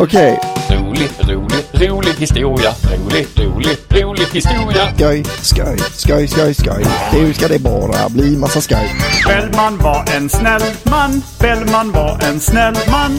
Okej, 0.00 0.40
Rolig, 0.70 1.10
rolig, 1.28 1.90
rolig 1.90 2.14
historia. 2.18 2.70
Rolig, 2.82 3.26
rolig, 3.36 3.76
rolig 3.90 4.26
historia. 4.32 4.92
skoj, 4.96 5.24
skoj, 5.42 5.78
skoj, 5.78 6.28
skoj, 6.28 6.54
skoj. 6.54 6.84
Nu 7.12 7.32
ska 7.32 7.48
det 7.48 7.58
bara 7.58 8.08
bli 8.08 8.36
massa 8.36 8.60
skoj. 8.60 8.90
Bellman 9.26 9.78
var 9.78 10.04
en 10.16 10.28
snäll 10.28 10.62
man. 10.90 11.22
Bellman 11.40 11.92
var 11.92 12.18
en 12.28 12.40
snäll 12.40 12.74
man. 12.90 13.18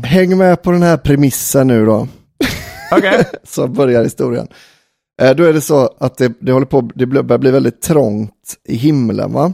Häng 0.04 0.38
med 0.38 0.62
på 0.62 0.70
den 0.70 0.82
här 0.82 0.96
premissen 0.96 1.66
nu 1.66 1.86
då. 1.86 2.08
Okej. 2.92 3.24
så 3.44 3.68
börjar 3.68 4.04
historien. 4.04 4.48
Eh, 5.22 5.34
då 5.34 5.44
är 5.44 5.52
det 5.52 5.60
så 5.60 5.90
att 6.00 6.16
det, 6.18 6.32
det 6.40 6.52
håller 6.52 6.66
på, 6.66 6.90
det 6.94 7.06
börjar 7.06 7.38
bli 7.38 7.50
väldigt 7.50 7.82
trångt 7.82 8.54
i 8.68 8.76
himlen 8.76 9.32
va? 9.32 9.52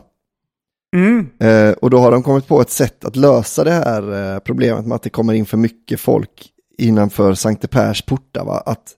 Mm. 0.97 1.31
Eh, 1.41 1.73
och 1.73 1.91
då 1.91 1.99
har 1.99 2.11
de 2.11 2.23
kommit 2.23 2.49
på 2.49 2.61
ett 2.61 2.71
sätt 2.71 3.05
att 3.05 3.17
lösa 3.17 3.65
det 3.65 3.73
här 3.73 4.35
eh, 4.35 4.39
problemet 4.39 4.87
med 4.87 4.97
att 4.97 5.03
det 5.03 5.11
kommer 5.11 5.33
in 5.33 5.47
för 5.47 5.57
mycket 5.57 6.01
folk 6.01 6.49
innanför 6.79 7.35
Sankte 7.35 7.69
Pers 7.69 8.03
portar 8.03 8.45
va? 8.45 8.63
Att 8.67 8.95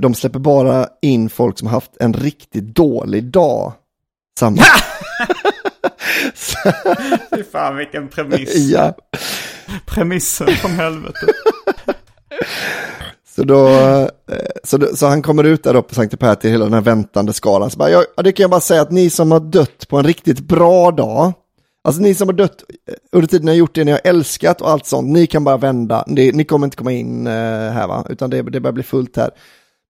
de 0.00 0.14
släpper 0.14 0.38
bara 0.38 0.88
in 1.02 1.30
folk 1.30 1.58
som 1.58 1.68
haft 1.68 1.96
en 2.00 2.12
riktigt 2.12 2.64
dålig 2.74 3.24
dag. 3.24 3.72
Samma. 4.38 4.62
Fy 7.36 7.44
fan 7.52 7.76
vilken 7.76 8.08
premiss. 8.08 8.54
ja. 8.56 8.94
Premissen 9.86 10.46
från 10.46 10.70
helvete. 10.70 11.26
Så, 13.34 13.42
då, 13.42 13.68
eh, 13.68 14.06
så, 14.64 14.76
då, 14.76 14.96
så 14.96 15.06
han 15.06 15.22
kommer 15.22 15.44
ut 15.44 15.62
där 15.62 15.76
uppe 15.76 15.88
på 15.88 15.94
Sankte 15.94 16.16
Per 16.16 16.34
till 16.34 16.50
hela 16.50 16.64
den 16.64 16.74
här 16.74 16.80
väntande 16.80 17.32
skalan. 17.32 17.70
Så 17.70 17.78
bara, 17.78 17.90
jag, 17.90 18.04
det 18.16 18.32
kan 18.32 18.44
jag 18.44 18.50
bara 18.50 18.60
säga 18.60 18.82
att 18.82 18.90
ni 18.90 19.10
som 19.10 19.32
har 19.32 19.40
dött 19.40 19.88
på 19.88 19.96
en 19.96 20.04
riktigt 20.04 20.40
bra 20.40 20.90
dag, 20.90 21.32
alltså 21.84 22.02
ni 22.02 22.14
som 22.14 22.28
har 22.28 22.32
dött 22.32 22.64
eh, 22.88 22.94
under 23.12 23.28
tiden 23.28 23.44
ni 23.44 23.50
har 23.50 23.56
gjort 23.56 23.74
det 23.74 23.84
ni 23.84 23.90
har 23.90 24.00
älskat 24.04 24.60
och 24.60 24.70
allt 24.70 24.86
sånt, 24.86 25.08
ni 25.08 25.26
kan 25.26 25.44
bara 25.44 25.56
vända, 25.56 26.04
ni, 26.06 26.32
ni 26.32 26.44
kommer 26.44 26.66
inte 26.66 26.76
komma 26.76 26.92
in 26.92 27.26
eh, 27.26 27.32
här 27.72 27.88
va, 27.88 28.06
utan 28.08 28.30
det, 28.30 28.42
det 28.42 28.60
börjar 28.60 28.72
bli 28.72 28.82
fullt 28.82 29.16
här. 29.16 29.30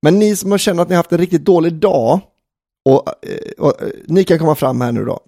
Men 0.03 0.18
ni 0.18 0.36
som 0.36 0.51
har 0.51 0.59
känt 0.59 0.80
att 0.80 0.88
ni 0.88 0.95
har 0.95 0.99
haft 0.99 1.12
en 1.12 1.18
riktigt 1.18 1.45
dålig 1.45 1.74
dag, 1.74 2.20
och, 2.84 3.09
och, 3.59 3.66
och, 3.66 3.74
ni 4.07 4.24
kan 4.24 4.38
komma 4.38 4.55
fram 4.55 4.80
här 4.80 4.93
nu 4.93 5.05
då. 5.05 5.20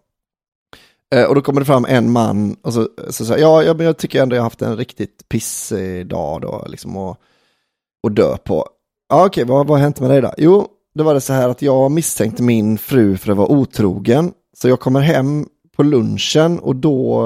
Och 1.29 1.35
då 1.35 1.41
kommer 1.41 1.61
det 1.61 1.67
fram 1.67 1.85
en 1.85 2.11
man 2.11 2.57
och 2.63 2.73
så 2.73 2.89
säger 3.11 3.39
ja, 3.39 3.63
ja, 3.63 3.75
men 3.75 3.87
jag 3.87 3.99
tycker 3.99 4.23
ändå 4.23 4.37
jag 4.37 4.41
har 4.41 4.47
haft 4.47 4.63
en 4.63 4.77
riktigt 4.77 5.29
pissig 5.29 6.07
dag 6.07 6.41
då, 6.41 6.65
liksom, 6.69 6.97
och, 6.97 7.21
och 8.05 8.13
dö 8.13 8.37
på. 8.37 8.69
Ja, 9.09 9.27
okej, 9.27 9.45
vad, 9.45 9.67
vad 9.67 9.79
har 9.79 9.83
hänt 9.83 10.01
med 10.01 10.11
dig 10.11 10.21
då? 10.21 10.33
Jo, 10.39 10.67
det 10.95 11.03
var 11.03 11.15
det 11.15 11.21
så 11.21 11.33
här 11.33 11.49
att 11.49 11.63
jag 11.63 11.91
misstänkte 11.91 12.43
min 12.43 12.79
fru 12.79 13.17
för 13.17 13.31
att 13.31 13.37
vara 13.39 13.53
otrogen. 13.53 14.33
Så 14.57 14.69
jag 14.69 14.81
kommer 14.81 15.01
hem 15.01 15.49
på 15.77 15.83
lunchen 15.83 16.59
och 16.59 16.77
då, 16.77 17.25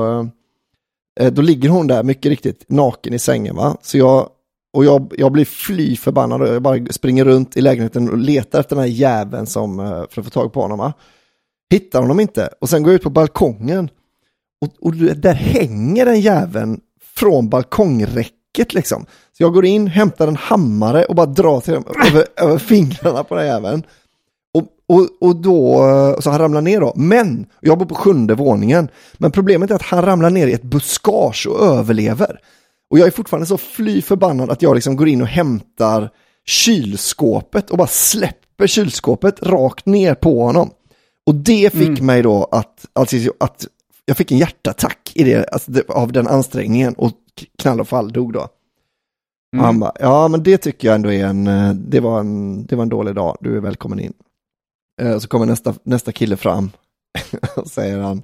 eh, 1.20 1.32
då 1.32 1.42
ligger 1.42 1.68
hon 1.68 1.86
där 1.86 2.02
mycket 2.02 2.30
riktigt 2.30 2.64
naken 2.68 3.14
i 3.14 3.18
sängen. 3.18 3.56
va. 3.56 3.76
Så 3.82 3.98
jag, 3.98 4.28
och 4.72 4.84
jag, 4.84 5.14
jag 5.18 5.32
blir 5.32 5.44
fly 5.44 5.96
förbannad 5.96 6.42
och 6.42 6.48
jag 6.48 6.62
bara 6.62 6.86
springer 6.90 7.24
runt 7.24 7.56
i 7.56 7.60
lägenheten 7.60 8.10
och 8.10 8.18
letar 8.18 8.60
efter 8.60 8.76
den 8.76 8.82
här 8.82 8.90
jäveln 8.90 9.46
som, 9.46 9.80
eh, 9.80 10.04
för 10.10 10.20
att 10.20 10.24
få 10.24 10.30
tag 10.30 10.52
på 10.52 10.62
honom. 10.62 10.78
Va? 10.78 10.92
Hittar 11.70 12.00
honom 12.00 12.20
inte 12.20 12.48
och 12.60 12.68
sen 12.68 12.82
går 12.82 12.92
jag 12.92 12.96
ut 12.96 13.02
på 13.02 13.10
balkongen 13.10 13.90
och, 14.60 14.86
och 14.86 14.94
där 14.94 15.34
hänger 15.34 16.04
den 16.04 16.20
jäveln 16.20 16.80
från 17.16 17.48
balkongräcket 17.48 18.74
liksom. 18.74 19.06
Så 19.38 19.44
jag 19.44 19.52
går 19.52 19.64
in, 19.64 19.86
hämtar 19.86 20.28
en 20.28 20.36
hammare 20.36 21.04
och 21.04 21.14
bara 21.14 21.26
drar 21.26 21.60
till 21.60 21.74
över, 21.74 22.26
över 22.36 22.58
fingrarna 22.58 23.24
på 23.24 23.34
den 23.34 23.46
jäveln. 23.46 23.82
Och, 24.54 24.96
och, 24.96 25.08
och 25.20 25.36
då, 25.36 25.88
eh, 25.88 26.20
så 26.20 26.30
han 26.30 26.38
ramlar 26.38 26.60
ner 26.60 26.80
då. 26.80 26.92
Men, 26.96 27.46
jag 27.60 27.78
bor 27.78 27.86
på 27.86 27.94
sjunde 27.94 28.34
våningen. 28.34 28.88
Men 29.18 29.30
problemet 29.30 29.70
är 29.70 29.74
att 29.74 29.82
han 29.82 30.04
ramlar 30.04 30.30
ner 30.30 30.46
i 30.46 30.52
ett 30.52 30.62
buskage 30.62 31.46
och 31.46 31.66
överlever. 31.66 32.40
Och 32.90 32.98
jag 32.98 33.06
är 33.06 33.10
fortfarande 33.10 33.46
så 33.46 33.58
fly 33.58 34.02
förbannad 34.02 34.50
att 34.50 34.62
jag 34.62 34.74
liksom 34.74 34.96
går 34.96 35.08
in 35.08 35.22
och 35.22 35.28
hämtar 35.28 36.10
kylskåpet 36.46 37.70
och 37.70 37.78
bara 37.78 37.88
släpper 37.88 38.66
kylskåpet 38.66 39.42
rakt 39.42 39.86
ner 39.86 40.14
på 40.14 40.44
honom. 40.44 40.70
Och 41.26 41.34
det 41.34 41.72
fick 41.72 42.00
mig 42.00 42.22
då 42.22 42.48
att, 42.52 42.86
alltså, 42.92 43.16
att 43.40 43.66
jag 44.04 44.16
fick 44.16 44.32
en 44.32 44.38
hjärtattack 44.38 45.12
i 45.14 45.24
det, 45.24 45.48
alltså, 45.48 45.70
av 45.88 46.12
den 46.12 46.28
ansträngningen 46.28 46.94
och 46.94 47.12
knall 47.58 47.80
och 47.80 47.88
fall 47.88 48.12
dog 48.12 48.32
då. 48.32 48.48
Mm. 49.52 49.64
han 49.64 49.80
bara, 49.80 49.92
ja 50.00 50.28
men 50.28 50.42
det 50.42 50.58
tycker 50.58 50.88
jag 50.88 50.94
ändå 50.94 51.12
är 51.12 51.26
en, 51.26 51.46
eh, 51.46 51.72
det 51.74 52.00
var 52.00 52.20
en, 52.20 52.66
det 52.66 52.76
var 52.76 52.82
en 52.82 52.88
dålig 52.88 53.14
dag, 53.14 53.36
du 53.40 53.56
är 53.56 53.60
välkommen 53.60 54.00
in. 54.00 54.12
Eh, 55.02 55.18
Så 55.18 55.28
kommer 55.28 55.46
nästa, 55.46 55.74
nästa 55.82 56.12
kille 56.12 56.36
fram 56.36 56.70
och 57.56 57.66
säger 57.66 57.98
han, 57.98 58.22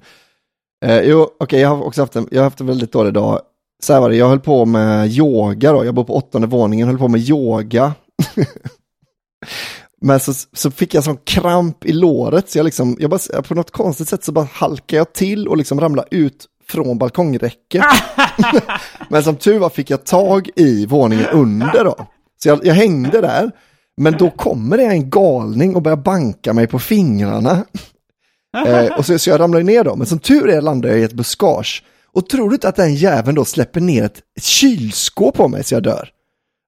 eh, 0.85 0.99
jo 1.01 1.29
okej 1.39 1.59
jag 1.61 1.69
har 1.69 1.83
också 1.83 2.01
haft 2.01 2.15
en, 2.15 2.27
jag 2.31 2.39
har 2.39 2.43
haft 2.43 2.59
en 2.61 2.67
väldigt 2.67 2.91
dålig 2.91 3.13
dag. 3.13 3.41
Så 3.83 3.93
här 3.93 4.01
var 4.01 4.09
det, 4.09 4.15
jag 4.15 4.29
höll 4.29 4.39
på 4.39 4.65
med 4.65 5.07
yoga 5.11 5.71
då, 5.71 5.85
jag 5.85 5.95
bor 5.95 6.03
på 6.03 6.15
åttonde 6.15 6.47
våningen, 6.47 6.87
höll 6.87 6.97
på 6.97 7.07
med 7.07 7.21
yoga. 7.21 7.93
Men 10.01 10.19
så, 10.19 10.33
så 10.53 10.71
fick 10.71 10.93
jag 10.93 11.03
sån 11.03 11.17
kramp 11.17 11.85
i 11.85 11.93
låret 11.93 12.49
så 12.49 12.57
jag 12.59 12.65
liksom, 12.65 12.97
jag 12.99 13.09
bara, 13.09 13.41
på 13.41 13.55
något 13.55 13.71
konstigt 13.71 14.07
sätt 14.09 14.23
så 14.23 14.31
bara 14.31 14.47
halkade 14.51 14.97
jag 14.97 15.13
till 15.13 15.47
och 15.47 15.57
liksom 15.57 15.79
ramlade 15.79 16.07
ut 16.11 16.45
från 16.67 16.97
balkongräcket. 16.97 17.83
Men 19.09 19.23
som 19.23 19.35
tur 19.35 19.59
var 19.59 19.69
fick 19.69 19.89
jag 19.89 20.05
tag 20.05 20.49
i 20.55 20.85
våningen 20.85 21.25
under 21.25 21.83
då. 21.83 21.95
Så 22.43 22.49
jag, 22.49 22.65
jag 22.65 22.73
hängde 22.73 23.21
där. 23.21 23.51
Men 23.97 24.13
då 24.13 24.29
kommer 24.29 24.77
det 24.77 24.83
en 24.83 25.09
galning 25.09 25.75
och 25.75 25.81
börjar 25.81 25.97
banka 25.97 26.53
mig 26.53 26.67
på 26.67 26.79
fingrarna. 26.79 27.65
Eh, 28.67 28.97
och 28.97 29.05
så, 29.05 29.19
så 29.19 29.29
jag 29.29 29.39
ramlar 29.39 29.63
ner 29.63 29.83
då, 29.83 29.95
men 29.95 30.07
som 30.07 30.19
tur 30.19 30.49
är 30.49 30.61
landar 30.61 30.89
jag 30.89 30.99
i 30.99 31.03
ett 31.03 31.13
buskage. 31.13 31.83
Och 32.11 32.29
tror 32.29 32.49
du 32.49 32.55
inte 32.55 32.69
att 32.69 32.75
den 32.75 32.95
jäveln 32.95 33.35
då 33.35 33.45
släpper 33.45 33.81
ner 33.81 34.03
ett, 34.03 34.21
ett 34.37 34.43
kylskåp 34.43 35.35
på 35.35 35.47
mig 35.47 35.63
så 35.63 35.75
jag 35.75 35.83
dör? 35.83 36.09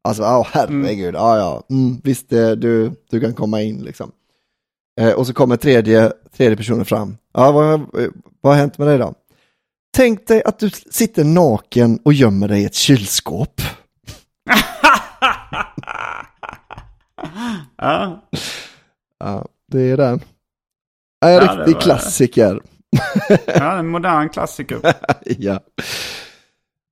Alltså, 0.03 0.23
ja 0.23 0.47
herregud, 0.51 1.15
ja 1.15 1.37
ja, 1.37 1.63
mm, 1.69 2.01
visst 2.03 2.33
eh, 2.33 2.51
du, 2.51 2.91
du 3.09 3.19
kan 3.19 3.33
komma 3.33 3.61
in 3.61 3.83
liksom. 3.83 4.11
Eh, 4.99 5.11
och 5.11 5.27
så 5.27 5.33
kommer 5.33 5.57
tredje, 5.57 6.11
tredje 6.37 6.57
personen 6.57 6.85
fram. 6.85 7.17
Ja, 7.33 7.51
vad, 7.51 7.85
vad 8.41 8.53
har 8.53 8.59
hänt 8.59 8.77
med 8.77 8.87
dig 8.87 8.97
då? 8.97 9.13
Tänk 9.93 10.27
dig 10.27 10.43
att 10.43 10.59
du 10.59 10.69
sitter 10.69 11.23
naken 11.23 11.99
och 12.05 12.13
gömmer 12.13 12.47
dig 12.47 12.61
i 12.61 12.65
ett 12.65 12.75
kylskåp. 12.75 13.61
Ja. 17.77 18.23
Ja, 19.19 19.45
det 19.71 19.81
är 19.81 19.97
den. 19.97 20.19
En 21.25 21.33
Ja, 21.33 21.39
riktig 21.57 21.73
var- 21.73 21.81
klassiker. 21.81 22.61
ja, 23.45 23.77
en 23.77 23.87
modern 23.87 24.29
klassiker. 24.29 24.79
ja. 25.25 25.59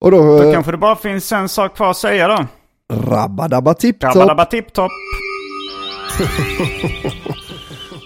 Och 0.01 0.11
då, 0.11 0.17
Då 0.17 0.43
eh, 0.43 0.53
kanske 0.53 0.71
det 0.71 0.77
bara 0.77 0.95
finns 0.95 1.31
en 1.31 1.49
sak 1.49 1.75
kvar 1.75 1.91
att 1.91 1.97
säga 1.97 2.27
då. 2.27 2.45
rabba-dabba 2.93 3.73
tipp-topp. 3.73 4.15
Rabba 4.15 4.45
tipp-topp. 4.45 4.91